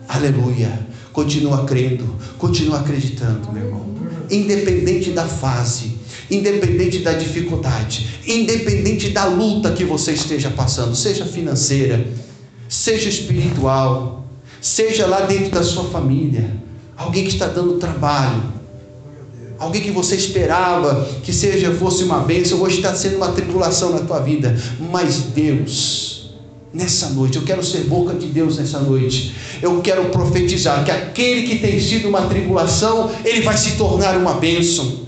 Aleluia. 0.07 0.87
Continua 1.11 1.63
crendo, 1.65 2.15
continua 2.37 2.79
acreditando, 2.79 3.51
meu 3.51 3.65
irmão. 3.65 3.85
Independente 4.31 5.11
da 5.11 5.25
fase, 5.25 5.97
independente 6.29 6.99
da 6.99 7.13
dificuldade, 7.13 8.19
independente 8.25 9.09
da 9.09 9.25
luta 9.25 9.71
que 9.71 9.83
você 9.83 10.13
esteja 10.13 10.49
passando, 10.49 10.95
seja 10.95 11.25
financeira, 11.25 12.07
seja 12.67 13.09
espiritual, 13.09 14.25
seja 14.59 15.05
lá 15.05 15.21
dentro 15.21 15.51
da 15.51 15.63
sua 15.63 15.83
família, 15.85 16.49
alguém 16.97 17.23
que 17.23 17.31
está 17.31 17.47
dando 17.47 17.77
trabalho, 17.77 18.52
alguém 19.63 19.81
que 19.81 19.91
você 19.91 20.15
esperava 20.15 21.07
que 21.23 21.31
seja 21.31 21.71
fosse 21.71 22.03
uma 22.03 22.19
bênção, 22.19 22.61
hoje 22.61 22.77
está 22.77 22.93
sendo 22.93 23.17
uma 23.17 23.31
tribulação 23.31 23.91
na 23.91 23.99
tua 23.99 24.19
vida, 24.19 24.55
mas 24.91 25.17
Deus, 25.33 26.31
nessa 26.73 27.09
noite, 27.09 27.37
eu 27.37 27.43
quero 27.43 27.63
ser 27.63 27.85
boca 27.85 28.13
de 28.13 28.27
Deus 28.27 28.57
nessa 28.57 28.79
noite, 28.79 29.33
eu 29.61 29.81
quero 29.81 30.05
profetizar 30.05 30.83
que 30.83 30.91
aquele 30.91 31.47
que 31.47 31.59
tem 31.59 31.79
sido 31.79 32.09
uma 32.09 32.23
tribulação, 32.23 33.09
ele 33.23 33.41
vai 33.41 33.57
se 33.57 33.71
tornar 33.71 34.17
uma 34.17 34.33
bênção. 34.33 35.03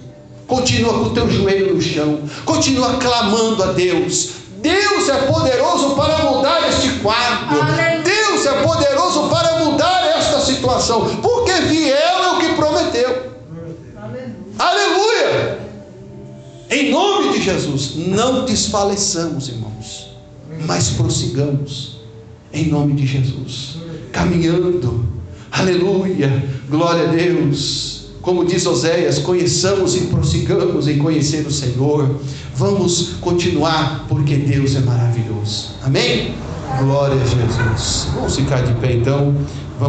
Continua 0.47 0.93
com 0.93 1.05
o 1.05 1.09
teu 1.09 1.29
joelho 1.29 1.73
no 1.73 1.81
chão, 1.81 2.19
continua 2.45 2.97
clamando 2.97 3.63
a 3.63 3.71
Deus. 3.73 4.29
Deus 4.61 5.09
é 5.09 5.17
poderoso 5.25 5.95
para 5.95 6.31
mudar 6.31 6.69
este 6.69 6.89
quadro. 6.99 7.57
Deus 8.03 8.45
é 8.45 8.63
poderoso 8.63 9.27
para 9.27 9.65
mudar 9.65 10.07
esta 10.17 10.39
situação, 10.39 11.05
porque 11.21 11.51
fiel 11.51 11.95
é 11.97 12.31
o 12.31 12.39
que 12.39 12.53
prometeu 12.53 13.34
Em 16.69 16.91
nome 16.91 17.33
de 17.33 17.43
Jesus, 17.43 17.95
não 17.95 18.45
desfaleçamos, 18.45 19.49
irmãos, 19.49 20.15
mas 20.65 20.89
prossigamos. 20.91 21.95
Em 22.53 22.69
nome 22.69 22.93
de 22.93 23.05
Jesus, 23.05 23.77
caminhando. 24.13 25.05
Aleluia, 25.51 26.43
glória 26.69 27.09
a 27.09 27.11
Deus. 27.11 28.05
Como 28.21 28.45
diz 28.45 28.65
Oséias, 28.65 29.19
conheçamos 29.19 29.95
e 29.95 30.01
prossigamos 30.07 30.87
em 30.87 30.97
conhecer 30.97 31.45
o 31.45 31.51
Senhor. 31.51 32.19
Vamos 32.55 33.15
continuar, 33.21 34.05
porque 34.07 34.35
Deus 34.35 34.75
é 34.75 34.79
maravilhoso. 34.79 35.75
Amém? 35.83 36.33
Glória 36.79 37.21
a 37.21 37.25
Jesus. 37.25 38.07
Vamos 38.15 38.35
ficar 38.35 38.63
de 38.63 38.73
pé 38.75 38.93
então. 38.93 39.35